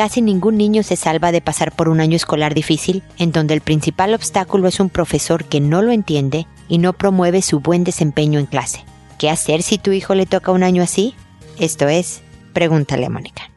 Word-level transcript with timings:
casi 0.00 0.22
ningún 0.22 0.56
niño 0.56 0.82
se 0.82 0.96
salva 0.96 1.30
de 1.30 1.42
pasar 1.42 1.72
por 1.76 1.90
un 1.90 2.00
año 2.00 2.16
escolar 2.16 2.54
difícil, 2.54 3.02
en 3.18 3.32
donde 3.32 3.52
el 3.52 3.60
principal 3.60 4.14
obstáculo 4.14 4.66
es 4.66 4.80
un 4.80 4.88
profesor 4.88 5.44
que 5.44 5.60
no 5.60 5.82
lo 5.82 5.92
entiende 5.92 6.46
y 6.70 6.78
no 6.78 6.94
promueve 6.94 7.42
su 7.42 7.60
buen 7.60 7.84
desempeño 7.84 8.38
en 8.38 8.46
clase. 8.46 8.82
¿Qué 9.18 9.28
hacer 9.28 9.62
si 9.62 9.76
tu 9.76 9.92
hijo 9.92 10.14
le 10.14 10.24
toca 10.24 10.52
un 10.52 10.62
año 10.62 10.82
así? 10.82 11.14
Esto 11.58 11.86
es, 11.86 12.22
pregúntale 12.54 13.04
a 13.04 13.10
Mónica. 13.10 13.50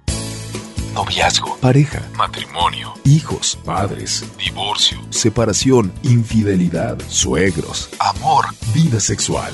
Noviazgo, 0.94 1.56
pareja, 1.62 2.02
matrimonio, 2.18 2.94
hijos, 3.06 3.58
padres, 3.64 4.26
divorcio, 4.38 5.00
separación, 5.12 5.94
infidelidad, 6.04 6.98
suegros, 7.08 7.90
amor, 8.00 8.48
vida 8.74 9.00
sexual. 9.00 9.54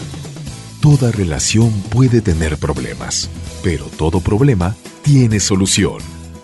Toda 0.82 1.12
relación 1.12 1.72
puede 1.92 2.22
tener 2.22 2.58
problemas, 2.58 3.30
pero 3.62 3.86
todo 3.96 4.22
problema 4.22 4.76
tiene 5.04 5.40
solución. 5.40 6.19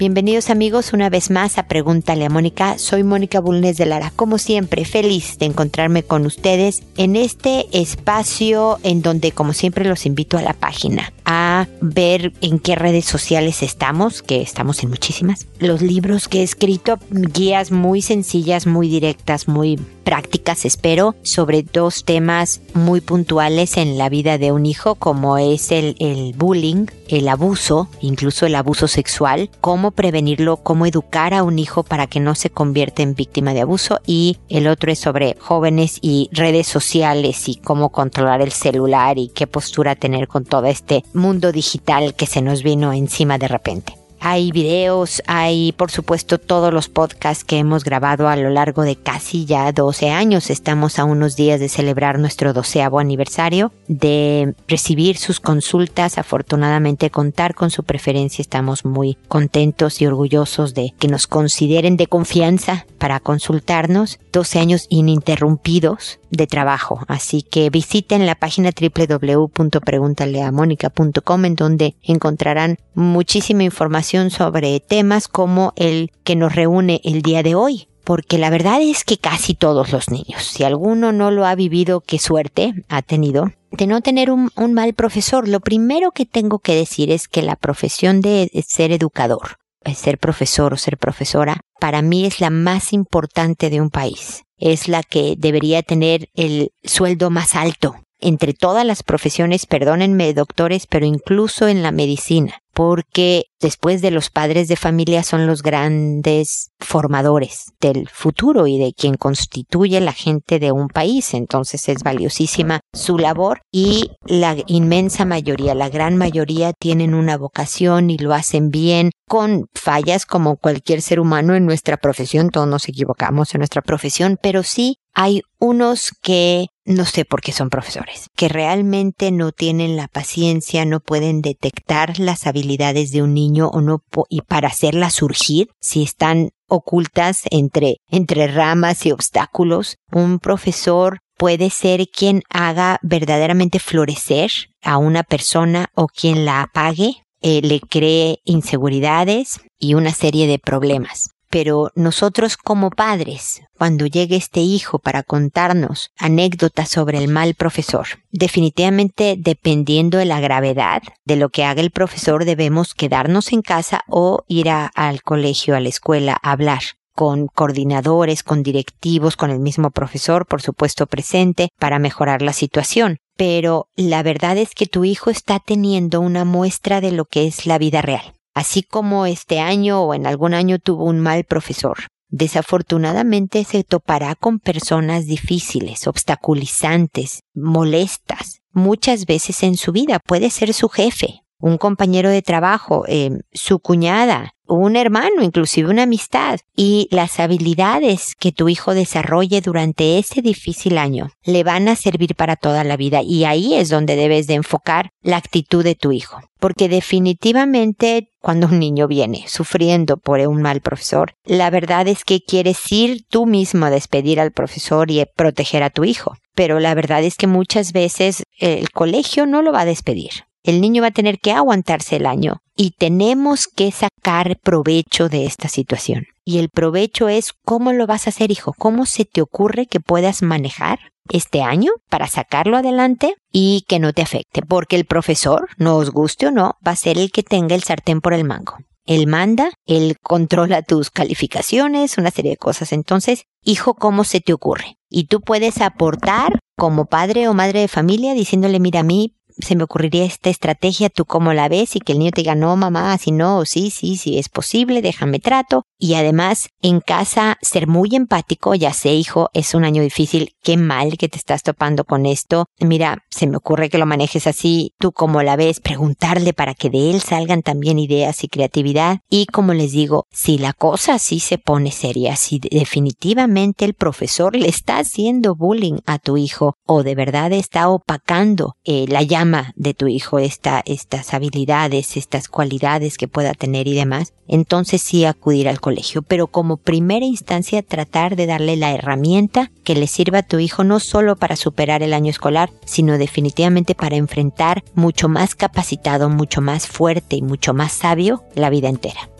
Bienvenidos 0.00 0.48
amigos 0.48 0.94
una 0.94 1.10
vez 1.10 1.30
más 1.30 1.58
a 1.58 1.64
Pregúntale 1.64 2.24
a 2.24 2.30
Mónica. 2.30 2.78
Soy 2.78 3.04
Mónica 3.04 3.38
Bulnes 3.38 3.76
de 3.76 3.84
Lara. 3.84 4.10
Como 4.16 4.38
siempre, 4.38 4.86
feliz 4.86 5.36
de 5.38 5.44
encontrarme 5.44 6.04
con 6.04 6.24
ustedes 6.24 6.82
en 6.96 7.16
este 7.16 7.66
espacio 7.78 8.78
en 8.82 9.02
donde 9.02 9.32
como 9.32 9.52
siempre 9.52 9.84
los 9.84 10.06
invito 10.06 10.38
a 10.38 10.42
la 10.42 10.54
página 10.54 11.12
a 11.26 11.68
ver 11.82 12.32
en 12.40 12.58
qué 12.60 12.76
redes 12.76 13.04
sociales 13.04 13.62
estamos, 13.62 14.22
que 14.22 14.40
estamos 14.40 14.82
en 14.82 14.88
muchísimas. 14.88 15.46
Los 15.58 15.82
libros 15.82 16.28
que 16.28 16.40
he 16.40 16.44
escrito, 16.44 16.98
guías 17.10 17.70
muy 17.70 18.00
sencillas, 18.00 18.66
muy 18.66 18.88
directas, 18.88 19.48
muy 19.48 19.78
prácticas, 20.02 20.64
espero, 20.64 21.14
sobre 21.22 21.62
dos 21.62 22.04
temas 22.04 22.62
muy 22.72 23.00
puntuales 23.02 23.76
en 23.76 23.98
la 23.98 24.08
vida 24.08 24.38
de 24.38 24.50
un 24.50 24.64
hijo, 24.64 24.94
como 24.94 25.36
es 25.36 25.70
el, 25.70 25.94
el 26.00 26.32
bullying, 26.36 26.86
el 27.10 27.28
abuso, 27.28 27.88
incluso 28.00 28.46
el 28.46 28.54
abuso 28.54 28.88
sexual, 28.88 29.50
cómo 29.60 29.90
prevenirlo, 29.90 30.56
cómo 30.58 30.86
educar 30.86 31.34
a 31.34 31.42
un 31.42 31.58
hijo 31.58 31.82
para 31.82 32.06
que 32.06 32.20
no 32.20 32.34
se 32.34 32.50
convierta 32.50 33.02
en 33.02 33.14
víctima 33.14 33.52
de 33.52 33.60
abuso 33.60 34.00
y 34.06 34.38
el 34.48 34.68
otro 34.68 34.92
es 34.92 34.98
sobre 34.98 35.36
jóvenes 35.40 35.98
y 36.00 36.30
redes 36.32 36.66
sociales 36.66 37.48
y 37.48 37.56
cómo 37.56 37.90
controlar 37.90 38.42
el 38.42 38.52
celular 38.52 39.18
y 39.18 39.28
qué 39.28 39.46
postura 39.46 39.96
tener 39.96 40.28
con 40.28 40.44
todo 40.44 40.66
este 40.66 41.04
mundo 41.12 41.52
digital 41.52 42.14
que 42.14 42.26
se 42.26 42.42
nos 42.42 42.62
vino 42.62 42.92
encima 42.92 43.38
de 43.38 43.48
repente. 43.48 43.99
Hay 44.22 44.52
videos, 44.52 45.22
hay 45.26 45.72
por 45.72 45.90
supuesto 45.90 46.38
todos 46.38 46.72
los 46.74 46.88
podcasts 46.88 47.42
que 47.42 47.56
hemos 47.56 47.84
grabado 47.84 48.28
a 48.28 48.36
lo 48.36 48.50
largo 48.50 48.82
de 48.82 48.96
casi 48.96 49.46
ya 49.46 49.72
12 49.72 50.10
años. 50.10 50.50
Estamos 50.50 50.98
a 50.98 51.04
unos 51.04 51.36
días 51.36 51.58
de 51.58 51.70
celebrar 51.70 52.18
nuestro 52.18 52.52
doceavo 52.52 52.98
aniversario, 52.98 53.72
de 53.88 54.54
recibir 54.68 55.16
sus 55.16 55.40
consultas, 55.40 56.18
afortunadamente 56.18 57.10
contar 57.10 57.54
con 57.54 57.70
su 57.70 57.82
preferencia. 57.82 58.42
Estamos 58.42 58.84
muy 58.84 59.16
contentos 59.26 60.02
y 60.02 60.06
orgullosos 60.06 60.74
de 60.74 60.92
que 60.98 61.08
nos 61.08 61.26
consideren 61.26 61.96
de 61.96 62.06
confianza 62.06 62.86
para 62.98 63.20
consultarnos. 63.20 64.20
12 64.32 64.58
años 64.58 64.86
ininterrumpidos 64.90 66.19
de 66.30 66.46
trabajo. 66.46 67.04
Así 67.08 67.42
que 67.42 67.70
visiten 67.70 68.26
la 68.26 68.34
página 68.34 68.70
www.preguntaleamónica.com 68.70 71.44
en 71.44 71.54
donde 71.54 71.94
encontrarán 72.02 72.78
muchísima 72.94 73.62
información 73.62 74.30
sobre 74.30 74.80
temas 74.80 75.28
como 75.28 75.72
el 75.76 76.10
que 76.24 76.36
nos 76.36 76.54
reúne 76.54 77.00
el 77.04 77.22
día 77.22 77.42
de 77.42 77.54
hoy. 77.54 77.86
Porque 78.04 78.38
la 78.38 78.50
verdad 78.50 78.80
es 78.80 79.04
que 79.04 79.18
casi 79.18 79.54
todos 79.54 79.92
los 79.92 80.10
niños, 80.10 80.42
si 80.42 80.64
alguno 80.64 81.12
no 81.12 81.30
lo 81.30 81.46
ha 81.46 81.54
vivido, 81.54 82.00
qué 82.00 82.18
suerte 82.18 82.72
ha 82.88 83.02
tenido, 83.02 83.52
de 83.70 83.86
no 83.86 84.00
tener 84.00 84.30
un, 84.30 84.50
un 84.56 84.72
mal 84.72 84.94
profesor. 84.94 85.46
Lo 85.46 85.60
primero 85.60 86.10
que 86.10 86.26
tengo 86.26 86.58
que 86.58 86.74
decir 86.74 87.12
es 87.12 87.28
que 87.28 87.42
la 87.42 87.56
profesión 87.56 88.20
de 88.20 88.50
ser 88.66 88.90
educador, 88.90 89.58
ser 89.94 90.18
profesor 90.18 90.72
o 90.72 90.76
ser 90.76 90.98
profesora, 90.98 91.60
para 91.78 92.02
mí 92.02 92.26
es 92.26 92.40
la 92.40 92.50
más 92.50 92.92
importante 92.92 93.70
de 93.70 93.80
un 93.80 93.90
país. 93.90 94.42
Es 94.60 94.86
la 94.86 95.02
que 95.02 95.34
debería 95.36 95.82
tener 95.82 96.28
el 96.34 96.70
sueldo 96.84 97.30
más 97.30 97.56
alto. 97.56 97.96
Entre 98.20 98.52
todas 98.52 98.84
las 98.84 99.02
profesiones, 99.02 99.66
perdónenme 99.66 100.32
doctores, 100.34 100.86
pero 100.86 101.06
incluso 101.06 101.66
en 101.66 101.82
la 101.82 101.90
medicina, 101.90 102.62
porque 102.80 103.44
después 103.60 104.00
de 104.00 104.10
los 104.10 104.30
padres 104.30 104.66
de 104.66 104.74
familia 104.74 105.22
son 105.22 105.46
los 105.46 105.62
grandes 105.62 106.70
formadores 106.78 107.74
del 107.78 108.08
futuro 108.08 108.66
y 108.66 108.78
de 108.78 108.94
quien 108.94 109.16
constituye 109.16 110.00
la 110.00 110.14
gente 110.14 110.58
de 110.58 110.72
un 110.72 110.88
país. 110.88 111.34
Entonces 111.34 111.90
es 111.90 112.02
valiosísima 112.02 112.80
su 112.94 113.18
labor 113.18 113.60
y 113.70 114.12
la 114.24 114.56
inmensa 114.66 115.26
mayoría, 115.26 115.74
la 115.74 115.90
gran 115.90 116.16
mayoría 116.16 116.72
tienen 116.72 117.12
una 117.12 117.36
vocación 117.36 118.08
y 118.08 118.16
lo 118.16 118.32
hacen 118.32 118.70
bien 118.70 119.10
con 119.28 119.66
fallas 119.74 120.24
como 120.24 120.56
cualquier 120.56 121.02
ser 121.02 121.20
humano 121.20 121.54
en 121.54 121.66
nuestra 121.66 121.98
profesión. 121.98 122.48
Todos 122.48 122.66
nos 122.66 122.88
equivocamos 122.88 123.54
en 123.54 123.58
nuestra 123.58 123.82
profesión, 123.82 124.38
pero 124.40 124.62
sí 124.62 124.96
hay 125.14 125.42
unos 125.58 126.12
que 126.22 126.68
no 126.84 127.04
sé 127.04 127.24
por 127.24 127.40
qué 127.40 127.52
son 127.52 127.70
profesores, 127.70 128.28
que 128.36 128.48
realmente 128.48 129.30
no 129.30 129.52
tienen 129.52 129.96
la 129.96 130.08
paciencia, 130.08 130.84
no 130.84 131.00
pueden 131.00 131.40
detectar 131.40 132.18
las 132.18 132.46
habilidades 132.46 133.12
de 133.12 133.22
un 133.22 133.34
niño 133.34 133.68
o 133.68 133.80
no 133.80 134.02
y 134.28 134.42
para 134.42 134.68
hacerlas 134.68 135.14
surgir 135.14 135.68
si 135.80 136.02
están 136.02 136.50
ocultas 136.68 137.42
entre 137.50 137.98
entre 138.08 138.46
ramas 138.48 139.06
y 139.06 139.12
obstáculos. 139.12 139.96
Un 140.10 140.38
profesor 140.38 141.20
puede 141.36 141.70
ser 141.70 142.08
quien 142.08 142.42
haga 142.50 142.98
verdaderamente 143.02 143.78
florecer 143.78 144.50
a 144.82 144.98
una 144.98 145.22
persona 145.22 145.90
o 145.94 146.06
quien 146.06 146.44
la 146.44 146.62
apague, 146.62 147.24
eh, 147.40 147.60
le 147.62 147.80
cree 147.80 148.40
inseguridades 148.44 149.60
y 149.78 149.94
una 149.94 150.12
serie 150.12 150.46
de 150.46 150.58
problemas 150.58 151.30
pero 151.50 151.90
nosotros 151.96 152.56
como 152.56 152.90
padres, 152.90 153.60
cuando 153.76 154.06
llegue 154.06 154.36
este 154.36 154.60
hijo 154.60 154.98
para 155.00 155.24
contarnos 155.24 156.10
anécdotas 156.16 156.88
sobre 156.88 157.18
el 157.18 157.28
mal 157.28 157.54
profesor, 157.54 158.06
definitivamente 158.30 159.34
dependiendo 159.36 160.18
de 160.18 160.24
la 160.24 160.40
gravedad 160.40 161.02
de 161.24 161.36
lo 161.36 161.48
que 161.50 161.64
haga 161.64 161.82
el 161.82 161.90
profesor, 161.90 162.44
debemos 162.44 162.94
quedarnos 162.94 163.52
en 163.52 163.62
casa 163.62 164.02
o 164.08 164.44
ir 164.46 164.70
al 164.70 165.22
colegio, 165.22 165.74
a 165.74 165.80
la 165.80 165.88
escuela, 165.88 166.38
a 166.40 166.52
hablar 166.52 166.82
con 167.12 167.48
coordinadores, 167.48 168.42
con 168.42 168.62
directivos, 168.62 169.36
con 169.36 169.50
el 169.50 169.58
mismo 169.58 169.90
profesor, 169.90 170.46
por 170.46 170.62
supuesto 170.62 171.06
presente, 171.06 171.68
para 171.78 171.98
mejorar 171.98 172.40
la 172.40 172.52
situación. 172.52 173.18
Pero 173.36 173.88
la 173.96 174.22
verdad 174.22 174.56
es 174.56 174.74
que 174.74 174.86
tu 174.86 175.04
hijo 175.04 175.28
está 175.28 175.58
teniendo 175.58 176.20
una 176.20 176.44
muestra 176.44 177.00
de 177.00 177.12
lo 177.12 177.24
que 177.24 177.46
es 177.46 177.66
la 177.66 177.78
vida 177.78 178.00
real 178.00 178.34
así 178.54 178.82
como 178.82 179.26
este 179.26 179.60
año 179.60 180.02
o 180.02 180.14
en 180.14 180.26
algún 180.26 180.54
año 180.54 180.78
tuvo 180.78 181.04
un 181.04 181.20
mal 181.20 181.44
profesor. 181.44 181.98
Desafortunadamente 182.28 183.64
se 183.64 183.82
topará 183.82 184.36
con 184.36 184.60
personas 184.60 185.26
difíciles, 185.26 186.06
obstaculizantes, 186.06 187.40
molestas, 187.54 188.60
muchas 188.72 189.26
veces 189.26 189.62
en 189.64 189.76
su 189.76 189.90
vida. 189.90 190.20
Puede 190.24 190.50
ser 190.50 190.72
su 190.72 190.88
jefe, 190.88 191.42
un 191.60 191.78
compañero 191.78 192.30
de 192.30 192.42
trabajo, 192.42 193.04
eh, 193.06 193.30
su 193.52 193.78
cuñada, 193.78 194.54
un 194.66 194.96
hermano, 194.96 195.42
inclusive 195.42 195.90
una 195.90 196.04
amistad. 196.04 196.60
Y 196.76 197.08
las 197.10 197.40
habilidades 197.40 198.34
que 198.38 198.52
tu 198.52 198.68
hijo 198.68 198.94
desarrolle 198.94 199.60
durante 199.60 200.18
ese 200.18 200.42
difícil 200.42 200.96
año 200.96 201.30
le 201.44 201.64
van 201.64 201.88
a 201.88 201.96
servir 201.96 202.34
para 202.34 202.56
toda 202.56 202.84
la 202.84 202.96
vida. 202.96 203.22
Y 203.22 203.44
ahí 203.44 203.74
es 203.74 203.88
donde 203.88 204.16
debes 204.16 204.46
de 204.46 204.54
enfocar 204.54 205.10
la 205.22 205.36
actitud 205.36 205.84
de 205.84 205.96
tu 205.96 206.12
hijo. 206.12 206.40
Porque 206.58 206.88
definitivamente 206.88 208.28
cuando 208.40 208.68
un 208.68 208.78
niño 208.78 209.08
viene 209.08 209.44
sufriendo 209.48 210.16
por 210.16 210.40
un 210.40 210.62
mal 210.62 210.80
profesor, 210.80 211.34
la 211.44 211.68
verdad 211.70 212.06
es 212.08 212.24
que 212.24 212.40
quieres 212.40 212.80
ir 212.90 213.24
tú 213.28 213.46
mismo 213.46 213.86
a 213.86 213.90
despedir 213.90 214.40
al 214.40 214.52
profesor 214.52 215.10
y 215.10 215.24
proteger 215.36 215.82
a 215.82 215.90
tu 215.90 216.04
hijo. 216.04 216.36
Pero 216.54 216.80
la 216.80 216.94
verdad 216.94 217.24
es 217.24 217.36
que 217.36 217.46
muchas 217.46 217.92
veces 217.92 218.44
el 218.58 218.90
colegio 218.90 219.46
no 219.46 219.62
lo 219.62 219.72
va 219.72 219.80
a 219.80 219.86
despedir 219.86 220.30
el 220.62 220.80
niño 220.80 221.02
va 221.02 221.08
a 221.08 221.12
tener 221.12 221.38
que 221.38 221.52
aguantarse 221.52 222.16
el 222.16 222.26
año 222.26 222.62
y 222.76 222.92
tenemos 222.92 223.66
que 223.66 223.90
sacar 223.92 224.58
provecho 224.62 225.28
de 225.28 225.46
esta 225.46 225.68
situación. 225.68 226.26
Y 226.44 226.58
el 226.58 226.68
provecho 226.68 227.28
es 227.28 227.52
cómo 227.64 227.92
lo 227.92 228.06
vas 228.06 228.26
a 228.26 228.30
hacer, 228.30 228.50
hijo, 228.50 228.74
cómo 228.78 229.06
se 229.06 229.24
te 229.24 229.42
ocurre 229.42 229.86
que 229.86 230.00
puedas 230.00 230.42
manejar 230.42 230.98
este 231.28 231.62
año 231.62 231.92
para 232.08 232.26
sacarlo 232.26 232.76
adelante 232.76 233.34
y 233.52 233.84
que 233.88 233.98
no 233.98 234.12
te 234.12 234.22
afecte, 234.22 234.62
porque 234.62 234.96
el 234.96 235.04
profesor, 235.04 235.68
no 235.76 235.96
os 235.96 236.10
guste 236.10 236.46
o 236.46 236.50
no, 236.50 236.76
va 236.86 236.92
a 236.92 236.96
ser 236.96 237.18
el 237.18 237.30
que 237.30 237.42
tenga 237.42 237.74
el 237.74 237.82
sartén 237.82 238.20
por 238.20 238.32
el 238.34 238.44
mango. 238.44 238.78
Él 239.06 239.26
manda, 239.26 239.72
él 239.86 240.16
controla 240.22 240.82
tus 240.82 241.10
calificaciones, 241.10 242.18
una 242.18 242.30
serie 242.30 242.52
de 242.52 242.56
cosas. 242.56 242.92
Entonces, 242.92 243.44
hijo, 243.64 243.94
¿cómo 243.94 244.24
se 244.24 244.40
te 244.40 244.52
ocurre? 244.52 244.96
Y 245.08 245.24
tú 245.24 245.40
puedes 245.40 245.80
aportar 245.80 246.60
como 246.76 247.06
padre 247.06 247.48
o 247.48 247.54
madre 247.54 247.80
de 247.80 247.88
familia 247.88 248.34
diciéndole, 248.34 248.78
mira, 248.78 249.00
a 249.00 249.04
mí 249.04 249.34
se 249.62 249.76
me 249.76 249.84
ocurriría 249.84 250.24
esta 250.24 250.50
estrategia, 250.50 251.10
tú 251.10 251.24
cómo 251.24 251.52
la 251.52 251.68
ves 251.68 251.96
y 251.96 252.00
que 252.00 252.12
el 252.12 252.18
niño 252.18 252.30
te 252.32 252.42
diga, 252.42 252.54
no, 252.54 252.76
mamá, 252.76 253.16
si 253.18 253.32
no, 253.32 253.64
sí, 253.64 253.90
sí, 253.90 254.16
sí, 254.16 254.38
es 254.38 254.48
posible, 254.48 255.02
déjame 255.02 255.38
trato. 255.38 255.84
Y 255.98 256.14
además, 256.14 256.68
en 256.80 257.00
casa, 257.00 257.58
ser 257.60 257.86
muy 257.86 258.14
empático, 258.14 258.74
ya 258.74 258.92
sé, 258.92 259.12
hijo, 259.12 259.50
es 259.52 259.74
un 259.74 259.84
año 259.84 260.02
difícil, 260.02 260.54
qué 260.62 260.76
mal 260.76 261.18
que 261.18 261.28
te 261.28 261.36
estás 261.36 261.62
topando 261.62 262.04
con 262.04 262.24
esto. 262.24 262.66
Mira, 262.80 263.18
se 263.30 263.46
me 263.46 263.58
ocurre 263.58 263.90
que 263.90 263.98
lo 263.98 264.06
manejes 264.06 264.46
así, 264.46 264.92
tú 264.98 265.12
cómo 265.12 265.42
la 265.42 265.56
ves, 265.56 265.80
preguntarle 265.80 266.52
para 266.54 266.74
que 266.74 266.88
de 266.88 267.10
él 267.10 267.20
salgan 267.20 267.62
también 267.62 267.98
ideas 267.98 268.42
y 268.44 268.48
creatividad. 268.48 269.18
Y 269.28 269.46
como 269.46 269.74
les 269.74 269.92
digo, 269.92 270.24
si 270.32 270.56
la 270.56 270.72
cosa 270.72 271.18
sí 271.18 271.38
se 271.40 271.58
pone 271.58 271.90
seria, 271.90 272.36
si 272.36 272.58
definitivamente 272.58 273.84
el 273.84 273.94
profesor 273.94 274.56
le 274.56 274.68
está 274.68 274.98
haciendo 274.98 275.54
bullying 275.54 275.98
a 276.06 276.18
tu 276.18 276.36
hijo 276.36 276.74
o 276.86 277.02
de 277.02 277.14
verdad 277.14 277.52
está 277.52 277.88
opacando 277.88 278.76
eh, 278.84 279.06
la 279.08 279.22
llama 279.22 279.49
de 279.76 279.94
tu 279.94 280.06
hijo, 280.06 280.38
esta, 280.38 280.82
estas 280.84 281.34
habilidades, 281.34 282.16
estas 282.16 282.48
cualidades 282.48 283.18
que 283.18 283.28
pueda 283.28 283.54
tener 283.54 283.86
y 283.88 283.94
demás, 283.94 284.32
entonces 284.48 285.02
sí 285.02 285.24
acudir 285.24 285.68
al 285.68 285.80
colegio. 285.80 286.22
Pero 286.22 286.46
como 286.46 286.76
primera 286.76 287.24
instancia 287.24 287.82
tratar 287.82 288.36
de 288.36 288.46
darle 288.46 288.76
la 288.76 288.92
herramienta 288.92 289.70
que 289.84 289.94
le 289.94 290.06
sirva 290.06 290.38
a 290.38 290.42
tu 290.42 290.58
hijo 290.58 290.84
no 290.84 291.00
solo 291.00 291.36
para 291.36 291.56
superar 291.56 292.02
el 292.02 292.12
año 292.12 292.30
escolar, 292.30 292.70
sino 292.84 293.18
definitivamente 293.18 293.94
para 293.94 294.16
enfrentar 294.16 294.82
mucho 294.94 295.28
más 295.28 295.54
capacitado, 295.54 296.28
mucho 296.28 296.60
más 296.60 296.86
fuerte 296.86 297.36
y 297.36 297.42
mucho 297.42 297.74
más 297.74 297.92
sabio 297.92 298.44
la 298.54 298.70
vida 298.70 298.88
entera. 298.88 299.30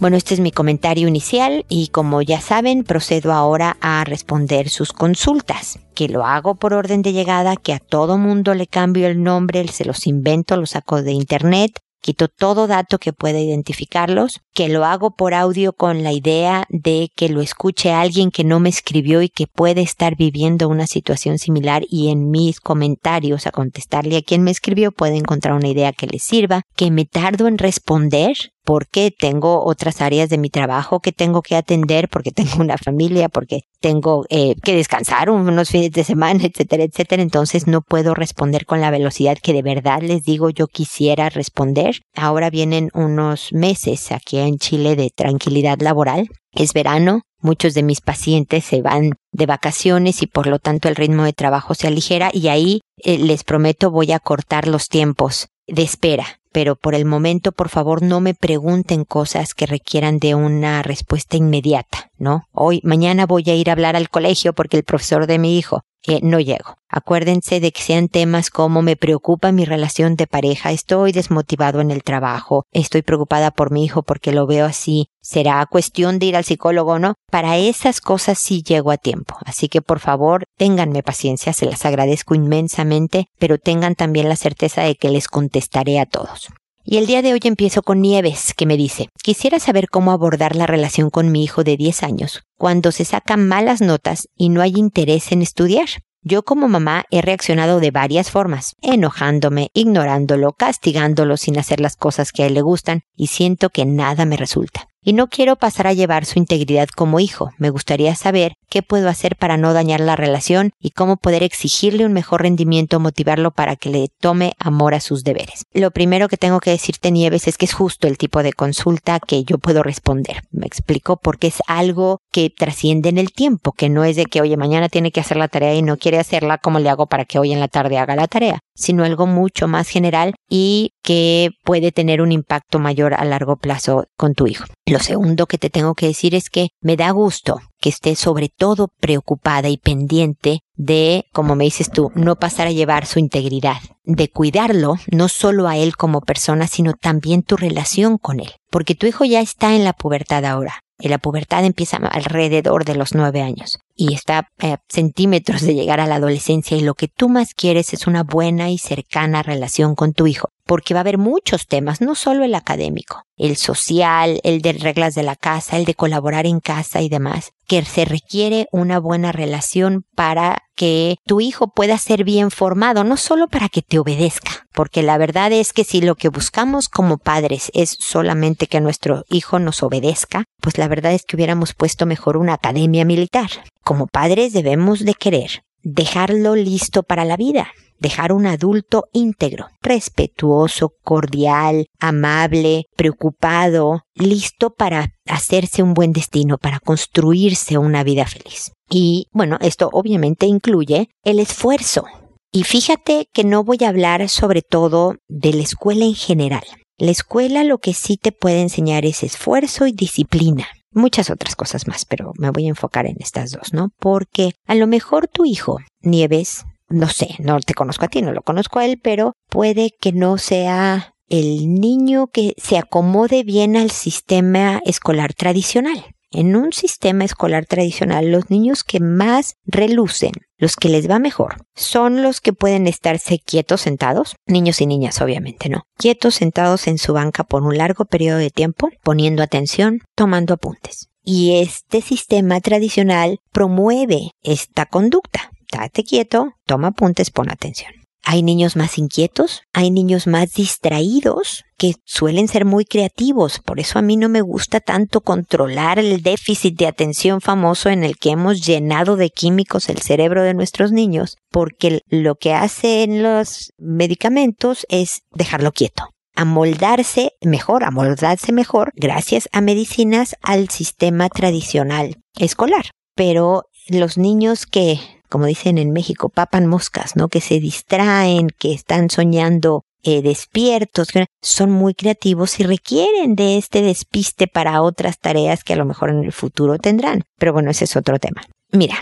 Bueno, 0.00 0.16
este 0.16 0.32
es 0.32 0.40
mi 0.40 0.50
comentario 0.50 1.08
inicial 1.08 1.66
y 1.68 1.88
como 1.88 2.22
ya 2.22 2.40
saben, 2.40 2.84
procedo 2.84 3.34
ahora 3.34 3.76
a 3.82 4.02
responder 4.04 4.70
sus 4.70 4.94
consultas, 4.94 5.78
que 5.94 6.08
lo 6.08 6.24
hago 6.24 6.54
por 6.54 6.72
orden 6.72 7.02
de 7.02 7.12
llegada, 7.12 7.54
que 7.56 7.74
a 7.74 7.80
todo 7.80 8.16
mundo 8.16 8.54
le 8.54 8.66
cambio 8.66 9.08
el 9.08 9.22
nombre, 9.22 9.68
se 9.68 9.84
los 9.84 10.06
invento, 10.06 10.56
los 10.56 10.70
saco 10.70 11.02
de 11.02 11.12
internet, 11.12 11.80
quito 12.00 12.28
todo 12.28 12.66
dato 12.66 12.98
que 12.98 13.12
pueda 13.12 13.40
identificarlos, 13.40 14.40
que 14.54 14.70
lo 14.70 14.86
hago 14.86 15.10
por 15.10 15.34
audio 15.34 15.74
con 15.74 16.02
la 16.02 16.12
idea 16.12 16.64
de 16.70 17.10
que 17.14 17.28
lo 17.28 17.42
escuche 17.42 17.92
alguien 17.92 18.30
que 18.30 18.42
no 18.42 18.58
me 18.58 18.70
escribió 18.70 19.20
y 19.20 19.28
que 19.28 19.46
puede 19.46 19.82
estar 19.82 20.16
viviendo 20.16 20.70
una 20.70 20.86
situación 20.86 21.38
similar 21.38 21.82
y 21.90 22.08
en 22.08 22.30
mis 22.30 22.60
comentarios 22.60 23.46
a 23.46 23.50
contestarle 23.50 24.16
a 24.16 24.22
quien 24.22 24.42
me 24.42 24.50
escribió 24.50 24.92
puede 24.92 25.16
encontrar 25.16 25.54
una 25.54 25.68
idea 25.68 25.92
que 25.92 26.06
le 26.06 26.18
sirva, 26.18 26.62
que 26.74 26.90
me 26.90 27.04
tardo 27.04 27.48
en 27.48 27.58
responder 27.58 28.32
porque 28.70 29.10
tengo 29.10 29.64
otras 29.64 30.00
áreas 30.00 30.28
de 30.28 30.38
mi 30.38 30.48
trabajo 30.48 31.00
que 31.00 31.10
tengo 31.10 31.42
que 31.42 31.56
atender, 31.56 32.08
porque 32.08 32.30
tengo 32.30 32.60
una 32.60 32.78
familia, 32.78 33.28
porque 33.28 33.62
tengo 33.80 34.26
eh, 34.28 34.54
que 34.62 34.76
descansar 34.76 35.28
unos 35.28 35.70
fines 35.70 35.90
de 35.90 36.04
semana, 36.04 36.44
etcétera, 36.44 36.84
etcétera. 36.84 37.20
Entonces 37.20 37.66
no 37.66 37.82
puedo 37.82 38.14
responder 38.14 38.66
con 38.66 38.80
la 38.80 38.92
velocidad 38.92 39.38
que 39.42 39.54
de 39.54 39.62
verdad 39.62 40.02
les 40.02 40.22
digo 40.22 40.50
yo 40.50 40.68
quisiera 40.68 41.30
responder. 41.30 41.96
Ahora 42.14 42.48
vienen 42.48 42.90
unos 42.94 43.52
meses 43.52 44.12
aquí 44.12 44.38
en 44.38 44.58
Chile 44.58 44.94
de 44.94 45.10
tranquilidad 45.10 45.80
laboral. 45.80 46.28
Es 46.52 46.72
verano, 46.72 47.22
muchos 47.40 47.74
de 47.74 47.82
mis 47.82 48.00
pacientes 48.00 48.62
se 48.62 48.82
van 48.82 49.14
de 49.32 49.46
vacaciones 49.46 50.22
y 50.22 50.28
por 50.28 50.46
lo 50.46 50.60
tanto 50.60 50.88
el 50.88 50.94
ritmo 50.94 51.24
de 51.24 51.32
trabajo 51.32 51.74
se 51.74 51.88
aligera 51.88 52.30
y 52.32 52.46
ahí 52.46 52.82
eh, 52.98 53.18
les 53.18 53.42
prometo 53.42 53.90
voy 53.90 54.12
a 54.12 54.20
cortar 54.20 54.68
los 54.68 54.86
tiempos 54.86 55.48
de 55.66 55.82
espera 55.82 56.39
pero 56.52 56.76
por 56.76 56.94
el 56.94 57.04
momento 57.04 57.52
por 57.52 57.68
favor 57.68 58.02
no 58.02 58.20
me 58.20 58.34
pregunten 58.34 59.04
cosas 59.04 59.54
que 59.54 59.66
requieran 59.66 60.18
de 60.18 60.34
una 60.34 60.82
respuesta 60.82 61.36
inmediata, 61.36 62.10
¿no? 62.18 62.44
Hoy, 62.52 62.80
mañana 62.84 63.26
voy 63.26 63.44
a 63.48 63.54
ir 63.54 63.70
a 63.70 63.72
hablar 63.72 63.96
al 63.96 64.08
colegio 64.08 64.52
porque 64.52 64.76
el 64.76 64.84
profesor 64.84 65.26
de 65.26 65.38
mi 65.38 65.58
hijo 65.58 65.82
no 66.22 66.40
llego. 66.40 66.76
Acuérdense 66.88 67.60
de 67.60 67.70
que 67.70 67.82
sean 67.82 68.08
temas 68.08 68.50
como 68.50 68.82
me 68.82 68.96
preocupa 68.96 69.52
mi 69.52 69.64
relación 69.64 70.16
de 70.16 70.26
pareja, 70.26 70.72
estoy 70.72 71.12
desmotivado 71.12 71.80
en 71.80 71.90
el 71.90 72.02
trabajo, 72.02 72.64
estoy 72.72 73.02
preocupada 73.02 73.52
por 73.52 73.70
mi 73.70 73.84
hijo 73.84 74.02
porque 74.02 74.32
lo 74.32 74.46
veo 74.46 74.66
así, 74.66 75.06
será 75.20 75.64
cuestión 75.66 76.18
de 76.18 76.26
ir 76.26 76.36
al 76.36 76.44
psicólogo 76.44 76.92
o 76.92 76.98
no. 76.98 77.14
Para 77.30 77.58
esas 77.58 78.00
cosas 78.00 78.38
sí 78.38 78.62
llego 78.62 78.90
a 78.90 78.96
tiempo. 78.96 79.36
Así 79.44 79.68
que 79.68 79.82
por 79.82 80.00
favor, 80.00 80.44
ténganme 80.56 81.02
paciencia, 81.02 81.52
se 81.52 81.66
las 81.66 81.84
agradezco 81.86 82.34
inmensamente, 82.34 83.26
pero 83.38 83.58
tengan 83.58 83.94
también 83.94 84.28
la 84.28 84.36
certeza 84.36 84.82
de 84.82 84.96
que 84.96 85.10
les 85.10 85.28
contestaré 85.28 86.00
a 86.00 86.06
todos. 86.06 86.48
Y 86.90 86.96
el 86.96 87.06
día 87.06 87.22
de 87.22 87.32
hoy 87.32 87.38
empiezo 87.44 87.82
con 87.84 88.00
Nieves, 88.00 88.52
que 88.52 88.66
me 88.66 88.76
dice, 88.76 89.10
quisiera 89.22 89.60
saber 89.60 89.88
cómo 89.88 90.10
abordar 90.10 90.56
la 90.56 90.66
relación 90.66 91.08
con 91.08 91.30
mi 91.30 91.44
hijo 91.44 91.62
de 91.62 91.76
10 91.76 92.02
años, 92.02 92.42
cuando 92.58 92.90
se 92.90 93.04
sacan 93.04 93.46
malas 93.46 93.80
notas 93.80 94.28
y 94.36 94.48
no 94.48 94.60
hay 94.60 94.72
interés 94.74 95.30
en 95.30 95.40
estudiar. 95.40 95.86
Yo 96.22 96.42
como 96.42 96.66
mamá 96.66 97.04
he 97.12 97.22
reaccionado 97.22 97.78
de 97.78 97.92
varias 97.92 98.32
formas, 98.32 98.74
enojándome, 98.82 99.70
ignorándolo, 99.72 100.52
castigándolo 100.52 101.36
sin 101.36 101.60
hacer 101.60 101.78
las 101.78 101.94
cosas 101.94 102.32
que 102.32 102.42
a 102.42 102.46
él 102.46 102.54
le 102.54 102.62
gustan, 102.62 103.02
y 103.14 103.28
siento 103.28 103.70
que 103.70 103.84
nada 103.84 104.24
me 104.24 104.36
resulta 104.36 104.89
y 105.02 105.12
no 105.12 105.28
quiero 105.28 105.56
pasar 105.56 105.86
a 105.86 105.92
llevar 105.92 106.24
su 106.24 106.38
integridad 106.38 106.88
como 106.88 107.20
hijo. 107.20 107.50
Me 107.58 107.70
gustaría 107.70 108.14
saber 108.14 108.52
qué 108.68 108.82
puedo 108.82 109.08
hacer 109.08 109.36
para 109.36 109.56
no 109.56 109.72
dañar 109.72 110.00
la 110.00 110.16
relación 110.16 110.70
y 110.78 110.90
cómo 110.90 111.16
poder 111.16 111.42
exigirle 111.42 112.06
un 112.06 112.12
mejor 112.12 112.42
rendimiento, 112.42 113.00
motivarlo 113.00 113.50
para 113.50 113.76
que 113.76 113.90
le 113.90 114.08
tome 114.20 114.52
amor 114.58 114.94
a 114.94 115.00
sus 115.00 115.24
deberes. 115.24 115.64
Lo 115.72 115.90
primero 115.90 116.28
que 116.28 116.36
tengo 116.36 116.60
que 116.60 116.70
decirte, 116.70 117.10
Nieves, 117.10 117.48
es 117.48 117.58
que 117.58 117.66
es 117.66 117.72
justo 117.72 118.06
el 118.06 118.18
tipo 118.18 118.42
de 118.42 118.52
consulta 118.52 119.20
que 119.20 119.44
yo 119.44 119.58
puedo 119.58 119.82
responder. 119.82 120.42
Me 120.50 120.66
explico 120.66 121.16
porque 121.16 121.48
es 121.48 121.58
algo 121.66 122.20
que 122.32 122.50
trasciende 122.50 123.08
en 123.08 123.18
el 123.18 123.32
tiempo, 123.32 123.72
que 123.72 123.88
no 123.88 124.04
es 124.04 124.16
de 124.16 124.26
que, 124.26 124.40
oye, 124.40 124.56
mañana 124.56 124.88
tiene 124.88 125.10
que 125.10 125.20
hacer 125.20 125.36
la 125.36 125.48
tarea 125.48 125.74
y 125.74 125.82
no 125.82 125.96
quiere 125.96 126.18
hacerla, 126.18 126.58
como 126.58 126.78
le 126.78 126.88
hago 126.88 127.06
para 127.06 127.24
que 127.24 127.38
hoy 127.38 127.52
en 127.52 127.60
la 127.60 127.68
tarde 127.68 127.98
haga 127.98 128.16
la 128.16 128.28
tarea? 128.28 128.60
sino 128.80 129.04
algo 129.04 129.26
mucho 129.26 129.68
más 129.68 129.88
general 129.88 130.34
y 130.48 130.94
que 131.02 131.50
puede 131.64 131.92
tener 131.92 132.22
un 132.22 132.32
impacto 132.32 132.78
mayor 132.78 133.14
a 133.14 133.24
largo 133.24 133.56
plazo 133.56 134.06
con 134.16 134.34
tu 134.34 134.46
hijo. 134.46 134.64
Lo 134.90 134.98
segundo 134.98 135.46
que 135.46 135.56
te 135.56 135.70
tengo 135.70 135.94
que 135.94 136.08
decir 136.08 136.34
es 136.34 136.50
que 136.50 136.70
me 136.80 136.96
da 136.96 137.12
gusto 137.12 137.60
que 137.80 137.90
estés 137.90 138.18
sobre 138.18 138.48
todo 138.48 138.88
preocupada 138.98 139.68
y 139.68 139.76
pendiente 139.76 140.62
de, 140.74 141.26
como 141.32 141.54
me 141.54 141.62
dices 141.62 141.92
tú, 141.92 142.10
no 142.16 142.34
pasar 142.34 142.66
a 142.66 142.72
llevar 142.72 143.06
su 143.06 143.20
integridad, 143.20 143.76
de 144.02 144.28
cuidarlo, 144.30 144.96
no 145.12 145.28
solo 145.28 145.68
a 145.68 145.76
él 145.76 145.96
como 145.96 146.22
persona, 146.22 146.66
sino 146.66 146.94
también 146.94 147.44
tu 147.44 147.56
relación 147.56 148.18
con 148.18 148.40
él, 148.40 148.50
porque 148.68 148.96
tu 148.96 149.06
hijo 149.06 149.24
ya 149.24 149.40
está 149.40 149.76
en 149.76 149.84
la 149.84 149.92
pubertad 149.92 150.44
ahora. 150.44 150.80
Y 150.98 151.06
la 151.08 151.18
pubertad 151.18 151.64
empieza 151.64 151.96
alrededor 151.96 152.84
de 152.84 152.96
los 152.96 153.14
nueve 153.14 153.42
años 153.42 153.78
y 153.94 154.12
está 154.12 154.48
a 154.58 154.80
centímetros 154.88 155.62
de 155.62 155.74
llegar 155.74 156.00
a 156.00 156.06
la 156.06 156.16
adolescencia 156.16 156.76
y 156.76 156.82
lo 156.82 156.94
que 156.94 157.08
tú 157.08 157.28
más 157.28 157.54
quieres 157.54 157.94
es 157.94 158.08
una 158.08 158.24
buena 158.24 158.70
y 158.70 158.76
cercana 158.76 159.42
relación 159.42 159.94
con 159.94 160.12
tu 160.12 160.26
hijo 160.26 160.50
porque 160.70 160.94
va 160.94 161.00
a 161.00 161.02
haber 161.02 161.18
muchos 161.18 161.66
temas, 161.66 162.00
no 162.00 162.14
solo 162.14 162.44
el 162.44 162.54
académico, 162.54 163.24
el 163.36 163.56
social, 163.56 164.38
el 164.44 164.62
de 164.62 164.74
reglas 164.74 165.16
de 165.16 165.24
la 165.24 165.34
casa, 165.34 165.76
el 165.76 165.84
de 165.84 165.96
colaborar 165.96 166.46
en 166.46 166.60
casa 166.60 167.02
y 167.02 167.08
demás, 167.08 167.50
que 167.66 167.84
se 167.84 168.04
requiere 168.04 168.68
una 168.70 169.00
buena 169.00 169.32
relación 169.32 170.04
para 170.14 170.58
que 170.76 171.16
tu 171.26 171.40
hijo 171.40 171.72
pueda 171.74 171.98
ser 171.98 172.22
bien 172.22 172.52
formado, 172.52 173.02
no 173.02 173.16
solo 173.16 173.48
para 173.48 173.68
que 173.68 173.82
te 173.82 173.98
obedezca, 173.98 174.68
porque 174.72 175.02
la 175.02 175.18
verdad 175.18 175.50
es 175.50 175.72
que 175.72 175.82
si 175.82 176.02
lo 176.02 176.14
que 176.14 176.28
buscamos 176.28 176.88
como 176.88 177.18
padres 177.18 177.72
es 177.74 177.96
solamente 177.98 178.68
que 178.68 178.80
nuestro 178.80 179.24
hijo 179.28 179.58
nos 179.58 179.82
obedezca, 179.82 180.44
pues 180.60 180.78
la 180.78 180.86
verdad 180.86 181.12
es 181.14 181.24
que 181.24 181.34
hubiéramos 181.34 181.74
puesto 181.74 182.06
mejor 182.06 182.36
una 182.36 182.52
academia 182.52 183.04
militar. 183.04 183.50
Como 183.82 184.06
padres 184.06 184.52
debemos 184.52 185.04
de 185.04 185.14
querer 185.14 185.64
dejarlo 185.82 186.54
listo 186.54 187.02
para 187.02 187.24
la 187.24 187.36
vida, 187.36 187.72
dejar 188.00 188.32
un 188.32 188.46
adulto 188.46 189.04
íntegro, 189.12 189.66
respetuoso, 189.80 190.94
cordial, 191.04 191.86
amable, 192.00 192.86
preocupado, 192.96 194.02
listo 194.14 194.70
para 194.70 195.12
hacerse 195.26 195.82
un 195.82 195.94
buen 195.94 196.12
destino, 196.12 196.58
para 196.58 196.80
construirse 196.80 197.78
una 197.78 198.02
vida 198.02 198.26
feliz. 198.26 198.72
Y 198.88 199.28
bueno, 199.32 199.58
esto 199.60 199.88
obviamente 199.92 200.46
incluye 200.46 201.10
el 201.22 201.38
esfuerzo. 201.38 202.04
Y 202.50 202.64
fíjate 202.64 203.28
que 203.32 203.44
no 203.44 203.62
voy 203.62 203.78
a 203.84 203.88
hablar 203.88 204.28
sobre 204.28 204.62
todo 204.62 205.14
de 205.28 205.52
la 205.52 205.62
escuela 205.62 206.04
en 206.04 206.14
general. 206.14 206.64
La 206.98 207.12
escuela 207.12 207.62
lo 207.62 207.78
que 207.78 207.94
sí 207.94 208.16
te 208.16 208.32
puede 208.32 208.60
enseñar 208.60 209.04
es 209.04 209.22
esfuerzo 209.22 209.86
y 209.86 209.92
disciplina 209.92 210.66
muchas 210.92 211.30
otras 211.30 211.56
cosas 211.56 211.86
más, 211.86 212.04
pero 212.04 212.32
me 212.36 212.50
voy 212.50 212.66
a 212.66 212.70
enfocar 212.70 213.06
en 213.06 213.16
estas 213.20 213.52
dos, 213.52 213.72
¿no? 213.72 213.90
Porque 213.98 214.52
a 214.66 214.74
lo 214.74 214.86
mejor 214.86 215.28
tu 215.28 215.44
hijo, 215.44 215.78
Nieves, 216.00 216.64
no 216.90 217.08
sé, 217.08 217.36
no 217.38 217.60
te 217.60 217.74
conozco 217.74 218.04
a 218.04 218.08
ti, 218.08 218.20
no 218.20 218.32
lo 218.32 218.42
conozco 218.42 218.78
a 218.78 218.84
él, 218.84 219.00
pero 219.02 219.34
puede 219.48 219.92
que 219.98 220.12
no 220.12 220.36
sea 220.36 221.14
el 221.28 221.72
niño 221.72 222.26
que 222.26 222.54
se 222.58 222.76
acomode 222.76 223.44
bien 223.44 223.76
al 223.76 223.90
sistema 223.90 224.82
escolar 224.84 225.32
tradicional. 225.32 226.04
En 226.32 226.54
un 226.54 226.72
sistema 226.72 227.24
escolar 227.24 227.66
tradicional, 227.66 228.30
los 228.30 228.50
niños 228.50 228.84
que 228.84 229.00
más 229.00 229.54
relucen, 229.64 230.32
los 230.58 230.76
que 230.76 230.88
les 230.88 231.10
va 231.10 231.18
mejor, 231.18 231.56
son 231.74 232.22
los 232.22 232.40
que 232.40 232.52
pueden 232.52 232.86
estarse 232.86 233.40
quietos 233.40 233.80
sentados, 233.80 234.36
niños 234.46 234.80
y 234.80 234.86
niñas 234.86 235.20
obviamente, 235.20 235.68
¿no? 235.68 235.82
Quietos 235.96 236.36
sentados 236.36 236.86
en 236.86 236.98
su 236.98 237.14
banca 237.14 237.42
por 237.42 237.62
un 237.62 237.76
largo 237.78 238.04
periodo 238.04 238.38
de 238.38 238.50
tiempo, 238.50 238.90
poniendo 239.02 239.42
atención, 239.42 240.02
tomando 240.14 240.54
apuntes. 240.54 241.08
Y 241.22 241.60
este 241.60 242.00
sistema 242.00 242.60
tradicional 242.60 243.38
promueve 243.52 244.30
esta 244.42 244.86
conducta 244.86 245.50
date 245.70 246.04
quieto, 246.04 246.54
toma 246.66 246.88
apuntes, 246.88 247.30
pon 247.30 247.50
atención. 247.50 247.92
Hay 248.22 248.42
niños 248.42 248.76
más 248.76 248.98
inquietos, 248.98 249.62
hay 249.72 249.90
niños 249.90 250.26
más 250.26 250.52
distraídos 250.52 251.64
que 251.78 251.94
suelen 252.04 252.48
ser 252.48 252.66
muy 252.66 252.84
creativos. 252.84 253.60
Por 253.60 253.80
eso 253.80 253.98
a 253.98 254.02
mí 254.02 254.16
no 254.16 254.28
me 254.28 254.42
gusta 254.42 254.80
tanto 254.80 255.22
controlar 255.22 255.98
el 255.98 256.22
déficit 256.22 256.78
de 256.78 256.86
atención 256.86 257.40
famoso 257.40 257.88
en 257.88 258.04
el 258.04 258.18
que 258.18 258.30
hemos 258.30 258.64
llenado 258.64 259.16
de 259.16 259.30
químicos 259.30 259.88
el 259.88 260.02
cerebro 260.02 260.42
de 260.42 260.52
nuestros 260.52 260.92
niños, 260.92 261.38
porque 261.50 262.02
lo 262.08 262.34
que 262.34 262.52
hacen 262.52 263.22
los 263.22 263.72
medicamentos 263.78 264.86
es 264.90 265.22
dejarlo 265.32 265.72
quieto 265.72 266.10
amoldarse 266.36 267.32
mejor, 267.42 267.84
amoldarse 267.84 268.50
mejor 268.52 268.92
gracias 268.94 269.48
a 269.52 269.60
medicinas 269.60 270.36
al 270.40 270.70
sistema 270.70 271.28
tradicional 271.28 272.16
escolar. 272.38 272.86
Pero 273.14 273.64
los 273.88 274.16
niños 274.16 274.64
que 274.64 274.98
como 275.30 275.46
dicen 275.46 275.78
en 275.78 275.92
México, 275.92 276.28
papan 276.28 276.66
moscas, 276.66 277.16
¿no? 277.16 277.28
Que 277.28 277.40
se 277.40 277.60
distraen, 277.60 278.48
que 278.50 278.74
están 278.74 279.08
soñando 279.08 279.84
eh, 280.02 280.22
despiertos, 280.22 281.08
son 281.40 281.70
muy 281.70 281.94
creativos 281.94 282.58
y 282.58 282.64
requieren 282.64 283.36
de 283.36 283.56
este 283.56 283.80
despiste 283.80 284.46
para 284.46 284.82
otras 284.82 285.18
tareas 285.18 285.62
que 285.64 285.74
a 285.74 285.76
lo 285.76 285.84
mejor 285.84 286.10
en 286.10 286.24
el 286.24 286.32
futuro 286.32 286.78
tendrán. 286.78 287.22
Pero 287.38 287.52
bueno, 287.52 287.70
ese 287.70 287.84
es 287.84 287.96
otro 287.96 288.18
tema. 288.18 288.42
Mira, 288.72 288.96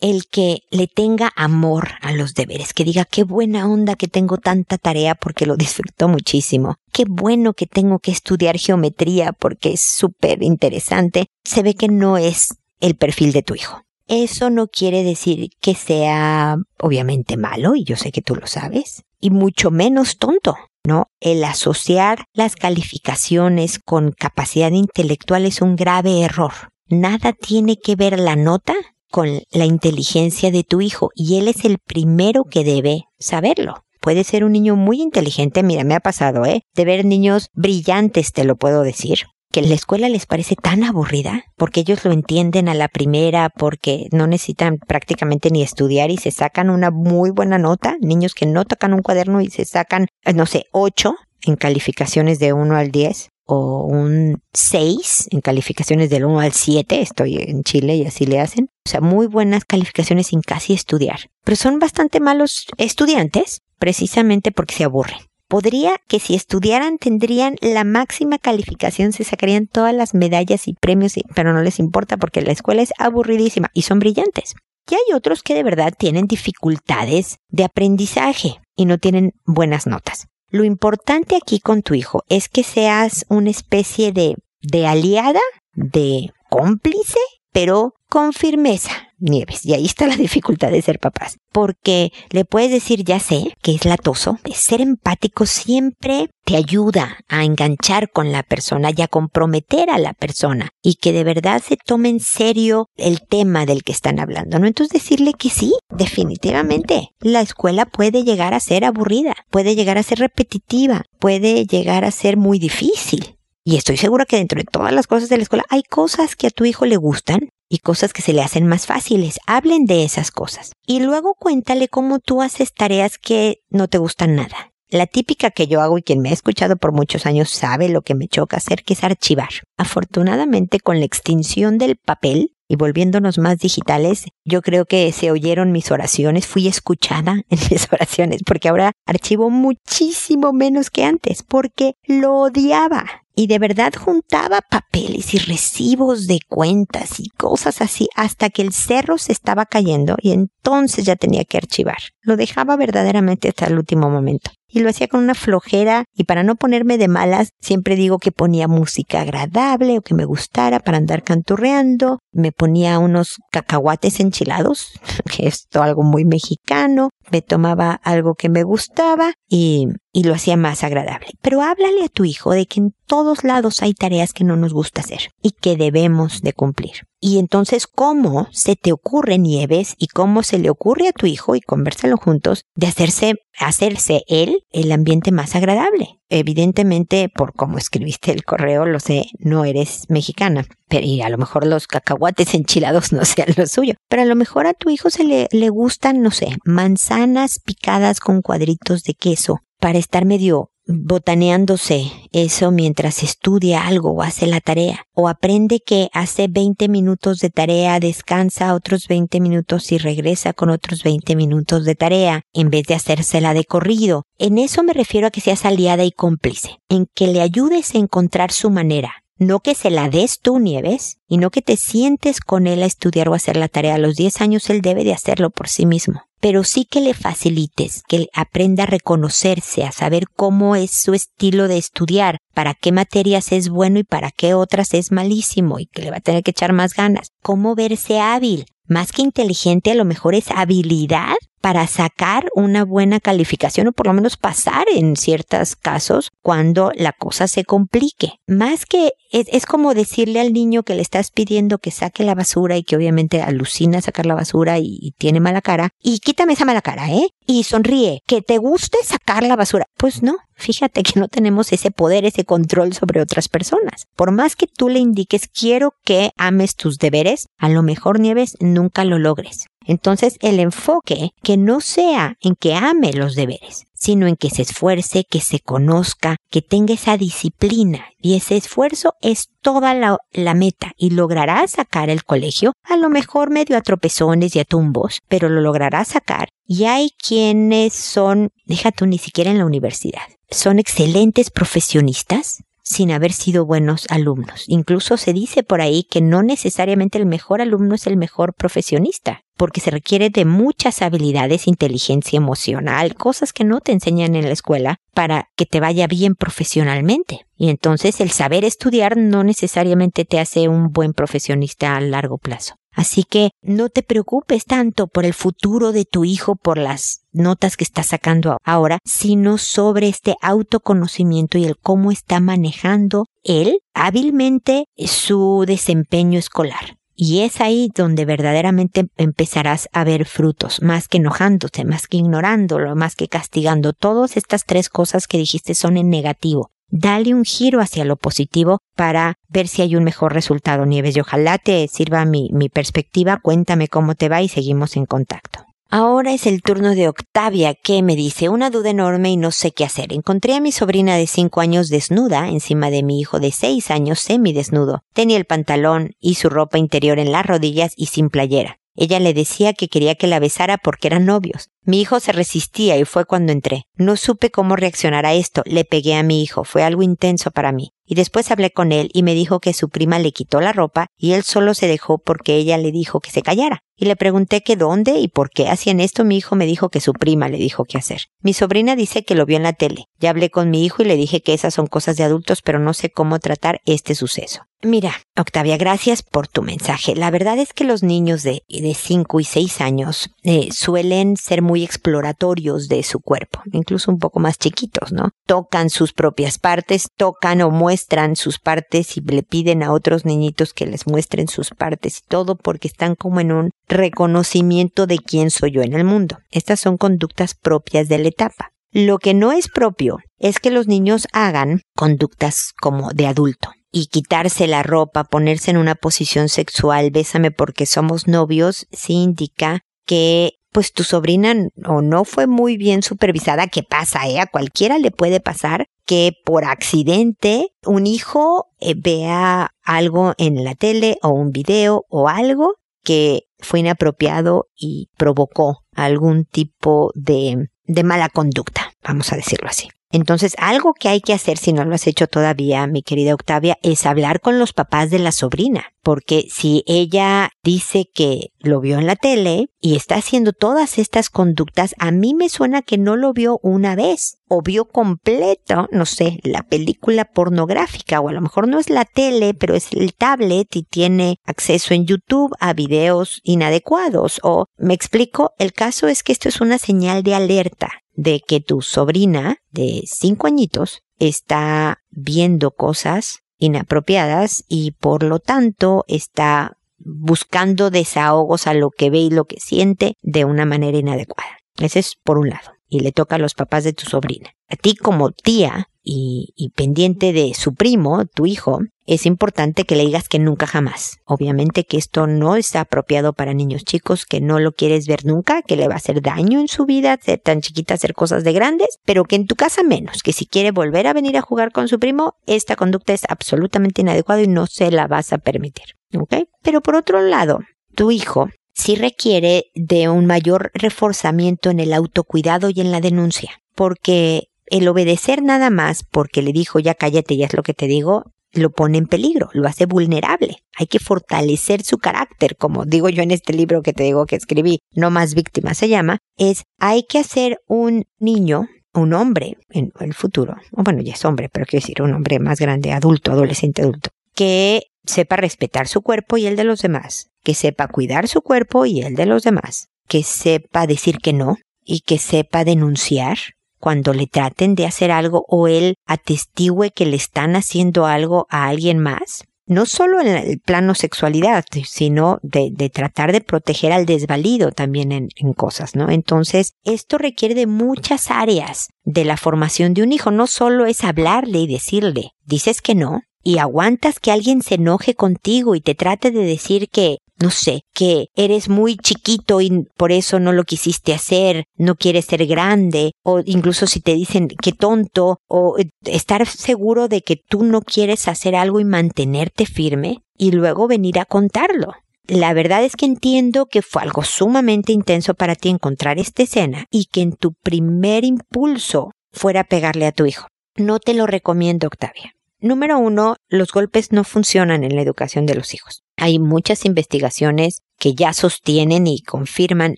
el 0.00 0.26
que 0.26 0.58
le 0.70 0.86
tenga 0.86 1.32
amor 1.36 1.92
a 2.00 2.12
los 2.12 2.34
deberes, 2.34 2.72
que 2.72 2.84
diga 2.84 3.04
qué 3.04 3.24
buena 3.24 3.68
onda 3.68 3.96
que 3.96 4.08
tengo 4.08 4.38
tanta 4.38 4.78
tarea 4.78 5.14
porque 5.14 5.46
lo 5.46 5.56
disfruto 5.56 6.08
muchísimo, 6.08 6.76
qué 6.92 7.04
bueno 7.08 7.54
que 7.54 7.66
tengo 7.66 7.98
que 7.98 8.10
estudiar 8.10 8.58
geometría 8.58 9.32
porque 9.32 9.72
es 9.72 9.80
súper 9.80 10.42
interesante, 10.42 11.26
se 11.44 11.62
ve 11.62 11.74
que 11.74 11.88
no 11.88 12.18
es 12.18 12.54
el 12.80 12.96
perfil 12.96 13.32
de 13.32 13.42
tu 13.42 13.54
hijo. 13.54 13.83
Eso 14.06 14.50
no 14.50 14.66
quiere 14.66 15.02
decir 15.02 15.48
que 15.60 15.74
sea 15.74 16.56
obviamente 16.80 17.36
malo, 17.36 17.74
y 17.74 17.84
yo 17.84 17.96
sé 17.96 18.12
que 18.12 18.22
tú 18.22 18.34
lo 18.34 18.46
sabes, 18.46 19.02
y 19.20 19.30
mucho 19.30 19.70
menos 19.70 20.18
tonto. 20.18 20.56
¿no? 20.86 21.06
El 21.20 21.42
asociar 21.44 22.26
las 22.34 22.56
calificaciones 22.56 23.78
con 23.78 24.12
capacidad 24.12 24.70
intelectual 24.70 25.46
es 25.46 25.62
un 25.62 25.76
grave 25.76 26.20
error. 26.20 26.52
Nada 26.88 27.32
tiene 27.32 27.76
que 27.78 27.96
ver 27.96 28.18
la 28.18 28.36
nota 28.36 28.74
con 29.10 29.40
la 29.50 29.64
inteligencia 29.64 30.50
de 30.50 30.64
tu 30.64 30.80
hijo 30.80 31.10
y 31.14 31.38
él 31.38 31.48
es 31.48 31.64
el 31.64 31.78
primero 31.78 32.44
que 32.44 32.64
debe 32.64 33.04
saberlo. 33.18 33.84
Puede 34.00 34.24
ser 34.24 34.44
un 34.44 34.52
niño 34.52 34.76
muy 34.76 35.00
inteligente, 35.00 35.62
mira, 35.62 35.82
me 35.82 35.94
ha 35.94 36.00
pasado, 36.00 36.44
¿eh? 36.44 36.62
De 36.74 36.84
ver 36.84 37.06
niños 37.06 37.48
brillantes, 37.54 38.32
te 38.32 38.44
lo 38.44 38.56
puedo 38.56 38.82
decir, 38.82 39.20
que 39.54 39.62
la 39.62 39.76
escuela 39.76 40.08
les 40.08 40.26
parece 40.26 40.56
tan 40.56 40.82
aburrida, 40.82 41.44
porque 41.56 41.78
ellos 41.78 42.04
lo 42.04 42.10
entienden 42.10 42.68
a 42.68 42.74
la 42.74 42.88
primera, 42.88 43.50
porque 43.50 44.08
no 44.10 44.26
necesitan 44.26 44.78
prácticamente 44.78 45.48
ni 45.52 45.62
estudiar 45.62 46.10
y 46.10 46.16
se 46.16 46.32
sacan 46.32 46.70
una 46.70 46.90
muy 46.90 47.30
buena 47.30 47.56
nota, 47.56 47.96
niños 48.00 48.34
que 48.34 48.46
no 48.46 48.64
tocan 48.64 48.94
un 48.94 49.02
cuaderno 49.02 49.40
y 49.40 49.50
se 49.50 49.64
sacan, 49.64 50.08
eh, 50.24 50.32
no 50.32 50.46
sé, 50.46 50.64
8 50.72 51.14
en 51.42 51.54
calificaciones 51.54 52.40
de 52.40 52.52
1 52.52 52.74
al 52.74 52.90
10 52.90 53.28
o 53.46 53.84
un 53.84 54.42
6 54.54 55.28
en 55.30 55.40
calificaciones 55.40 56.10
del 56.10 56.24
1 56.24 56.40
al 56.40 56.52
7, 56.52 57.00
estoy 57.00 57.36
en 57.36 57.62
Chile 57.62 57.94
y 57.94 58.06
así 58.06 58.26
le 58.26 58.40
hacen. 58.40 58.70
O 58.84 58.90
sea, 58.90 59.00
muy 59.00 59.28
buenas 59.28 59.64
calificaciones 59.64 60.26
sin 60.26 60.40
casi 60.40 60.72
estudiar. 60.72 61.30
Pero 61.44 61.54
son 61.54 61.78
bastante 61.78 62.18
malos 62.18 62.66
estudiantes 62.76 63.60
precisamente 63.78 64.50
porque 64.50 64.74
se 64.74 64.82
aburren 64.82 65.20
podría 65.54 66.00
que 66.08 66.18
si 66.18 66.34
estudiaran 66.34 66.98
tendrían 66.98 67.54
la 67.60 67.84
máxima 67.84 68.38
calificación, 68.38 69.12
se 69.12 69.22
sacarían 69.22 69.68
todas 69.68 69.94
las 69.94 70.12
medallas 70.12 70.66
y 70.66 70.74
premios, 70.74 71.14
pero 71.32 71.52
no 71.52 71.62
les 71.62 71.78
importa 71.78 72.16
porque 72.16 72.42
la 72.42 72.50
escuela 72.50 72.82
es 72.82 72.92
aburridísima 72.98 73.70
y 73.72 73.82
son 73.82 74.00
brillantes. 74.00 74.56
Y 74.90 74.94
hay 74.96 75.14
otros 75.14 75.44
que 75.44 75.54
de 75.54 75.62
verdad 75.62 75.94
tienen 75.96 76.26
dificultades 76.26 77.36
de 77.50 77.62
aprendizaje 77.62 78.60
y 78.74 78.86
no 78.86 78.98
tienen 78.98 79.30
buenas 79.46 79.86
notas. 79.86 80.26
Lo 80.50 80.64
importante 80.64 81.36
aquí 81.36 81.60
con 81.60 81.82
tu 81.82 81.94
hijo 81.94 82.24
es 82.28 82.48
que 82.48 82.64
seas 82.64 83.24
una 83.28 83.50
especie 83.50 84.10
de, 84.10 84.34
de 84.60 84.88
aliada, 84.88 85.38
de 85.74 86.32
cómplice, 86.50 87.20
pero 87.52 87.94
con 88.14 88.32
firmeza, 88.32 88.92
Nieves. 89.18 89.66
Y 89.66 89.74
ahí 89.74 89.86
está 89.86 90.06
la 90.06 90.14
dificultad 90.28 90.70
de 90.70 90.80
ser 90.82 91.00
papás. 91.00 91.36
Porque 91.50 92.12
le 92.30 92.44
puedes 92.44 92.70
decir, 92.70 93.02
ya 93.02 93.18
sé, 93.18 93.56
que 93.60 93.74
es 93.74 93.84
latoso. 93.84 94.38
Ser 94.54 94.80
empático 94.80 95.46
siempre 95.46 96.30
te 96.44 96.54
ayuda 96.54 97.18
a 97.28 97.42
enganchar 97.42 98.12
con 98.12 98.30
la 98.30 98.44
persona 98.44 98.92
y 98.96 99.02
a 99.02 99.08
comprometer 99.08 99.90
a 99.90 99.98
la 99.98 100.14
persona. 100.14 100.70
Y 100.80 100.94
que 100.94 101.12
de 101.12 101.24
verdad 101.24 101.60
se 101.60 101.76
tome 101.76 102.08
en 102.08 102.20
serio 102.20 102.86
el 102.96 103.20
tema 103.20 103.66
del 103.66 103.82
que 103.82 103.90
están 103.90 104.20
hablando, 104.20 104.60
¿no? 104.60 104.68
Entonces 104.68 104.92
decirle 104.92 105.32
que 105.36 105.50
sí, 105.50 105.74
definitivamente. 105.90 107.08
La 107.18 107.40
escuela 107.40 107.84
puede 107.84 108.22
llegar 108.22 108.54
a 108.54 108.60
ser 108.60 108.84
aburrida, 108.84 109.34
puede 109.50 109.74
llegar 109.74 109.98
a 109.98 110.04
ser 110.04 110.20
repetitiva, 110.20 111.02
puede 111.18 111.66
llegar 111.66 112.04
a 112.04 112.12
ser 112.12 112.36
muy 112.36 112.60
difícil. 112.60 113.38
Y 113.64 113.74
estoy 113.74 113.96
segura 113.96 114.24
que 114.24 114.36
dentro 114.36 114.60
de 114.60 114.66
todas 114.70 114.92
las 114.92 115.08
cosas 115.08 115.28
de 115.30 115.38
la 115.38 115.42
escuela 115.42 115.64
hay 115.68 115.82
cosas 115.82 116.36
que 116.36 116.46
a 116.46 116.50
tu 116.50 116.64
hijo 116.64 116.86
le 116.86 116.96
gustan 116.96 117.48
y 117.74 117.78
cosas 117.78 118.12
que 118.12 118.22
se 118.22 118.32
le 118.32 118.40
hacen 118.40 118.68
más 118.68 118.86
fáciles. 118.86 119.40
Hablen 119.48 119.84
de 119.84 120.04
esas 120.04 120.30
cosas. 120.30 120.74
Y 120.86 121.00
luego 121.00 121.34
cuéntale 121.34 121.88
cómo 121.88 122.20
tú 122.20 122.40
haces 122.40 122.72
tareas 122.72 123.18
que 123.18 123.62
no 123.68 123.88
te 123.88 123.98
gustan 123.98 124.36
nada. 124.36 124.72
La 124.90 125.06
típica 125.06 125.50
que 125.50 125.66
yo 125.66 125.80
hago 125.80 125.98
y 125.98 126.02
quien 126.04 126.20
me 126.20 126.28
ha 126.28 126.32
escuchado 126.32 126.76
por 126.76 126.92
muchos 126.92 127.26
años 127.26 127.50
sabe 127.50 127.88
lo 127.88 128.02
que 128.02 128.14
me 128.14 128.28
choca 128.28 128.58
hacer, 128.58 128.84
que 128.84 128.94
es 128.94 129.02
archivar. 129.02 129.48
Afortunadamente, 129.76 130.78
con 130.78 131.00
la 131.00 131.04
extinción 131.04 131.78
del 131.78 131.96
papel 131.96 132.54
y 132.68 132.76
volviéndonos 132.76 133.38
más 133.38 133.58
digitales, 133.58 134.26
yo 134.44 134.62
creo 134.62 134.84
que 134.84 135.10
se 135.10 135.32
oyeron 135.32 135.72
mis 135.72 135.90
oraciones, 135.90 136.46
fui 136.46 136.68
escuchada 136.68 137.42
en 137.48 137.58
mis 137.72 137.92
oraciones, 137.92 138.42
porque 138.46 138.68
ahora 138.68 138.92
archivo 139.04 139.50
muchísimo 139.50 140.52
menos 140.52 140.90
que 140.90 141.02
antes, 141.02 141.42
porque 141.42 141.94
lo 142.06 142.36
odiaba 142.36 143.23
y 143.34 143.46
de 143.46 143.58
verdad 143.58 143.92
juntaba 143.94 144.60
papeles 144.60 145.34
y 145.34 145.38
recibos 145.38 146.26
de 146.26 146.38
cuentas 146.48 147.18
y 147.20 147.28
cosas 147.30 147.80
así 147.80 148.08
hasta 148.16 148.50
que 148.50 148.62
el 148.62 148.72
cerro 148.72 149.18
se 149.18 149.32
estaba 149.32 149.66
cayendo 149.66 150.16
y 150.20 150.32
entonces 150.32 151.04
ya 151.04 151.16
tenía 151.16 151.44
que 151.44 151.58
archivar. 151.58 151.98
Lo 152.22 152.36
dejaba 152.36 152.76
verdaderamente 152.76 153.48
hasta 153.48 153.66
el 153.66 153.78
último 153.78 154.10
momento. 154.10 154.50
Y 154.66 154.80
lo 154.80 154.90
hacía 154.90 155.06
con 155.06 155.22
una 155.22 155.36
flojera 155.36 156.04
y 156.14 156.24
para 156.24 156.42
no 156.42 156.56
ponerme 156.56 156.98
de 156.98 157.06
malas 157.06 157.50
siempre 157.60 157.94
digo 157.94 158.18
que 158.18 158.32
ponía 158.32 158.66
música 158.66 159.20
agradable 159.20 159.98
o 159.98 160.02
que 160.02 160.14
me 160.14 160.24
gustara 160.24 160.80
para 160.80 160.96
andar 160.98 161.22
canturreando. 161.22 162.18
Me 162.32 162.50
ponía 162.50 162.98
unos 162.98 163.36
cacahuates 163.52 164.18
enchilados, 164.18 164.88
que 165.36 165.46
es 165.46 165.68
algo 165.74 166.02
muy 166.02 166.24
mexicano. 166.24 167.10
Me 167.30 167.42
tomaba 167.42 167.92
algo 168.02 168.34
que 168.34 168.48
me 168.48 168.62
gustaba 168.62 169.34
y 169.48 169.88
y 170.14 170.22
lo 170.22 170.32
hacía 170.32 170.56
más 170.56 170.84
agradable. 170.84 171.26
Pero 171.42 171.60
háblale 171.60 172.04
a 172.04 172.08
tu 172.08 172.24
hijo 172.24 172.52
de 172.52 172.66
que 172.66 172.78
en 172.78 172.94
todos 173.06 173.42
lados 173.42 173.82
hay 173.82 173.94
tareas 173.94 174.32
que 174.32 174.44
no 174.44 174.56
nos 174.56 174.72
gusta 174.72 175.00
hacer 175.00 175.30
y 175.42 175.50
que 175.50 175.76
debemos 175.76 176.40
de 176.40 176.52
cumplir. 176.52 177.08
Y 177.20 177.38
entonces, 177.38 177.86
¿cómo 177.88 178.46
se 178.52 178.76
te 178.76 178.92
ocurre, 178.92 179.38
Nieves, 179.38 179.94
y 179.98 180.06
cómo 180.06 180.42
se 180.42 180.58
le 180.58 180.70
ocurre 180.70 181.08
a 181.08 181.12
tu 181.12 181.26
hijo, 181.26 181.56
y 181.56 181.60
convérselo 181.60 182.16
juntos, 182.16 182.64
de 182.76 182.86
hacerse, 182.86 183.34
hacerse 183.58 184.22
él 184.28 184.62
el 184.70 184.92
ambiente 184.92 185.32
más 185.32 185.56
agradable? 185.56 186.20
Evidentemente, 186.36 187.28
por 187.28 187.52
cómo 187.54 187.78
escribiste 187.78 188.32
el 188.32 188.42
correo, 188.42 188.86
lo 188.86 188.98
sé, 188.98 189.26
no 189.38 189.64
eres 189.64 190.06
mexicana. 190.08 190.66
Pero, 190.88 191.06
y 191.06 191.22
a 191.22 191.28
lo 191.28 191.38
mejor 191.38 191.64
los 191.64 191.86
cacahuates 191.86 192.54
enchilados 192.54 193.12
no 193.12 193.24
sean 193.24 193.50
lo 193.56 193.68
suyo. 193.68 193.94
Pero 194.08 194.22
a 194.22 194.24
lo 194.24 194.34
mejor 194.34 194.66
a 194.66 194.74
tu 194.74 194.90
hijo 194.90 195.10
se 195.10 195.22
le, 195.22 195.46
le 195.52 195.68
gustan, 195.68 196.22
no 196.22 196.32
sé, 196.32 196.48
manzanas 196.64 197.60
picadas 197.64 198.18
con 198.18 198.42
cuadritos 198.42 199.04
de 199.04 199.14
queso 199.14 199.60
para 199.78 199.96
estar 199.98 200.24
medio 200.24 200.72
botaneándose 200.86 202.12
eso 202.32 202.70
mientras 202.70 203.22
estudia 203.22 203.86
algo 203.86 204.10
o 204.10 204.22
hace 204.22 204.46
la 204.46 204.60
tarea, 204.60 205.06
o 205.14 205.28
aprende 205.28 205.80
que 205.80 206.08
hace 206.12 206.48
20 206.48 206.88
minutos 206.88 207.38
de 207.38 207.50
tarea, 207.50 208.00
descansa 208.00 208.74
otros 208.74 209.06
20 209.08 209.40
minutos 209.40 209.92
y 209.92 209.98
regresa 209.98 210.52
con 210.52 210.70
otros 210.70 211.02
20 211.02 211.36
minutos 211.36 211.84
de 211.84 211.94
tarea, 211.94 212.42
en 212.52 212.70
vez 212.70 212.84
de 212.86 212.94
hacérsela 212.94 213.54
de 213.54 213.64
corrido. 213.64 214.24
En 214.38 214.58
eso 214.58 214.82
me 214.82 214.92
refiero 214.92 215.26
a 215.26 215.30
que 215.30 215.40
seas 215.40 215.64
aliada 215.64 216.04
y 216.04 216.12
cómplice, 216.12 216.78
en 216.88 217.06
que 217.14 217.28
le 217.28 217.40
ayudes 217.40 217.94
a 217.94 217.98
encontrar 217.98 218.52
su 218.52 218.70
manera, 218.70 219.23
no 219.36 219.60
que 219.60 219.74
se 219.74 219.90
la 219.90 220.08
des 220.08 220.40
tú, 220.40 220.58
Nieves, 220.58 221.18
y 221.26 221.38
no 221.38 221.50
que 221.50 221.62
te 221.62 221.76
sientes 221.76 222.40
con 222.40 222.66
él 222.66 222.82
a 222.82 222.86
estudiar 222.86 223.28
o 223.28 223.34
hacer 223.34 223.56
la 223.56 223.68
tarea. 223.68 223.96
A 223.96 223.98
los 223.98 224.16
10 224.16 224.40
años 224.40 224.70
él 224.70 224.80
debe 224.80 225.04
de 225.04 225.12
hacerlo 225.12 225.50
por 225.50 225.68
sí 225.68 225.86
mismo. 225.86 226.22
Pero 226.40 226.62
sí 226.62 226.84
que 226.84 227.00
le 227.00 227.14
facilites, 227.14 228.02
que 228.06 228.28
aprenda 228.34 228.84
a 228.84 228.86
reconocerse, 228.86 229.82
a 229.84 229.92
saber 229.92 230.26
cómo 230.28 230.76
es 230.76 230.90
su 230.90 231.14
estilo 231.14 231.68
de 231.68 231.78
estudiar, 231.78 232.38
para 232.54 232.74
qué 232.74 232.92
materias 232.92 233.50
es 233.50 233.70
bueno 233.70 233.98
y 233.98 234.04
para 234.04 234.30
qué 234.30 234.54
otras 234.54 234.94
es 234.94 235.10
malísimo 235.10 235.78
y 235.78 235.86
que 235.86 236.02
le 236.02 236.10
va 236.10 236.18
a 236.18 236.20
tener 236.20 236.42
que 236.42 236.50
echar 236.50 236.72
más 236.72 236.94
ganas. 236.94 237.28
Cómo 237.42 237.74
verse 237.74 238.20
hábil. 238.20 238.66
Más 238.86 239.12
que 239.12 239.22
inteligente, 239.22 239.90
a 239.90 239.94
lo 239.94 240.04
mejor 240.04 240.34
es 240.34 240.50
habilidad 240.50 241.34
para 241.64 241.86
sacar 241.86 242.50
una 242.54 242.84
buena 242.84 243.20
calificación 243.20 243.88
o 243.88 243.92
por 243.92 244.06
lo 244.06 244.12
menos 244.12 244.36
pasar 244.36 244.84
en 244.94 245.16
ciertos 245.16 245.76
casos 245.76 246.30
cuando 246.42 246.92
la 246.94 247.12
cosa 247.12 247.48
se 247.48 247.64
complique. 247.64 248.34
Más 248.46 248.84
que 248.84 249.14
es, 249.32 249.64
como 249.64 249.94
decirle 249.94 250.40
al 250.40 250.52
niño 250.52 250.82
que 250.82 250.94
le 250.94 251.00
estás 251.00 251.30
pidiendo 251.30 251.78
que 251.78 251.90
saque 251.90 252.22
la 252.22 252.34
basura 252.34 252.76
y 252.76 252.84
que 252.84 252.96
obviamente 252.96 253.40
alucina 253.40 254.02
sacar 254.02 254.26
la 254.26 254.34
basura 254.34 254.78
y, 254.78 254.98
y 255.00 255.12
tiene 255.12 255.40
mala 255.40 255.62
cara 255.62 255.88
y 256.02 256.18
quítame 256.18 256.52
esa 256.52 256.66
mala 256.66 256.82
cara, 256.82 257.10
¿eh? 257.10 257.28
Y 257.46 257.64
sonríe, 257.64 258.22
que 258.26 258.42
te 258.42 258.58
guste 258.58 258.98
sacar 259.04 259.42
la 259.42 259.56
basura. 259.56 259.86
Pues 259.96 260.22
no, 260.22 260.36
Fíjate 260.56 261.02
que 261.02 261.18
no 261.18 261.28
tenemos 261.28 261.72
ese 261.72 261.90
poder, 261.90 262.24
ese 262.24 262.44
control 262.44 262.94
sobre 262.94 263.20
otras 263.20 263.48
personas. 263.48 264.06
Por 264.16 264.30
más 264.30 264.56
que 264.56 264.66
tú 264.66 264.88
le 264.88 265.00
indiques 265.00 265.48
quiero 265.48 265.94
que 266.04 266.30
ames 266.36 266.76
tus 266.76 266.98
deberes, 266.98 267.48
a 267.58 267.68
lo 267.68 267.82
mejor 267.82 268.20
Nieves 268.20 268.56
nunca 268.60 269.04
lo 269.04 269.18
logres. 269.18 269.66
Entonces 269.84 270.38
el 270.40 270.60
enfoque 270.60 271.30
que 271.42 271.56
no 271.56 271.80
sea 271.80 272.36
en 272.40 272.54
que 272.54 272.74
ame 272.74 273.12
los 273.12 273.34
deberes, 273.34 273.84
sino 274.04 274.26
en 274.26 274.36
que 274.36 274.50
se 274.50 274.60
esfuerce, 274.60 275.24
que 275.24 275.40
se 275.40 275.60
conozca, 275.60 276.36
que 276.50 276.60
tenga 276.60 276.92
esa 276.92 277.16
disciplina. 277.16 278.04
Y 278.20 278.36
ese 278.36 278.58
esfuerzo 278.58 279.14
es 279.22 279.48
toda 279.62 279.94
la, 279.94 280.54
meta 280.54 280.92
y 280.98 281.10
logrará 281.10 281.66
sacar 281.68 282.10
el 282.10 282.22
colegio, 282.22 282.74
a 282.82 282.98
lo 282.98 283.08
mejor 283.08 283.48
medio 283.48 283.78
a 283.78 283.80
tropezones 283.80 284.54
y 284.54 284.58
a 284.60 284.64
tumbos, 284.64 285.20
pero 285.26 285.48
lo 285.48 285.62
logrará 285.62 286.04
sacar. 286.04 286.48
Y 286.66 286.84
hay 286.84 287.12
quienes 287.16 287.94
son, 287.94 288.50
déjate 288.66 289.06
ni 289.06 289.16
siquiera 289.16 289.50
en 289.50 289.58
la 289.58 289.64
universidad, 289.64 290.28
son 290.50 290.78
excelentes 290.78 291.50
profesionistas 291.50 292.62
sin 292.84 293.10
haber 293.10 293.32
sido 293.32 293.64
buenos 293.64 294.06
alumnos. 294.10 294.64
Incluso 294.68 295.16
se 295.16 295.32
dice 295.32 295.62
por 295.62 295.80
ahí 295.80 296.04
que 296.04 296.20
no 296.20 296.42
necesariamente 296.42 297.18
el 297.18 297.26
mejor 297.26 297.62
alumno 297.62 297.94
es 297.94 298.06
el 298.06 298.16
mejor 298.16 298.54
profesionista, 298.54 299.42
porque 299.56 299.80
se 299.80 299.90
requiere 299.90 300.30
de 300.30 300.44
muchas 300.44 301.00
habilidades, 301.00 301.66
inteligencia 301.66 302.36
emocional, 302.36 303.14
cosas 303.14 303.52
que 303.52 303.64
no 303.64 303.80
te 303.80 303.92
enseñan 303.92 304.34
en 304.34 304.44
la 304.44 304.52
escuela 304.52 304.98
para 305.14 305.48
que 305.56 305.64
te 305.66 305.80
vaya 305.80 306.06
bien 306.06 306.34
profesionalmente. 306.34 307.46
Y 307.56 307.70
entonces 307.70 308.20
el 308.20 308.30
saber 308.30 308.64
estudiar 308.64 309.16
no 309.16 309.44
necesariamente 309.44 310.24
te 310.24 310.38
hace 310.38 310.68
un 310.68 310.92
buen 310.92 311.14
profesionista 311.14 311.96
a 311.96 312.00
largo 312.00 312.38
plazo. 312.38 312.74
Así 312.94 313.24
que 313.24 313.50
no 313.62 313.88
te 313.88 314.02
preocupes 314.02 314.64
tanto 314.64 315.06
por 315.08 315.24
el 315.24 315.34
futuro 315.34 315.92
de 315.92 316.04
tu 316.04 316.24
hijo, 316.24 316.56
por 316.56 316.78
las 316.78 317.22
notas 317.32 317.76
que 317.76 317.84
está 317.84 318.02
sacando 318.02 318.58
ahora, 318.64 318.98
sino 319.04 319.58
sobre 319.58 320.08
este 320.08 320.36
autoconocimiento 320.40 321.58
y 321.58 321.64
el 321.64 321.76
cómo 321.76 322.12
está 322.12 322.40
manejando 322.40 323.26
él 323.42 323.80
hábilmente 323.94 324.86
su 324.96 325.64
desempeño 325.66 326.38
escolar. 326.38 326.96
Y 327.16 327.40
es 327.40 327.60
ahí 327.60 327.90
donde 327.94 328.24
verdaderamente 328.24 329.06
empezarás 329.16 329.88
a 329.92 330.02
ver 330.02 330.24
frutos, 330.26 330.82
más 330.82 331.06
que 331.06 331.18
enojándote, 331.18 331.84
más 331.84 332.08
que 332.08 332.16
ignorándolo, 332.16 332.96
más 332.96 333.14
que 333.14 333.28
castigando. 333.28 333.92
Todas 333.92 334.36
estas 334.36 334.64
tres 334.64 334.88
cosas 334.88 335.28
que 335.28 335.38
dijiste 335.38 335.74
son 335.74 335.96
en 335.96 336.10
negativo 336.10 336.70
dale 336.88 337.34
un 337.34 337.44
giro 337.44 337.80
hacia 337.80 338.04
lo 338.04 338.16
positivo 338.16 338.80
para 338.96 339.34
ver 339.48 339.68
si 339.68 339.82
hay 339.82 339.96
un 339.96 340.04
mejor 340.04 340.32
resultado, 340.32 340.86
Nieves. 340.86 341.16
Y 341.16 341.20
ojalá 341.20 341.58
te 341.58 341.88
sirva 341.88 342.24
mi, 342.24 342.50
mi 342.52 342.68
perspectiva. 342.68 343.38
Cuéntame 343.42 343.88
cómo 343.88 344.14
te 344.14 344.28
va 344.28 344.42
y 344.42 344.48
seguimos 344.48 344.96
en 344.96 345.06
contacto. 345.06 345.64
Ahora 345.90 346.32
es 346.32 346.48
el 346.48 346.60
turno 346.60 346.96
de 346.96 347.06
Octavia, 347.06 347.74
que 347.74 348.02
me 348.02 348.16
dice 348.16 348.48
una 348.48 348.70
duda 348.70 348.90
enorme 348.90 349.30
y 349.30 349.36
no 349.36 349.52
sé 349.52 349.70
qué 349.70 349.84
hacer. 349.84 350.12
Encontré 350.12 350.54
a 350.54 350.60
mi 350.60 350.72
sobrina 350.72 351.16
de 351.16 351.28
cinco 351.28 351.60
años 351.60 351.88
desnuda 351.88 352.48
encima 352.48 352.90
de 352.90 353.04
mi 353.04 353.20
hijo 353.20 353.38
de 353.38 353.52
seis 353.52 353.92
años 353.92 354.18
semidesnudo. 354.18 355.04
Tenía 355.12 355.36
el 355.36 355.44
pantalón 355.44 356.16
y 356.18 356.34
su 356.34 356.48
ropa 356.48 356.78
interior 356.78 357.20
en 357.20 357.30
las 357.30 357.46
rodillas 357.46 357.92
y 357.96 358.06
sin 358.06 358.28
playera. 358.28 358.80
Ella 358.96 359.20
le 359.20 359.34
decía 359.34 359.72
que 359.72 359.88
quería 359.88 360.16
que 360.16 360.26
la 360.26 360.40
besara 360.40 360.78
porque 360.78 361.06
eran 361.06 361.26
novios. 361.26 361.70
Mi 361.84 362.00
hijo 362.00 362.18
se 362.18 362.32
resistía 362.32 362.96
y 362.96 363.04
fue 363.04 363.26
cuando 363.26 363.52
entré. 363.52 363.84
No 363.96 364.16
supe 364.16 364.50
cómo 364.50 364.74
reaccionar 364.74 365.26
a 365.26 365.34
esto. 365.34 365.62
Le 365.66 365.84
pegué 365.84 366.14
a 366.14 366.22
mi 366.22 366.42
hijo. 366.42 366.64
Fue 366.64 366.82
algo 366.82 367.02
intenso 367.02 367.50
para 367.50 367.72
mí. 367.72 367.92
Y 368.06 368.14
después 368.14 368.50
hablé 368.50 368.70
con 368.70 368.92
él 368.92 369.10
y 369.14 369.22
me 369.22 369.34
dijo 369.34 369.60
que 369.60 369.72
su 369.72 369.88
prima 369.88 370.18
le 370.18 370.32
quitó 370.32 370.60
la 370.60 370.72
ropa 370.72 371.06
y 371.16 371.32
él 371.32 371.42
solo 371.42 371.72
se 371.72 371.86
dejó 371.86 372.18
porque 372.18 372.56
ella 372.56 372.76
le 372.76 372.92
dijo 372.92 373.20
que 373.20 373.30
se 373.30 373.42
callara. 373.42 373.80
Y 373.96 374.06
le 374.06 374.16
pregunté 374.16 374.62
que 374.62 374.76
dónde 374.76 375.18
y 375.20 375.28
por 375.28 375.50
qué 375.50 375.68
hacían 375.68 376.00
esto. 376.00 376.24
Mi 376.24 376.36
hijo 376.36 376.56
me 376.56 376.66
dijo 376.66 376.88
que 376.88 377.00
su 377.00 377.12
prima 377.12 377.48
le 377.48 377.58
dijo 377.58 377.84
qué 377.84 377.96
hacer. 377.96 378.22
Mi 378.40 378.52
sobrina 378.52 378.96
dice 378.96 379.24
que 379.24 379.34
lo 379.34 379.46
vio 379.46 379.56
en 379.56 379.62
la 379.62 379.72
tele. 379.72 380.06
Ya 380.18 380.30
hablé 380.30 380.50
con 380.50 380.70
mi 380.70 380.84
hijo 380.84 381.02
y 381.02 381.06
le 381.06 381.16
dije 381.16 381.42
que 381.42 381.54
esas 381.54 381.74
son 381.74 381.86
cosas 381.86 382.16
de 382.16 382.24
adultos, 382.24 382.60
pero 382.60 382.78
no 382.78 382.92
sé 382.92 383.10
cómo 383.10 383.38
tratar 383.38 383.80
este 383.86 384.14
suceso. 384.14 384.62
Mira, 384.82 385.14
Octavia, 385.38 385.78
gracias 385.78 386.22
por 386.22 386.46
tu 386.46 386.60
mensaje. 386.60 387.16
La 387.16 387.30
verdad 387.30 387.58
es 387.58 387.72
que 387.72 387.84
los 387.84 388.02
niños 388.02 388.42
de, 388.42 388.64
de 388.68 388.94
5 388.94 389.40
y 389.40 389.44
6 389.44 389.80
años 389.80 390.30
eh, 390.42 390.68
suelen 390.72 391.38
ser 391.38 391.62
muy 391.62 391.73
exploratorios 391.82 392.88
de 392.88 393.02
su 393.02 393.20
cuerpo, 393.20 393.60
incluso 393.72 394.10
un 394.10 394.18
poco 394.18 394.38
más 394.38 394.58
chiquitos, 394.58 395.12
¿no? 395.12 395.30
Tocan 395.46 395.90
sus 395.90 396.12
propias 396.12 396.58
partes, 396.58 397.08
tocan 397.16 397.62
o 397.62 397.70
muestran 397.70 398.36
sus 398.36 398.58
partes 398.58 399.16
y 399.16 399.20
le 399.22 399.42
piden 399.42 399.82
a 399.82 399.92
otros 399.92 400.24
niñitos 400.24 400.74
que 400.74 400.86
les 400.86 401.06
muestren 401.06 401.48
sus 401.48 401.70
partes 401.70 402.18
y 402.18 402.28
todo 402.28 402.56
porque 402.56 402.88
están 402.88 403.14
como 403.14 403.40
en 403.40 403.52
un 403.52 403.70
reconocimiento 403.88 405.06
de 405.06 405.18
quién 405.18 405.50
soy 405.50 405.72
yo 405.72 405.82
en 405.82 405.94
el 405.94 406.04
mundo. 406.04 406.38
Estas 406.50 406.80
son 406.80 406.96
conductas 406.96 407.54
propias 407.54 408.08
de 408.08 408.18
la 408.18 408.28
etapa. 408.28 408.70
Lo 408.92 409.18
que 409.18 409.34
no 409.34 409.50
es 409.50 409.68
propio 409.68 410.18
es 410.38 410.60
que 410.60 410.70
los 410.70 410.86
niños 410.86 411.26
hagan 411.32 411.80
conductas 411.96 412.72
como 412.80 413.10
de 413.10 413.26
adulto 413.26 413.70
y 413.90 414.06
quitarse 414.06 414.66
la 414.66 414.82
ropa, 414.82 415.24
ponerse 415.24 415.70
en 415.70 415.76
una 415.76 415.94
posición 415.94 416.48
sexual, 416.48 417.10
bésame 417.10 417.50
porque 417.50 417.86
somos 417.86 418.26
novios, 418.26 418.86
sí 418.92 419.14
indica 419.14 419.80
que 420.04 420.54
pues 420.74 420.92
tu 420.92 421.04
sobrina 421.04 421.54
o 421.86 422.02
no 422.02 422.24
fue 422.24 422.48
muy 422.48 422.76
bien 422.76 423.04
supervisada, 423.04 423.68
¿qué 423.68 423.84
pasa? 423.84 424.26
Eh? 424.26 424.40
A 424.40 424.46
cualquiera 424.46 424.98
le 424.98 425.12
puede 425.12 425.38
pasar 425.38 425.86
que 426.04 426.32
por 426.44 426.64
accidente 426.64 427.68
un 427.86 428.08
hijo 428.08 428.66
eh, 428.80 428.94
vea 428.96 429.72
algo 429.84 430.34
en 430.36 430.64
la 430.64 430.74
tele 430.74 431.16
o 431.22 431.28
un 431.28 431.52
video 431.52 432.04
o 432.08 432.28
algo 432.28 432.74
que 433.04 433.44
fue 433.60 433.80
inapropiado 433.80 434.66
y 434.74 435.10
provocó 435.16 435.84
algún 435.94 436.44
tipo 436.44 437.12
de, 437.14 437.68
de 437.84 438.02
mala 438.02 438.28
conducta, 438.28 438.90
vamos 439.04 439.32
a 439.32 439.36
decirlo 439.36 439.68
así. 439.68 439.90
Entonces, 440.14 440.54
algo 440.58 440.94
que 440.94 441.08
hay 441.08 441.20
que 441.20 441.32
hacer 441.32 441.58
si 441.58 441.72
no 441.72 441.84
lo 441.84 441.92
has 441.92 442.06
hecho 442.06 442.28
todavía, 442.28 442.86
mi 442.86 443.02
querida 443.02 443.34
Octavia, 443.34 443.78
es 443.82 444.06
hablar 444.06 444.40
con 444.40 444.60
los 444.60 444.72
papás 444.72 445.10
de 445.10 445.18
la 445.18 445.32
sobrina. 445.32 445.86
Porque 446.04 446.46
si 446.52 446.84
ella 446.86 447.50
dice 447.64 448.08
que 448.14 448.52
lo 448.60 448.80
vio 448.80 449.00
en 449.00 449.08
la 449.08 449.16
tele 449.16 449.70
y 449.80 449.96
está 449.96 450.14
haciendo 450.14 450.52
todas 450.52 450.98
estas 450.98 451.30
conductas, 451.30 451.96
a 451.98 452.12
mí 452.12 452.32
me 452.32 452.48
suena 452.48 452.80
que 452.82 452.96
no 452.96 453.16
lo 453.16 453.32
vio 453.32 453.58
una 453.64 453.96
vez 453.96 454.36
o 454.46 454.62
vio 454.62 454.84
completo, 454.84 455.88
no 455.90 456.06
sé, 456.06 456.38
la 456.44 456.62
película 456.62 457.24
pornográfica 457.24 458.20
o 458.20 458.28
a 458.28 458.32
lo 458.32 458.40
mejor 458.40 458.68
no 458.68 458.78
es 458.78 458.90
la 458.90 459.06
tele, 459.06 459.52
pero 459.52 459.74
es 459.74 459.92
el 459.94 460.14
tablet 460.14 460.76
y 460.76 460.84
tiene 460.84 461.40
acceso 461.44 461.92
en 461.92 462.06
YouTube 462.06 462.54
a 462.60 462.72
videos 462.72 463.40
inadecuados 463.42 464.38
o 464.44 464.66
me 464.76 464.94
explico, 464.94 465.54
el 465.58 465.72
caso 465.72 466.06
es 466.06 466.22
que 466.22 466.30
esto 466.30 466.48
es 466.48 466.60
una 466.60 466.78
señal 466.78 467.24
de 467.24 467.34
alerta 467.34 468.03
de 468.14 468.40
que 468.40 468.60
tu 468.60 468.82
sobrina 468.82 469.58
de 469.70 470.02
cinco 470.06 470.46
añitos 470.46 471.02
está 471.18 471.98
viendo 472.10 472.70
cosas 472.70 473.40
inapropiadas 473.58 474.64
y 474.68 474.92
por 474.92 475.22
lo 475.22 475.38
tanto 475.38 476.04
está 476.08 476.76
buscando 476.98 477.90
desahogos 477.90 478.66
a 478.66 478.74
lo 478.74 478.90
que 478.90 479.10
ve 479.10 479.18
y 479.18 479.30
lo 479.30 479.44
que 479.44 479.60
siente 479.60 480.14
de 480.22 480.44
una 480.44 480.64
manera 480.64 480.98
inadecuada. 480.98 481.58
Ese 481.76 481.98
es 482.00 482.16
por 482.22 482.38
un 482.38 482.50
lado. 482.50 482.72
Y 482.88 483.00
le 483.00 483.12
toca 483.12 483.36
a 483.36 483.38
los 483.38 483.54
papás 483.54 483.84
de 483.84 483.92
tu 483.92 484.06
sobrina. 484.06 484.50
A 484.68 484.76
ti 484.76 484.94
como 484.94 485.30
tía 485.30 485.88
y, 486.04 486.52
y 486.54 486.68
pendiente 486.70 487.32
de 487.32 487.54
su 487.54 487.74
primo, 487.74 488.24
tu 488.26 488.46
hijo, 488.46 488.80
es 489.06 489.26
importante 489.26 489.84
que 489.84 489.96
le 489.96 490.06
digas 490.06 490.28
que 490.28 490.38
nunca 490.38 490.66
jamás. 490.66 491.18
Obviamente 491.24 491.84
que 491.84 491.96
esto 491.96 492.26
no 492.26 492.56
está 492.56 492.80
apropiado 492.80 493.32
para 493.32 493.54
niños 493.54 493.84
chicos, 493.84 494.24
que 494.24 494.40
no 494.40 494.60
lo 494.60 494.72
quieres 494.72 495.06
ver 495.06 495.24
nunca, 495.24 495.62
que 495.62 495.76
le 495.76 495.88
va 495.88 495.94
a 495.94 495.98
hacer 495.98 496.22
daño 496.22 496.60
en 496.60 496.68
su 496.68 496.86
vida, 496.86 497.18
ser 497.20 497.40
tan 497.40 497.60
chiquita, 497.60 497.94
hacer 497.94 498.14
cosas 498.14 498.44
de 498.44 498.52
grandes, 498.52 498.98
pero 499.04 499.24
que 499.24 499.36
en 499.36 499.46
tu 499.46 499.56
casa 499.56 499.82
menos, 499.82 500.22
que 500.22 500.32
si 500.32 500.46
quiere 500.46 500.70
volver 500.70 501.06
a 501.06 501.12
venir 501.12 501.36
a 501.36 501.42
jugar 501.42 501.72
con 501.72 501.88
su 501.88 501.98
primo, 501.98 502.34
esta 502.46 502.76
conducta 502.76 503.12
es 503.12 503.22
absolutamente 503.28 504.02
inadecuada 504.02 504.42
y 504.42 504.48
no 504.48 504.66
se 504.66 504.90
la 504.90 505.06
vas 505.06 505.32
a 505.32 505.38
permitir. 505.38 505.86
¿Ok? 506.18 506.34
Pero 506.62 506.80
por 506.80 506.94
otro 506.94 507.20
lado, 507.20 507.60
tu 507.94 508.10
hijo 508.10 508.48
sí 508.72 508.96
requiere 508.96 509.66
de 509.74 510.08
un 510.08 510.26
mayor 510.26 510.70
reforzamiento 510.74 511.70
en 511.70 511.80
el 511.80 511.92
autocuidado 511.92 512.70
y 512.70 512.80
en 512.80 512.90
la 512.90 513.00
denuncia, 513.00 513.50
porque 513.74 514.48
el 514.66 514.88
obedecer 514.88 515.42
nada 515.42 515.70
más 515.70 516.04
porque 516.04 516.42
le 516.42 516.52
dijo 516.52 516.78
ya 516.78 516.94
cállate, 516.94 517.36
ya 517.36 517.46
es 517.46 517.54
lo 517.54 517.62
que 517.62 517.74
te 517.74 517.86
digo, 517.86 518.32
lo 518.52 518.70
pone 518.70 518.98
en 518.98 519.06
peligro, 519.06 519.50
lo 519.52 519.68
hace 519.68 519.86
vulnerable. 519.86 520.58
Hay 520.76 520.86
que 520.86 520.98
fortalecer 520.98 521.82
su 521.82 521.98
carácter, 521.98 522.56
como 522.56 522.84
digo 522.84 523.08
yo 523.08 523.22
en 523.22 523.30
este 523.30 523.52
libro 523.52 523.82
que 523.82 523.92
te 523.92 524.04
digo 524.04 524.26
que 524.26 524.36
escribí, 524.36 524.80
No 524.92 525.10
más 525.10 525.34
víctimas 525.34 525.78
se 525.78 525.88
llama, 525.88 526.18
es 526.36 526.64
hay 526.78 527.04
que 527.04 527.18
hacer 527.18 527.58
un 527.66 528.04
niño, 528.18 528.68
un 528.92 529.12
hombre 529.12 529.58
en 529.70 529.92
el 530.00 530.14
futuro, 530.14 530.56
bueno, 530.70 531.02
ya 531.02 531.14
es 531.14 531.24
hombre, 531.24 531.48
pero 531.52 531.66
quiero 531.66 531.82
decir 531.82 532.02
un 532.02 532.14
hombre 532.14 532.38
más 532.38 532.60
grande, 532.60 532.92
adulto, 532.92 533.32
adolescente 533.32 533.82
adulto, 533.82 534.10
que 534.34 534.84
sepa 535.04 535.36
respetar 535.36 535.88
su 535.88 536.02
cuerpo 536.02 536.36
y 536.36 536.46
el 536.46 536.56
de 536.56 536.64
los 536.64 536.80
demás, 536.80 537.30
que 537.42 537.54
sepa 537.54 537.88
cuidar 537.88 538.28
su 538.28 538.40
cuerpo 538.40 538.86
y 538.86 539.02
el 539.02 539.16
de 539.16 539.26
los 539.26 539.42
demás, 539.42 539.88
que 540.08 540.22
sepa 540.22 540.86
decir 540.86 541.18
que 541.18 541.32
no 541.32 541.56
y 541.84 542.00
que 542.00 542.18
sepa 542.18 542.64
denunciar 542.64 543.36
cuando 543.84 544.14
le 544.14 544.26
traten 544.26 544.74
de 544.74 544.86
hacer 544.86 545.10
algo 545.10 545.44
o 545.46 545.68
él 545.68 545.96
atestigue 546.06 546.90
que 546.90 547.04
le 547.04 547.16
están 547.16 547.54
haciendo 547.54 548.06
algo 548.06 548.46
a 548.48 548.68
alguien 548.68 548.98
más 548.98 549.44
no 549.66 549.84
solo 549.84 550.22
en 550.22 550.28
el 550.28 550.58
plano 550.58 550.94
sexualidad, 550.94 551.66
sino 551.84 552.38
de, 552.42 552.90
tratar 552.90 553.32
de 553.32 553.42
proteger 553.42 553.92
al 553.92 554.06
desvalido 554.06 554.72
también 554.72 555.12
en, 555.12 555.52
cosas, 555.54 555.96
¿no? 555.96 556.10
Entonces, 556.10 556.72
esto 556.84 557.16
requiere 557.16 557.54
de 557.54 557.66
muchas 557.66 558.30
áreas 558.30 558.88
de 559.04 559.24
la 559.24 559.36
formación 559.36 559.94
de 559.94 560.02
un 560.02 560.12
hijo, 560.12 560.30
no 560.30 560.46
solo 560.46 560.86
es 560.86 561.04
hablarle 561.04 561.60
y 561.60 561.66
decirle, 561.66 562.30
dices 562.44 562.82
que 562.82 562.94
no, 562.94 563.20
y 563.44 563.58
aguantas 563.58 564.18
que 564.18 564.32
alguien 564.32 564.62
se 564.62 564.76
enoje 564.76 565.14
contigo 565.14 565.74
y 565.74 565.80
te 565.80 565.94
trate 565.94 566.30
de 566.30 566.44
decir 566.44 566.88
que 566.88 567.18
no 567.40 567.50
sé, 567.50 567.82
que 567.92 568.28
eres 568.36 568.68
muy 568.68 568.96
chiquito 568.96 569.60
y 569.60 569.86
por 569.96 570.12
eso 570.12 570.38
no 570.38 570.52
lo 570.52 570.64
quisiste 570.64 571.12
hacer, 571.12 571.64
no 571.76 571.96
quieres 571.96 572.26
ser 572.26 572.46
grande, 572.46 573.12
o 573.22 573.40
incluso 573.44 573.86
si 573.86 574.00
te 574.00 574.14
dicen 574.14 574.48
que 574.48 574.72
tonto, 574.72 575.38
o 575.48 575.76
eh, 575.78 575.90
estar 576.04 576.46
seguro 576.46 577.08
de 577.08 577.22
que 577.22 577.36
tú 577.36 577.64
no 577.64 577.82
quieres 577.82 578.28
hacer 578.28 578.54
algo 578.54 578.80
y 578.80 578.84
mantenerte 578.84 579.66
firme 579.66 580.22
y 580.36 580.52
luego 580.52 580.86
venir 580.86 581.18
a 581.18 581.24
contarlo. 581.24 581.92
La 582.26 582.54
verdad 582.54 582.84
es 582.84 582.96
que 582.96 583.04
entiendo 583.04 583.66
que 583.66 583.82
fue 583.82 584.02
algo 584.02 584.22
sumamente 584.22 584.92
intenso 584.92 585.34
para 585.34 585.56
ti 585.56 585.68
encontrar 585.68 586.18
esta 586.18 586.44
escena 586.44 586.86
y 586.90 587.06
que 587.06 587.20
en 587.20 587.32
tu 587.32 587.52
primer 587.52 588.24
impulso 588.24 589.10
fuera 589.32 589.64
pegarle 589.64 590.06
a 590.06 590.12
tu 590.12 590.24
hijo. 590.24 590.46
No 590.76 591.00
te 591.00 591.12
lo 591.12 591.26
recomiendo, 591.26 591.86
Octavia. 591.86 592.34
Número 592.64 592.98
uno, 592.98 593.36
los 593.50 593.72
golpes 593.72 594.10
no 594.10 594.24
funcionan 594.24 594.84
en 594.84 594.96
la 594.96 595.02
educación 595.02 595.44
de 595.44 595.54
los 595.54 595.74
hijos. 595.74 596.02
Hay 596.16 596.38
muchas 596.38 596.86
investigaciones 596.86 597.82
que 597.98 598.14
ya 598.14 598.32
sostienen 598.32 599.06
y 599.06 599.20
confirman 599.20 599.96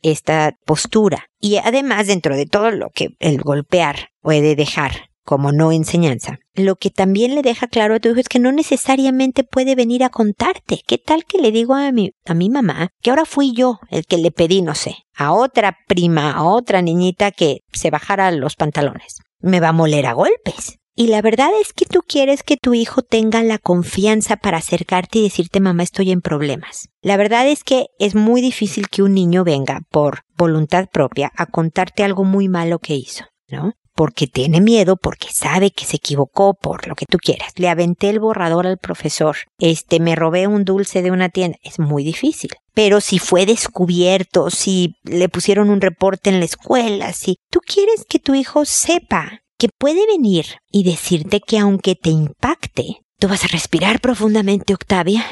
esta 0.00 0.56
postura. 0.64 1.26
Y 1.38 1.58
además, 1.58 2.06
dentro 2.06 2.34
de 2.34 2.46
todo 2.46 2.70
lo 2.70 2.88
que 2.88 3.08
el 3.18 3.42
golpear 3.42 4.08
puede 4.22 4.56
dejar 4.56 5.10
como 5.26 5.52
no 5.52 5.72
enseñanza, 5.72 6.38
lo 6.54 6.76
que 6.76 6.88
también 6.88 7.34
le 7.34 7.42
deja 7.42 7.66
claro 7.66 7.96
a 7.96 8.00
tu 8.00 8.08
hijo 8.08 8.20
es 8.20 8.30
que 8.30 8.38
no 8.38 8.50
necesariamente 8.50 9.44
puede 9.44 9.74
venir 9.74 10.02
a 10.02 10.08
contarte. 10.08 10.80
¿Qué 10.86 10.96
tal 10.96 11.26
que 11.26 11.42
le 11.42 11.52
digo 11.52 11.74
a 11.74 11.92
mi, 11.92 12.12
a 12.24 12.32
mi 12.32 12.48
mamá 12.48 12.88
que 13.02 13.10
ahora 13.10 13.26
fui 13.26 13.52
yo 13.52 13.78
el 13.90 14.06
que 14.06 14.16
le 14.16 14.30
pedí, 14.30 14.62
no 14.62 14.74
sé, 14.74 14.96
a 15.14 15.34
otra 15.34 15.76
prima, 15.86 16.32
a 16.32 16.44
otra 16.44 16.80
niñita 16.80 17.30
que 17.30 17.58
se 17.74 17.90
bajara 17.90 18.30
los 18.30 18.56
pantalones? 18.56 19.18
Me 19.40 19.60
va 19.60 19.68
a 19.68 19.72
moler 19.72 20.06
a 20.06 20.14
golpes. 20.14 20.78
Y 20.96 21.08
la 21.08 21.22
verdad 21.22 21.50
es 21.60 21.72
que 21.72 21.86
tú 21.86 22.02
quieres 22.06 22.44
que 22.44 22.56
tu 22.56 22.72
hijo 22.72 23.02
tenga 23.02 23.42
la 23.42 23.58
confianza 23.58 24.36
para 24.36 24.58
acercarte 24.58 25.18
y 25.18 25.22
decirte 25.22 25.58
mamá 25.58 25.82
estoy 25.82 26.12
en 26.12 26.20
problemas. 26.20 26.88
La 27.02 27.16
verdad 27.16 27.48
es 27.48 27.64
que 27.64 27.86
es 27.98 28.14
muy 28.14 28.40
difícil 28.40 28.88
que 28.88 29.02
un 29.02 29.12
niño 29.12 29.42
venga 29.42 29.80
por 29.90 30.20
voluntad 30.36 30.88
propia 30.92 31.32
a 31.36 31.46
contarte 31.46 32.04
algo 32.04 32.22
muy 32.22 32.48
malo 32.48 32.78
que 32.78 32.94
hizo, 32.94 33.24
¿no? 33.48 33.72
Porque 33.96 34.28
tiene 34.28 34.60
miedo, 34.60 34.96
porque 34.96 35.28
sabe 35.32 35.72
que 35.72 35.84
se 35.84 35.96
equivocó, 35.96 36.54
por 36.54 36.86
lo 36.86 36.94
que 36.94 37.06
tú 37.06 37.18
quieras. 37.18 37.52
Le 37.56 37.68
aventé 37.68 38.10
el 38.10 38.20
borrador 38.20 38.66
al 38.66 38.78
profesor. 38.78 39.36
Este, 39.58 39.98
me 40.00 40.16
robé 40.16 40.46
un 40.46 40.64
dulce 40.64 41.02
de 41.02 41.10
una 41.10 41.28
tienda. 41.28 41.58
Es 41.62 41.78
muy 41.78 42.02
difícil. 42.02 42.50
Pero 42.72 43.00
si 43.00 43.20
fue 43.20 43.46
descubierto, 43.46 44.50
si 44.50 44.96
le 45.04 45.28
pusieron 45.28 45.70
un 45.70 45.80
reporte 45.80 46.30
en 46.30 46.40
la 46.40 46.44
escuela, 46.44 47.12
si 47.12 47.36
tú 47.50 47.60
quieres 47.64 48.04
que 48.04 48.18
tu 48.18 48.34
hijo 48.34 48.64
sepa 48.64 49.43
puede 49.68 50.06
venir 50.06 50.46
y 50.70 50.84
decirte 50.84 51.40
que 51.40 51.58
aunque 51.58 51.94
te 51.94 52.10
impacte, 52.10 53.00
tú 53.18 53.28
vas 53.28 53.44
a 53.44 53.48
respirar 53.48 54.00
profundamente, 54.00 54.74
Octavia, 54.74 55.24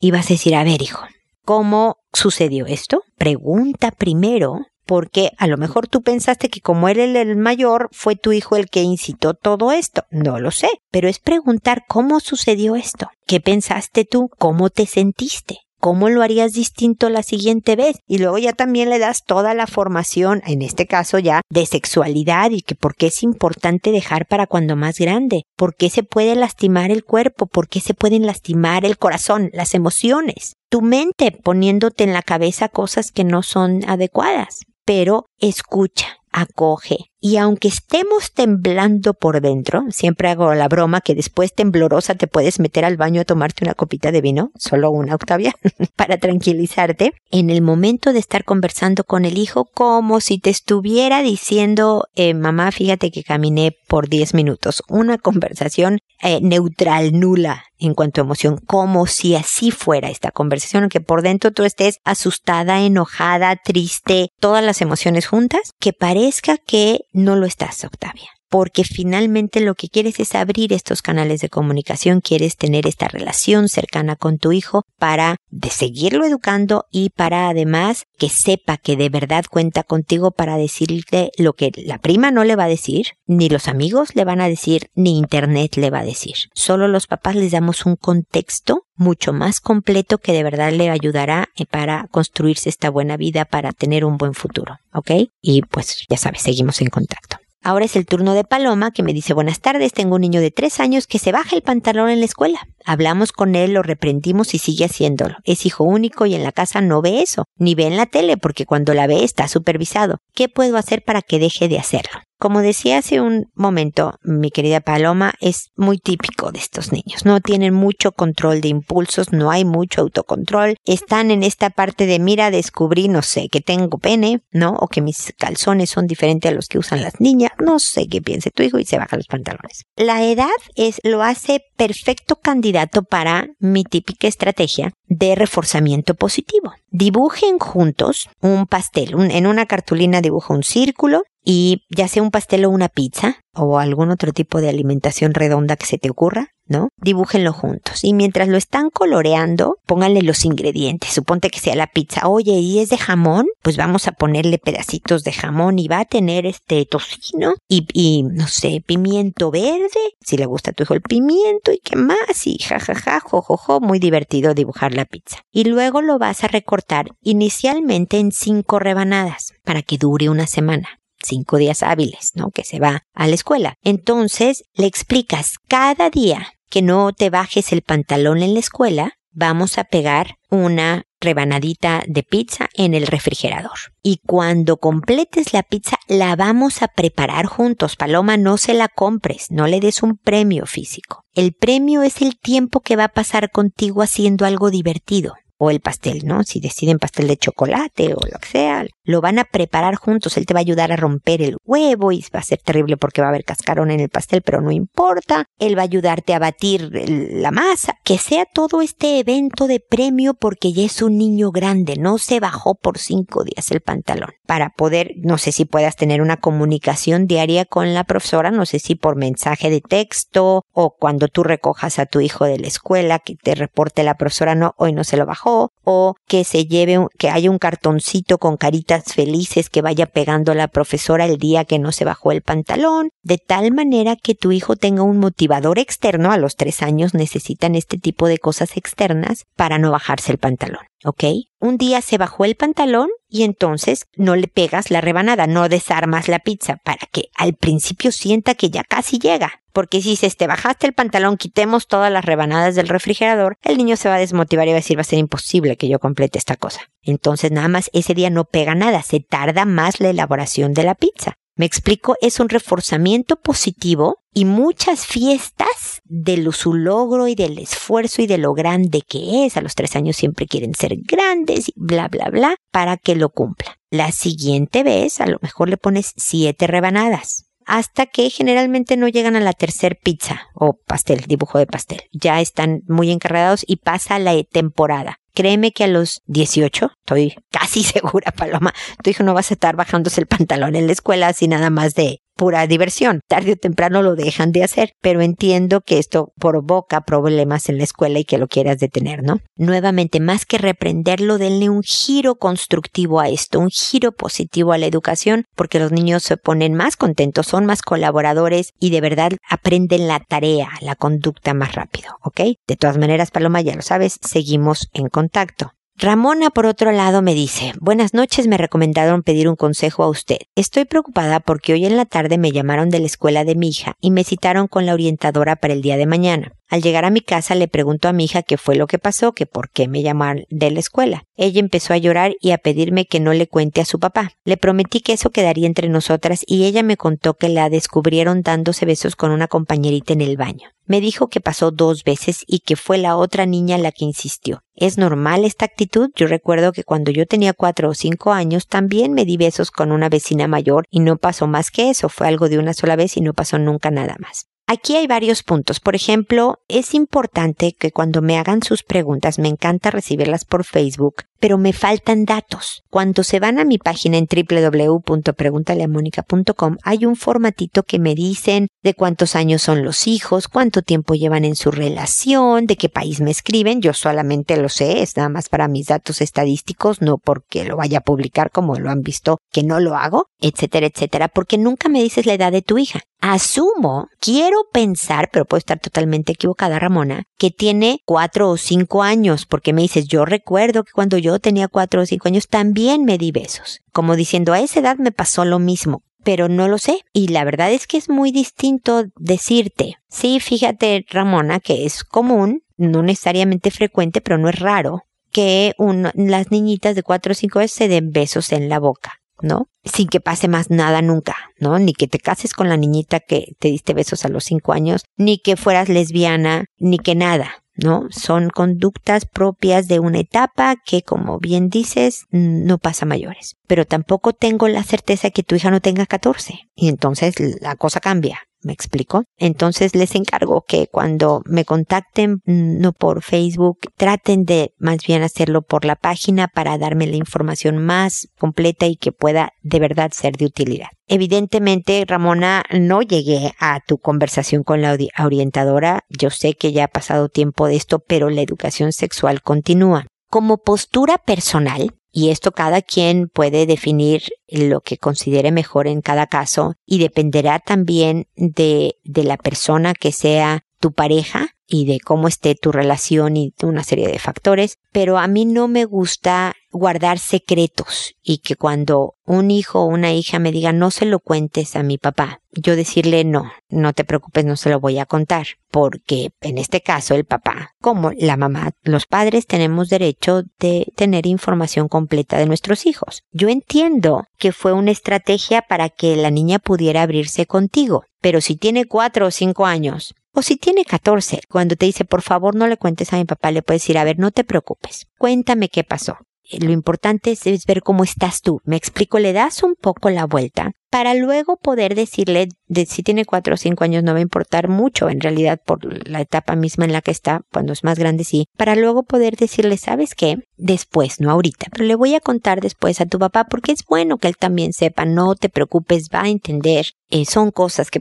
y 0.00 0.10
vas 0.10 0.26
a 0.26 0.34
decir, 0.34 0.54
a 0.54 0.64
ver, 0.64 0.82
hijo, 0.82 1.04
¿cómo 1.44 1.96
sucedió 2.12 2.66
esto? 2.66 3.02
Pregunta 3.16 3.90
primero, 3.90 4.58
porque 4.86 5.30
a 5.38 5.46
lo 5.46 5.56
mejor 5.56 5.88
tú 5.88 6.02
pensaste 6.02 6.48
que 6.48 6.60
como 6.60 6.88
él 6.88 6.98
es 6.98 7.16
el 7.16 7.36
mayor, 7.36 7.88
fue 7.92 8.16
tu 8.16 8.32
hijo 8.32 8.56
el 8.56 8.68
que 8.68 8.82
incitó 8.82 9.34
todo 9.34 9.72
esto. 9.72 10.04
No 10.10 10.38
lo 10.38 10.50
sé, 10.50 10.68
pero 10.90 11.08
es 11.08 11.18
preguntar 11.18 11.84
cómo 11.88 12.20
sucedió 12.20 12.76
esto. 12.76 13.08
¿Qué 13.26 13.40
pensaste 13.40 14.04
tú? 14.04 14.28
¿Cómo 14.38 14.70
te 14.70 14.86
sentiste? 14.86 15.60
¿Cómo 15.84 16.08
lo 16.08 16.22
harías 16.22 16.54
distinto 16.54 17.10
la 17.10 17.22
siguiente 17.22 17.76
vez? 17.76 17.98
Y 18.06 18.16
luego 18.16 18.38
ya 18.38 18.54
también 18.54 18.88
le 18.88 18.98
das 18.98 19.22
toda 19.22 19.52
la 19.52 19.66
formación, 19.66 20.40
en 20.46 20.62
este 20.62 20.86
caso 20.86 21.18
ya, 21.18 21.42
de 21.50 21.66
sexualidad 21.66 22.52
y 22.52 22.62
que 22.62 22.74
por 22.74 22.94
qué 22.94 23.08
es 23.08 23.22
importante 23.22 23.92
dejar 23.92 24.26
para 24.26 24.46
cuando 24.46 24.76
más 24.76 24.98
grande, 24.98 25.42
por 25.56 25.76
qué 25.76 25.90
se 25.90 26.02
puede 26.02 26.36
lastimar 26.36 26.90
el 26.90 27.04
cuerpo, 27.04 27.44
por 27.44 27.68
qué 27.68 27.80
se 27.80 27.92
pueden 27.92 28.24
lastimar 28.24 28.86
el 28.86 28.96
corazón, 28.96 29.50
las 29.52 29.74
emociones, 29.74 30.54
tu 30.70 30.80
mente 30.80 31.32
poniéndote 31.32 32.02
en 32.02 32.14
la 32.14 32.22
cabeza 32.22 32.70
cosas 32.70 33.12
que 33.12 33.24
no 33.24 33.42
son 33.42 33.86
adecuadas. 33.86 34.60
Pero 34.86 35.26
escucha, 35.38 36.16
acoge. 36.32 37.10
Y 37.26 37.38
aunque 37.38 37.68
estemos 37.68 38.32
temblando 38.34 39.14
por 39.14 39.40
dentro, 39.40 39.84
siempre 39.88 40.28
hago 40.28 40.52
la 40.52 40.68
broma 40.68 41.00
que 41.00 41.14
después 41.14 41.54
temblorosa 41.54 42.16
te 42.16 42.26
puedes 42.26 42.60
meter 42.60 42.84
al 42.84 42.98
baño 42.98 43.22
a 43.22 43.24
tomarte 43.24 43.64
una 43.64 43.72
copita 43.72 44.12
de 44.12 44.20
vino, 44.20 44.50
solo 44.58 44.90
una 44.90 45.14
Octavia, 45.14 45.54
para 45.96 46.18
tranquilizarte, 46.18 47.14
en 47.30 47.48
el 47.48 47.62
momento 47.62 48.12
de 48.12 48.18
estar 48.18 48.44
conversando 48.44 49.04
con 49.04 49.24
el 49.24 49.38
hijo 49.38 49.64
como 49.72 50.20
si 50.20 50.38
te 50.38 50.50
estuviera 50.50 51.22
diciendo, 51.22 52.04
eh, 52.14 52.34
mamá, 52.34 52.70
fíjate 52.72 53.10
que 53.10 53.24
caminé 53.24 53.74
por 53.88 54.10
10 54.10 54.34
minutos. 54.34 54.82
Una 54.86 55.16
conversación 55.16 56.00
eh, 56.22 56.40
neutral, 56.42 57.18
nula 57.18 57.64
en 57.78 57.94
cuanto 57.94 58.20
a 58.20 58.24
emoción, 58.24 58.58
como 58.66 59.06
si 59.06 59.34
así 59.34 59.70
fuera 59.70 60.08
esta 60.08 60.30
conversación, 60.30 60.84
aunque 60.84 61.00
por 61.00 61.22
dentro 61.22 61.50
tú 61.50 61.64
estés 61.64 61.98
asustada, 62.04 62.80
enojada, 62.80 63.56
triste, 63.56 64.30
todas 64.40 64.64
las 64.64 64.80
emociones 64.80 65.26
juntas, 65.26 65.72
que 65.80 65.92
parezca 65.92 66.56
que 66.56 67.00
no 67.14 67.36
lo 67.36 67.46
estás, 67.46 67.84
Octavia 67.84 68.33
porque 68.54 68.84
finalmente 68.84 69.58
lo 69.58 69.74
que 69.74 69.88
quieres 69.88 70.20
es 70.20 70.36
abrir 70.36 70.72
estos 70.72 71.02
canales 71.02 71.40
de 71.40 71.48
comunicación, 71.48 72.20
quieres 72.20 72.56
tener 72.56 72.86
esta 72.86 73.08
relación 73.08 73.68
cercana 73.68 74.14
con 74.14 74.38
tu 74.38 74.52
hijo 74.52 74.84
para 74.96 75.38
de 75.50 75.70
seguirlo 75.70 76.24
educando 76.24 76.84
y 76.92 77.10
para 77.10 77.48
además 77.48 78.04
que 78.16 78.28
sepa 78.28 78.76
que 78.76 78.94
de 78.94 79.08
verdad 79.08 79.44
cuenta 79.50 79.82
contigo 79.82 80.30
para 80.30 80.56
decirle 80.56 81.32
lo 81.36 81.54
que 81.54 81.72
la 81.84 81.98
prima 81.98 82.30
no 82.30 82.44
le 82.44 82.54
va 82.54 82.66
a 82.66 82.68
decir, 82.68 83.06
ni 83.26 83.48
los 83.48 83.66
amigos 83.66 84.14
le 84.14 84.24
van 84.24 84.40
a 84.40 84.48
decir, 84.48 84.88
ni 84.94 85.18
internet 85.18 85.74
le 85.74 85.90
va 85.90 85.98
a 85.98 86.04
decir. 86.04 86.36
Solo 86.54 86.86
los 86.86 87.08
papás 87.08 87.34
les 87.34 87.50
damos 87.50 87.84
un 87.86 87.96
contexto 87.96 88.84
mucho 88.94 89.32
más 89.32 89.58
completo 89.58 90.18
que 90.18 90.32
de 90.32 90.44
verdad 90.44 90.70
le 90.70 90.90
ayudará 90.90 91.48
para 91.72 92.06
construirse 92.12 92.68
esta 92.68 92.88
buena 92.88 93.16
vida, 93.16 93.46
para 93.46 93.72
tener 93.72 94.04
un 94.04 94.16
buen 94.16 94.32
futuro, 94.34 94.78
¿ok? 94.92 95.10
Y 95.42 95.62
pues 95.62 96.04
ya 96.08 96.18
sabes, 96.18 96.42
seguimos 96.42 96.80
en 96.80 96.90
contacto. 96.90 97.38
Ahora 97.66 97.86
es 97.86 97.96
el 97.96 98.04
turno 98.04 98.34
de 98.34 98.44
Paloma, 98.44 98.90
que 98.90 99.02
me 99.02 99.14
dice 99.14 99.32
buenas 99.32 99.60
tardes, 99.60 99.94
tengo 99.94 100.16
un 100.16 100.20
niño 100.20 100.42
de 100.42 100.50
tres 100.50 100.80
años 100.80 101.06
que 101.06 101.18
se 101.18 101.32
baja 101.32 101.56
el 101.56 101.62
pantalón 101.62 102.10
en 102.10 102.18
la 102.18 102.26
escuela. 102.26 102.58
Hablamos 102.84 103.32
con 103.32 103.54
él, 103.54 103.72
lo 103.72 103.82
reprendimos 103.82 104.52
y 104.52 104.58
sigue 104.58 104.84
haciéndolo. 104.84 105.36
Es 105.44 105.64
hijo 105.64 105.82
único 105.82 106.26
y 106.26 106.34
en 106.34 106.42
la 106.42 106.52
casa 106.52 106.82
no 106.82 107.00
ve 107.00 107.22
eso, 107.22 107.46
ni 107.56 107.74
ve 107.74 107.86
en 107.86 107.96
la 107.96 108.04
tele 108.04 108.36
porque 108.36 108.66
cuando 108.66 108.92
la 108.92 109.06
ve 109.06 109.24
está 109.24 109.48
supervisado. 109.48 110.18
¿Qué 110.34 110.50
puedo 110.50 110.76
hacer 110.76 111.02
para 111.04 111.22
que 111.22 111.38
deje 111.38 111.68
de 111.68 111.78
hacerlo? 111.78 112.20
Como 112.44 112.60
decía 112.60 112.98
hace 112.98 113.22
un 113.22 113.50
momento, 113.54 114.18
mi 114.22 114.50
querida 114.50 114.80
Paloma, 114.80 115.32
es 115.40 115.70
muy 115.76 115.96
típico 115.96 116.52
de 116.52 116.58
estos 116.58 116.92
niños. 116.92 117.24
No 117.24 117.40
tienen 117.40 117.72
mucho 117.72 118.12
control 118.12 118.60
de 118.60 118.68
impulsos, 118.68 119.32
no 119.32 119.50
hay 119.50 119.64
mucho 119.64 120.02
autocontrol. 120.02 120.76
Están 120.84 121.30
en 121.30 121.42
esta 121.42 121.70
parte 121.70 122.04
de 122.04 122.18
mira, 122.18 122.50
descubrí, 122.50 123.08
no 123.08 123.22
sé, 123.22 123.48
que 123.48 123.62
tengo 123.62 123.96
pene, 123.96 124.42
¿no? 124.52 124.74
O 124.78 124.88
que 124.88 125.00
mis 125.00 125.32
calzones 125.38 125.88
son 125.88 126.06
diferentes 126.06 126.52
a 126.52 126.54
los 126.54 126.68
que 126.68 126.76
usan 126.78 127.00
las 127.00 127.18
niñas. 127.18 127.52
No 127.58 127.78
sé 127.78 128.08
qué 128.08 128.20
piense 128.20 128.50
tu 128.50 128.62
hijo 128.62 128.78
y 128.78 128.84
se 128.84 128.98
baja 128.98 129.16
los 129.16 129.26
pantalones. 129.26 129.86
La 129.96 130.22
edad 130.22 130.50
es, 130.74 131.00
lo 131.02 131.22
hace 131.22 131.62
perfecto 131.78 132.36
candidato 132.36 133.04
para 133.04 133.48
mi 133.58 133.84
típica 133.84 134.28
estrategia 134.28 134.92
de 135.06 135.34
reforzamiento 135.34 136.14
positivo. 136.14 136.74
Dibujen 136.90 137.58
juntos 137.58 138.28
un 138.42 138.66
pastel. 138.66 139.14
en 139.30 139.46
una 139.46 139.64
cartulina 139.64 140.20
dibuja 140.20 140.52
un 140.52 140.62
círculo 140.62 141.22
y 141.44 141.84
ya 141.90 142.08
sea 142.08 142.22
un 142.22 142.30
pastel 142.30 142.64
o 142.64 142.70
una 142.70 142.88
pizza 142.88 143.36
o 143.54 143.78
algún 143.78 144.10
otro 144.10 144.32
tipo 144.32 144.60
de 144.60 144.68
alimentación 144.68 145.34
redonda 145.34 145.76
que 145.76 145.86
se 145.86 145.98
te 145.98 146.10
ocurra, 146.10 146.48
¿no? 146.66 146.88
Dibújenlo 146.96 147.52
juntos. 147.52 148.02
Y 148.02 148.14
mientras 148.14 148.48
lo 148.48 148.56
están 148.56 148.90
coloreando, 148.90 149.76
pónganle 149.86 150.22
los 150.22 150.44
ingredientes. 150.44 151.12
Suponte 151.12 151.50
que 151.50 151.60
sea 151.60 151.76
la 151.76 151.86
pizza. 151.86 152.26
Oye, 152.26 152.54
¿y 152.54 152.80
es 152.80 152.88
de 152.88 152.98
jamón? 152.98 153.46
Pues 153.62 153.76
vamos 153.76 154.08
a 154.08 154.12
ponerle 154.12 154.58
pedacitos 154.58 155.22
de 155.22 155.32
jamón 155.32 155.78
y 155.78 155.86
va 155.86 156.00
a 156.00 156.04
tener 156.04 156.46
este 156.46 156.84
tocino 156.86 157.54
y, 157.68 157.86
y 157.92 158.24
no 158.24 158.48
sé, 158.48 158.82
pimiento 158.84 159.50
verde. 159.50 160.14
Si 160.20 160.36
le 160.36 160.46
gusta 160.46 160.70
a 160.70 160.74
tu 160.74 160.82
hijo 160.82 160.94
el 160.94 161.02
pimiento 161.02 161.72
y 161.72 161.78
qué 161.78 161.96
más. 161.96 162.46
Y 162.46 162.58
jajaja, 162.58 163.20
jojojo, 163.20 163.80
muy 163.80 163.98
divertido 163.98 164.54
dibujar 164.54 164.94
la 164.94 165.04
pizza. 165.04 165.42
Y 165.52 165.64
luego 165.64 166.02
lo 166.02 166.18
vas 166.18 166.42
a 166.42 166.48
recortar 166.48 167.10
inicialmente 167.22 168.18
en 168.18 168.32
cinco 168.32 168.78
rebanadas 168.78 169.52
para 169.62 169.82
que 169.82 169.98
dure 169.98 170.28
una 170.28 170.46
semana 170.46 171.00
cinco 171.24 171.56
días 171.56 171.82
hábiles, 171.82 172.32
¿no? 172.34 172.50
Que 172.50 172.64
se 172.64 172.80
va 172.80 173.04
a 173.14 173.26
la 173.26 173.34
escuela. 173.34 173.74
Entonces 173.82 174.64
le 174.74 174.86
explicas 174.86 175.56
cada 175.68 176.10
día 176.10 176.54
que 176.70 176.82
no 176.82 177.12
te 177.12 177.30
bajes 177.30 177.72
el 177.72 177.82
pantalón 177.82 178.42
en 178.42 178.54
la 178.54 178.60
escuela, 178.60 179.12
vamos 179.32 179.78
a 179.78 179.84
pegar 179.84 180.36
una 180.50 181.04
rebanadita 181.20 182.04
de 182.06 182.22
pizza 182.22 182.68
en 182.74 182.94
el 182.94 183.06
refrigerador. 183.06 183.78
Y 184.02 184.20
cuando 184.24 184.76
completes 184.76 185.52
la 185.52 185.62
pizza, 185.62 185.98
la 186.06 186.36
vamos 186.36 186.82
a 186.82 186.88
preparar 186.88 187.46
juntos. 187.46 187.96
Paloma, 187.96 188.36
no 188.36 188.58
se 188.58 188.74
la 188.74 188.88
compres, 188.88 189.50
no 189.50 189.66
le 189.66 189.80
des 189.80 190.02
un 190.02 190.16
premio 190.16 190.66
físico. 190.66 191.24
El 191.34 191.52
premio 191.52 192.02
es 192.02 192.22
el 192.22 192.38
tiempo 192.38 192.80
que 192.80 192.96
va 192.96 193.04
a 193.04 193.08
pasar 193.08 193.50
contigo 193.50 194.02
haciendo 194.02 194.44
algo 194.46 194.70
divertido 194.70 195.34
o 195.56 195.70
el 195.70 195.80
pastel, 195.80 196.22
¿no? 196.24 196.42
Si 196.42 196.60
deciden 196.60 196.98
pastel 196.98 197.28
de 197.28 197.36
chocolate 197.36 198.14
o 198.14 198.20
lo 198.20 198.38
que 198.38 198.48
sea, 198.48 198.86
lo 199.04 199.20
van 199.20 199.38
a 199.38 199.44
preparar 199.44 199.94
juntos. 199.94 200.36
Él 200.36 200.46
te 200.46 200.54
va 200.54 200.60
a 200.60 200.62
ayudar 200.62 200.92
a 200.92 200.96
romper 200.96 201.42
el 201.42 201.56
huevo 201.64 202.12
y 202.12 202.24
va 202.34 202.40
a 202.40 202.44
ser 202.44 202.58
terrible 202.58 202.96
porque 202.96 203.20
va 203.20 203.28
a 203.28 203.30
haber 203.30 203.44
cascarón 203.44 203.90
en 203.90 204.00
el 204.00 204.08
pastel, 204.08 204.42
pero 204.42 204.60
no 204.60 204.72
importa. 204.72 205.46
Él 205.58 205.76
va 205.76 205.82
a 205.82 205.84
ayudarte 205.84 206.34
a 206.34 206.38
batir 206.38 206.90
la 206.92 207.50
masa. 207.50 207.96
Que 208.02 208.18
sea 208.18 208.46
todo 208.46 208.82
este 208.82 209.18
evento 209.18 209.66
de 209.66 209.80
premio 209.80 210.34
porque 210.34 210.72
ya 210.72 210.84
es 210.84 211.02
un 211.02 211.18
niño 211.18 211.50
grande, 211.50 211.96
no 211.96 212.18
se 212.18 212.40
bajó 212.40 212.74
por 212.74 212.98
cinco 212.98 213.44
días 213.44 213.70
el 213.70 213.80
pantalón. 213.80 214.30
Para 214.46 214.70
poder, 214.70 215.12
no 215.18 215.38
sé 215.38 215.52
si 215.52 215.64
puedas 215.64 215.96
tener 215.96 216.20
una 216.20 216.36
comunicación 216.36 217.26
diaria 217.26 217.64
con 217.64 217.94
la 217.94 218.04
profesora, 218.04 218.50
no 218.50 218.66
sé 218.66 218.78
si 218.78 218.94
por 218.94 219.16
mensaje 219.16 219.70
de 219.70 219.80
texto 219.80 220.64
o 220.72 220.96
cuando 220.98 221.28
tú 221.28 221.42
recojas 221.42 221.98
a 221.98 222.06
tu 222.06 222.20
hijo 222.20 222.44
de 222.44 222.58
la 222.58 222.66
escuela 222.66 223.18
que 223.18 223.36
te 223.36 223.54
reporte 223.54 224.02
la 224.02 224.16
profesora, 224.16 224.54
no, 224.54 224.74
hoy 224.76 224.92
no 224.92 225.04
se 225.04 225.16
lo 225.16 225.26
bajó 225.26 225.43
o 225.44 226.14
que 226.26 226.44
se 226.44 226.66
lleve, 226.66 227.06
que 227.18 227.30
haya 227.30 227.50
un 227.50 227.58
cartoncito 227.58 228.38
con 228.38 228.56
caritas 228.56 229.04
felices 229.12 229.70
que 229.70 229.82
vaya 229.82 230.06
pegando 230.06 230.52
a 230.52 230.54
la 230.54 230.68
profesora 230.68 231.26
el 231.26 231.38
día 231.38 231.64
que 231.64 231.78
no 231.78 231.92
se 231.92 232.04
bajó 232.04 232.32
el 232.32 232.42
pantalón, 232.42 233.10
de 233.22 233.38
tal 233.38 233.72
manera 233.72 234.16
que 234.16 234.34
tu 234.34 234.52
hijo 234.52 234.76
tenga 234.76 235.02
un 235.02 235.18
motivador 235.18 235.78
externo. 235.78 236.32
A 236.32 236.38
los 236.38 236.56
tres 236.56 236.82
años 236.82 237.14
necesitan 237.14 237.74
este 237.74 237.98
tipo 237.98 238.28
de 238.28 238.38
cosas 238.38 238.76
externas 238.76 239.44
para 239.56 239.78
no 239.78 239.90
bajarse 239.90 240.32
el 240.32 240.38
pantalón. 240.38 240.84
¿Ok? 241.04 241.24
Un 241.60 241.76
día 241.78 242.00
se 242.00 242.18
bajó 242.18 242.44
el 242.44 242.56
pantalón 242.56 243.08
y 243.28 243.44
entonces 243.44 244.06
no 244.16 244.36
le 244.36 244.48
pegas 244.48 244.90
la 244.90 245.00
rebanada, 245.00 245.46
no 245.46 245.68
desarmas 245.68 246.28
la 246.28 246.38
pizza 246.38 246.76
para 246.84 247.06
que 247.12 247.28
al 247.36 247.54
principio 247.54 248.12
sienta 248.12 248.54
que 248.54 248.70
ya 248.70 248.84
casi 248.84 249.18
llega. 249.18 249.60
Porque 249.72 250.00
si 250.00 250.14
se 250.16 250.30
te 250.30 250.46
bajaste 250.46 250.86
el 250.86 250.92
pantalón, 250.92 251.36
quitemos 251.36 251.88
todas 251.88 252.12
las 252.12 252.24
rebanadas 252.24 252.76
del 252.76 252.88
refrigerador, 252.88 253.58
el 253.62 253.76
niño 253.76 253.96
se 253.96 254.08
va 254.08 254.16
a 254.16 254.20
desmotivar 254.20 254.66
y 254.68 254.70
va 254.70 254.76
a 254.76 254.80
decir 254.80 254.96
va 254.96 255.02
a 255.02 255.04
ser 255.04 255.18
imposible 255.18 255.76
que 255.76 255.88
yo 255.88 255.98
complete 255.98 256.38
esta 256.38 256.56
cosa. 256.56 256.80
Entonces 257.02 257.50
nada 257.50 257.68
más 257.68 257.90
ese 257.92 258.14
día 258.14 258.30
no 258.30 258.44
pega 258.44 258.74
nada, 258.74 259.02
se 259.02 259.20
tarda 259.20 259.64
más 259.64 260.00
la 260.00 260.10
elaboración 260.10 260.74
de 260.74 260.84
la 260.84 260.94
pizza. 260.94 261.38
Me 261.56 261.66
explico, 261.66 262.16
es 262.20 262.40
un 262.40 262.48
reforzamiento 262.48 263.36
positivo 263.36 264.18
y 264.32 264.44
muchas 264.44 265.06
fiestas 265.06 266.00
de 266.04 266.50
su 266.50 266.74
logro 266.74 267.28
y 267.28 267.36
del 267.36 267.58
esfuerzo 267.58 268.22
y 268.22 268.26
de 268.26 268.38
lo 268.38 268.54
grande 268.54 269.02
que 269.02 269.46
es. 269.46 269.56
A 269.56 269.60
los 269.60 269.76
tres 269.76 269.94
años 269.94 270.16
siempre 270.16 270.46
quieren 270.46 270.74
ser 270.74 270.96
grandes 270.96 271.68
y 271.68 271.72
bla, 271.76 272.08
bla, 272.08 272.30
bla, 272.30 272.56
para 272.72 272.96
que 272.96 273.14
lo 273.14 273.28
cumpla. 273.28 273.76
La 273.90 274.10
siguiente 274.10 274.82
vez 274.82 275.20
a 275.20 275.26
lo 275.26 275.38
mejor 275.42 275.68
le 275.68 275.76
pones 275.76 276.12
siete 276.16 276.66
rebanadas 276.66 277.46
hasta 277.66 278.06
que 278.06 278.30
generalmente 278.30 278.96
no 278.96 279.08
llegan 279.08 279.36
a 279.36 279.40
la 279.40 279.52
tercer 279.52 279.98
pizza 280.02 280.48
o 280.54 280.78
pastel, 280.86 281.24
dibujo 281.26 281.58
de 281.58 281.66
pastel. 281.66 282.02
Ya 282.12 282.40
están 282.40 282.82
muy 282.88 283.10
encargados 283.10 283.64
y 283.66 283.76
pasa 283.76 284.18
la 284.18 284.34
temporada. 284.44 285.20
Créeme 285.34 285.72
que 285.72 285.84
a 285.84 285.88
los 285.88 286.22
18, 286.26 286.92
estoy 287.04 287.34
casi 287.50 287.82
segura, 287.82 288.32
Paloma, 288.32 288.72
tu 289.02 289.10
hijo 289.10 289.22
no 289.24 289.34
vas 289.34 289.50
a 289.50 289.54
estar 289.54 289.76
bajándose 289.76 290.20
el 290.20 290.26
pantalón 290.26 290.76
en 290.76 290.86
la 290.86 290.92
escuela 290.92 291.28
así 291.28 291.48
nada 291.48 291.70
más 291.70 291.94
de 291.94 292.20
pura 292.36 292.66
diversión. 292.66 293.20
Tarde 293.28 293.52
o 293.52 293.56
temprano 293.56 294.02
lo 294.02 294.14
dejan 294.14 294.52
de 294.52 294.64
hacer, 294.64 294.92
pero 295.00 295.22
entiendo 295.22 295.80
que 295.80 295.98
esto 295.98 296.32
provoca 296.38 297.02
problemas 297.02 297.68
en 297.68 297.78
la 297.78 297.84
escuela 297.84 298.18
y 298.18 298.24
que 298.24 298.38
lo 298.38 298.48
quieras 298.48 298.78
detener, 298.78 299.22
¿no? 299.22 299.38
Nuevamente, 299.56 300.20
más 300.20 300.46
que 300.46 300.58
reprenderlo, 300.58 301.38
denle 301.38 301.68
un 301.68 301.82
giro 301.82 302.36
constructivo 302.36 303.20
a 303.20 303.28
esto, 303.28 303.60
un 303.60 303.70
giro 303.70 304.12
positivo 304.12 304.72
a 304.72 304.78
la 304.78 304.86
educación, 304.86 305.44
porque 305.54 305.78
los 305.78 305.92
niños 305.92 306.22
se 306.22 306.36
ponen 306.36 306.74
más 306.74 306.96
contentos, 306.96 307.46
son 307.46 307.66
más 307.66 307.82
colaboradores 307.82 308.70
y 308.78 308.90
de 308.90 309.00
verdad 309.00 309.32
aprenden 309.48 310.08
la 310.08 310.20
tarea, 310.20 310.70
la 310.80 310.96
conducta 310.96 311.54
más 311.54 311.74
rápido, 311.74 312.16
¿ok? 312.22 312.40
De 312.66 312.76
todas 312.76 312.98
maneras, 312.98 313.30
Paloma, 313.30 313.60
ya 313.60 313.74
lo 313.74 313.82
sabes, 313.82 314.18
seguimos 314.22 314.88
en 314.92 315.08
contacto. 315.08 315.72
Ramona, 315.96 316.50
por 316.50 316.66
otro 316.66 316.90
lado, 316.90 317.22
me 317.22 317.34
dice, 317.34 317.72
buenas 317.78 318.14
noches, 318.14 318.48
me 318.48 318.58
recomendaron 318.58 319.22
pedir 319.22 319.48
un 319.48 319.54
consejo 319.54 320.02
a 320.02 320.08
usted. 320.08 320.38
Estoy 320.56 320.86
preocupada 320.86 321.38
porque 321.38 321.72
hoy 321.72 321.86
en 321.86 321.96
la 321.96 322.04
tarde 322.04 322.36
me 322.36 322.50
llamaron 322.50 322.90
de 322.90 322.98
la 322.98 323.06
escuela 323.06 323.44
de 323.44 323.54
mi 323.54 323.68
hija 323.68 323.96
y 324.00 324.10
me 324.10 324.24
citaron 324.24 324.66
con 324.66 324.86
la 324.86 324.94
orientadora 324.94 325.54
para 325.54 325.72
el 325.72 325.82
día 325.82 325.96
de 325.96 326.06
mañana. 326.06 326.52
Al 326.68 326.82
llegar 326.82 327.04
a 327.04 327.10
mi 327.10 327.20
casa 327.20 327.54
le 327.54 327.68
pregunto 327.68 328.08
a 328.08 328.12
mi 328.12 328.24
hija 328.24 328.42
qué 328.42 328.56
fue 328.56 328.74
lo 328.74 328.86
que 328.86 328.98
pasó, 328.98 329.32
que 329.32 329.46
por 329.46 329.70
qué 329.70 329.86
me 329.86 330.02
llamaron 330.02 330.44
de 330.48 330.70
la 330.70 330.80
escuela. 330.80 331.24
Ella 331.36 331.60
empezó 331.60 331.92
a 331.92 331.98
llorar 331.98 332.34
y 332.40 332.52
a 332.52 332.58
pedirme 332.58 333.06
que 333.06 333.20
no 333.20 333.32
le 333.32 333.46
cuente 333.46 333.80
a 333.80 333.84
su 333.84 333.98
papá. 333.98 334.32
Le 334.44 334.56
prometí 334.56 335.00
que 335.00 335.12
eso 335.12 335.30
quedaría 335.30 335.66
entre 335.66 335.88
nosotras 335.88 336.42
y 336.46 336.64
ella 336.64 336.82
me 336.82 336.96
contó 336.96 337.34
que 337.34 337.48
la 337.48 337.68
descubrieron 337.68 338.42
dándose 338.42 338.86
besos 338.86 339.14
con 339.14 339.30
una 339.30 339.46
compañerita 339.46 340.14
en 340.14 340.22
el 340.22 340.36
baño. 340.36 340.70
Me 340.86 341.00
dijo 341.00 341.28
que 341.28 341.40
pasó 341.40 341.70
dos 341.70 342.04
veces 342.04 342.44
y 342.46 342.60
que 342.60 342.76
fue 342.76 342.98
la 342.98 343.16
otra 343.16 343.46
niña 343.46 343.78
la 343.78 343.92
que 343.92 344.04
insistió. 344.04 344.62
¿Es 344.74 344.98
normal 344.98 345.44
esta 345.44 345.64
actitud? 345.64 346.10
Yo 346.14 346.26
recuerdo 346.26 346.72
que 346.72 346.84
cuando 346.84 347.10
yo 347.10 347.26
tenía 347.26 347.52
cuatro 347.52 347.90
o 347.90 347.94
cinco 347.94 348.32
años 348.32 348.66
también 348.66 349.12
me 349.12 349.24
di 349.24 349.36
besos 349.36 349.70
con 349.70 349.92
una 349.92 350.08
vecina 350.08 350.48
mayor 350.48 350.86
y 350.90 351.00
no 351.00 351.16
pasó 351.16 351.46
más 351.46 351.70
que 351.70 351.90
eso, 351.90 352.08
fue 352.08 352.26
algo 352.26 352.48
de 352.48 352.58
una 352.58 352.74
sola 352.74 352.96
vez 352.96 353.16
y 353.16 353.20
no 353.20 353.32
pasó 353.32 353.58
nunca 353.58 353.90
nada 353.90 354.16
más. 354.18 354.46
Aquí 354.66 354.96
hay 354.96 355.06
varios 355.06 355.42
puntos. 355.42 355.78
Por 355.78 355.94
ejemplo, 355.94 356.60
es 356.68 356.94
importante 356.94 357.74
que 357.78 357.92
cuando 357.92 358.22
me 358.22 358.38
hagan 358.38 358.62
sus 358.62 358.82
preguntas, 358.82 359.38
me 359.38 359.48
encanta 359.48 359.90
recibirlas 359.90 360.46
por 360.46 360.64
Facebook, 360.64 361.16
pero 361.38 361.58
me 361.58 361.74
faltan 361.74 362.24
datos. 362.24 362.82
Cuando 362.88 363.24
se 363.24 363.40
van 363.40 363.58
a 363.58 363.66
mi 363.66 363.76
página 363.76 364.16
en 364.16 364.26
www.preguntaleamónica.com 364.26 366.78
hay 366.82 367.04
un 367.04 367.16
formatito 367.16 367.82
que 367.82 367.98
me 367.98 368.14
dicen 368.14 368.68
de 368.82 368.94
cuántos 368.94 369.36
años 369.36 369.60
son 369.60 369.84
los 369.84 370.06
hijos, 370.06 370.48
cuánto 370.48 370.80
tiempo 370.80 371.14
llevan 371.14 371.44
en 371.44 371.56
su 371.56 371.70
relación, 371.70 372.64
de 372.64 372.76
qué 372.76 372.88
país 372.88 373.20
me 373.20 373.32
escriben. 373.32 373.82
Yo 373.82 373.92
solamente 373.92 374.56
lo 374.56 374.70
sé, 374.70 375.02
es 375.02 375.18
nada 375.18 375.28
más 375.28 375.50
para 375.50 375.68
mis 375.68 375.88
datos 375.88 376.22
estadísticos, 376.22 377.02
no 377.02 377.18
porque 377.18 377.64
lo 377.64 377.76
vaya 377.76 377.98
a 377.98 378.02
publicar 378.02 378.50
como 378.50 378.78
lo 378.78 378.88
han 378.88 379.02
visto 379.02 379.36
que 379.52 379.62
no 379.62 379.78
lo 379.78 379.94
hago, 379.94 380.28
etcétera, 380.40 380.86
etcétera, 380.86 381.28
porque 381.28 381.58
nunca 381.58 381.90
me 381.90 382.02
dices 382.02 382.24
la 382.24 382.32
edad 382.32 382.50
de 382.50 382.62
tu 382.62 382.78
hija. 382.78 383.02
Asumo, 383.26 384.10
quiero 384.20 384.66
pensar, 384.70 385.30
pero 385.32 385.46
puedo 385.46 385.58
estar 385.58 385.80
totalmente 385.80 386.32
equivocada, 386.32 386.78
Ramona, 386.78 387.24
que 387.38 387.50
tiene 387.50 388.02
cuatro 388.04 388.50
o 388.50 388.58
cinco 388.58 389.02
años, 389.02 389.46
porque 389.46 389.72
me 389.72 389.80
dices, 389.80 390.06
yo 390.06 390.26
recuerdo 390.26 390.84
que 390.84 390.92
cuando 390.92 391.16
yo 391.16 391.38
tenía 391.38 391.68
cuatro 391.68 392.02
o 392.02 392.04
cinco 392.06 392.28
años 392.28 392.48
también 392.48 393.06
me 393.06 393.16
di 393.16 393.32
besos. 393.32 393.80
Como 393.94 394.14
diciendo, 394.14 394.52
a 394.52 394.60
esa 394.60 394.80
edad 394.80 394.98
me 394.98 395.10
pasó 395.10 395.46
lo 395.46 395.58
mismo, 395.58 396.02
pero 396.22 396.50
no 396.50 396.68
lo 396.68 396.76
sé. 396.76 397.00
Y 397.14 397.28
la 397.28 397.44
verdad 397.44 397.72
es 397.72 397.86
que 397.86 397.96
es 397.96 398.10
muy 398.10 398.30
distinto 398.30 399.04
decirte, 399.16 399.96
sí, 400.10 400.38
fíjate, 400.38 401.06
Ramona, 401.08 401.60
que 401.60 401.86
es 401.86 402.04
común, 402.04 402.60
no 402.76 403.02
necesariamente 403.02 403.70
frecuente, 403.70 404.20
pero 404.20 404.36
no 404.36 404.50
es 404.50 404.58
raro, 404.58 405.04
que 405.32 405.72
las 406.14 406.50
niñitas 406.50 406.94
de 406.94 407.02
cuatro 407.02 407.32
o 407.32 407.34
cinco 407.34 407.60
años 407.60 407.72
se 407.72 407.88
den 407.88 408.10
besos 408.10 408.52
en 408.52 408.68
la 408.68 408.80
boca. 408.80 409.22
¿No? 409.44 409.68
Sin 409.84 410.08
que 410.08 410.20
pase 410.20 410.48
más 410.48 410.70
nada 410.70 411.02
nunca, 411.02 411.36
¿no? 411.58 411.78
Ni 411.78 411.92
que 411.92 412.08
te 412.08 412.18
cases 412.18 412.52
con 412.52 412.68
la 412.68 412.76
niñita 412.76 413.20
que 413.20 413.54
te 413.58 413.68
diste 413.68 413.94
besos 413.94 414.24
a 414.24 414.28
los 414.28 414.44
cinco 414.44 414.72
años, 414.72 415.04
ni 415.16 415.38
que 415.38 415.56
fueras 415.56 415.88
lesbiana, 415.88 416.64
ni 416.78 416.98
que 416.98 417.14
nada, 417.14 417.50
¿no? 417.76 418.06
Son 418.10 418.48
conductas 418.50 419.26
propias 419.26 419.86
de 419.86 420.00
una 420.00 420.20
etapa 420.20 420.76
que, 420.84 421.02
como 421.02 421.38
bien 421.38 421.68
dices, 421.68 422.24
no 422.30 422.78
pasa 422.78 423.06
mayores. 423.06 423.56
Pero 423.66 423.84
tampoco 423.84 424.32
tengo 424.32 424.66
la 424.68 424.82
certeza 424.82 425.30
que 425.30 425.42
tu 425.42 425.54
hija 425.54 425.70
no 425.70 425.80
tenga 425.80 426.06
14. 426.06 426.70
Y 426.74 426.88
entonces 426.88 427.34
la 427.60 427.76
cosa 427.76 428.00
cambia. 428.00 428.40
¿Me 428.64 428.72
explico? 428.72 429.24
Entonces 429.36 429.94
les 429.94 430.14
encargo 430.14 430.64
que 430.66 430.88
cuando 430.90 431.42
me 431.44 431.66
contacten, 431.66 432.40
mm, 432.46 432.80
no 432.80 432.92
por 432.92 433.22
Facebook, 433.22 433.78
traten 433.96 434.44
de 434.44 434.72
más 434.78 434.98
bien 435.06 435.22
hacerlo 435.22 435.62
por 435.62 435.84
la 435.84 435.96
página 435.96 436.48
para 436.48 436.78
darme 436.78 437.06
la 437.06 437.16
información 437.16 437.78
más 437.78 438.28
completa 438.38 438.86
y 438.86 438.96
que 438.96 439.12
pueda 439.12 439.52
de 439.62 439.78
verdad 439.80 440.12
ser 440.12 440.36
de 440.36 440.46
utilidad. 440.46 440.88
Evidentemente, 441.06 442.04
Ramona, 442.06 442.64
no 442.70 443.02
llegué 443.02 443.52
a 443.60 443.80
tu 443.86 443.98
conversación 443.98 444.62
con 444.62 444.80
la 444.80 444.96
orientadora. 445.18 446.00
Yo 446.08 446.30
sé 446.30 446.54
que 446.54 446.72
ya 446.72 446.84
ha 446.84 446.88
pasado 446.88 447.28
tiempo 447.28 447.66
de 447.66 447.76
esto, 447.76 447.98
pero 447.98 448.30
la 448.30 448.40
educación 448.40 448.92
sexual 448.92 449.42
continúa. 449.42 450.06
Como 450.30 450.56
postura 450.56 451.18
personal, 451.18 451.94
y 452.16 452.30
esto 452.30 452.52
cada 452.52 452.80
quien 452.80 453.28
puede 453.28 453.66
definir 453.66 454.22
lo 454.48 454.80
que 454.80 454.98
considere 454.98 455.50
mejor 455.50 455.88
en 455.88 456.00
cada 456.00 456.28
caso 456.28 456.76
y 456.86 456.98
dependerá 456.98 457.58
también 457.58 458.28
de, 458.36 458.96
de 459.02 459.24
la 459.24 459.36
persona 459.36 459.94
que 459.94 460.12
sea 460.12 460.64
tu 460.78 460.92
pareja 460.92 461.56
y 461.66 461.86
de 461.86 461.98
cómo 461.98 462.28
esté 462.28 462.54
tu 462.54 462.70
relación 462.70 463.36
y 463.36 463.52
una 463.62 463.82
serie 463.82 464.06
de 464.06 464.20
factores, 464.20 464.78
pero 464.92 465.18
a 465.18 465.26
mí 465.26 465.44
no 465.44 465.66
me 465.66 465.86
gusta 465.86 466.54
guardar 466.74 467.20
secretos 467.20 468.16
y 468.22 468.38
que 468.38 468.56
cuando 468.56 469.14
un 469.24 469.52
hijo 469.52 469.80
o 469.80 469.86
una 469.86 470.12
hija 470.12 470.40
me 470.40 470.50
diga 470.50 470.72
no 470.72 470.90
se 470.90 471.06
lo 471.06 471.20
cuentes 471.20 471.76
a 471.76 471.84
mi 471.84 471.98
papá, 471.98 472.40
yo 472.50 472.74
decirle 472.74 473.24
no, 473.24 473.52
no 473.68 473.92
te 473.92 474.04
preocupes, 474.04 474.44
no 474.44 474.56
se 474.56 474.70
lo 474.70 474.80
voy 474.80 474.98
a 474.98 475.06
contar, 475.06 475.46
porque 475.70 476.32
en 476.40 476.58
este 476.58 476.80
caso 476.80 477.14
el 477.14 477.24
papá, 477.24 477.74
como 477.80 478.10
la 478.18 478.36
mamá, 478.36 478.72
los 478.82 479.06
padres 479.06 479.46
tenemos 479.46 479.88
derecho 479.88 480.42
de 480.58 480.92
tener 480.96 481.26
información 481.26 481.86
completa 481.86 482.38
de 482.38 482.46
nuestros 482.46 482.86
hijos. 482.86 483.22
Yo 483.30 483.48
entiendo 483.48 484.24
que 484.36 484.52
fue 484.52 484.72
una 484.72 484.90
estrategia 484.90 485.62
para 485.62 485.88
que 485.88 486.16
la 486.16 486.32
niña 486.32 486.58
pudiera 486.58 487.02
abrirse 487.02 487.46
contigo, 487.46 488.04
pero 488.20 488.40
si 488.40 488.56
tiene 488.56 488.86
cuatro 488.86 489.26
o 489.26 489.30
cinco 489.30 489.64
años, 489.64 490.14
o 490.32 490.42
si 490.42 490.56
tiene 490.56 490.84
14, 490.84 491.42
cuando 491.48 491.76
te 491.76 491.86
dice, 491.86 492.04
por 492.04 492.20
favor, 492.20 492.56
no 492.56 492.66
le 492.66 492.76
cuentes 492.76 493.12
a 493.12 493.16
mi 493.16 493.24
papá, 493.24 493.52
le 493.52 493.62
puedes 493.62 493.82
decir, 493.82 493.96
a 493.96 494.04
ver, 494.04 494.18
no 494.18 494.32
te 494.32 494.42
preocupes, 494.42 495.06
cuéntame 495.16 495.68
qué 495.68 495.84
pasó. 495.84 496.18
Lo 496.50 496.70
importante 496.70 497.32
es, 497.32 497.66
ver 497.66 497.82
cómo 497.82 498.04
estás 498.04 498.42
tú. 498.42 498.60
Me 498.64 498.76
explico, 498.76 499.18
le 499.18 499.32
das 499.32 499.62
un 499.62 499.74
poco 499.76 500.10
la 500.10 500.26
vuelta 500.26 500.72
para 500.94 501.14
luego 501.14 501.56
poder 501.56 501.96
decirle 501.96 502.50
de 502.68 502.86
si 502.86 503.02
tiene 503.02 503.24
cuatro 503.24 503.54
o 503.54 503.56
cinco 503.56 503.82
años 503.82 504.04
no 504.04 504.12
va 504.12 504.18
a 504.18 504.22
importar 504.22 504.68
mucho 504.68 505.08
en 505.08 505.20
realidad 505.20 505.60
por 505.66 506.08
la 506.08 506.20
etapa 506.20 506.54
misma 506.54 506.84
en 506.84 506.92
la 506.92 507.02
que 507.02 507.10
está 507.10 507.42
cuando 507.52 507.72
es 507.72 507.82
más 507.82 507.98
grande 507.98 508.22
sí 508.22 508.46
para 508.56 508.76
luego 508.76 509.02
poder 509.02 509.34
decirle 509.34 509.76
sabes 509.76 510.14
qué 510.14 510.36
después 510.56 511.18
no 511.18 511.32
ahorita 511.32 511.66
pero 511.72 511.84
le 511.84 511.96
voy 511.96 512.14
a 512.14 512.20
contar 512.20 512.60
después 512.60 513.00
a 513.00 513.06
tu 513.06 513.18
papá 513.18 513.42
porque 513.42 513.72
es 513.72 513.84
bueno 513.84 514.18
que 514.18 514.28
él 514.28 514.36
también 514.36 514.72
sepa 514.72 515.04
no 515.04 515.34
te 515.34 515.48
preocupes 515.48 516.10
va 516.14 516.22
a 516.22 516.28
entender 516.28 516.86
eh, 517.10 517.24
son 517.24 517.50
cosas 517.50 517.90
que 517.90 518.00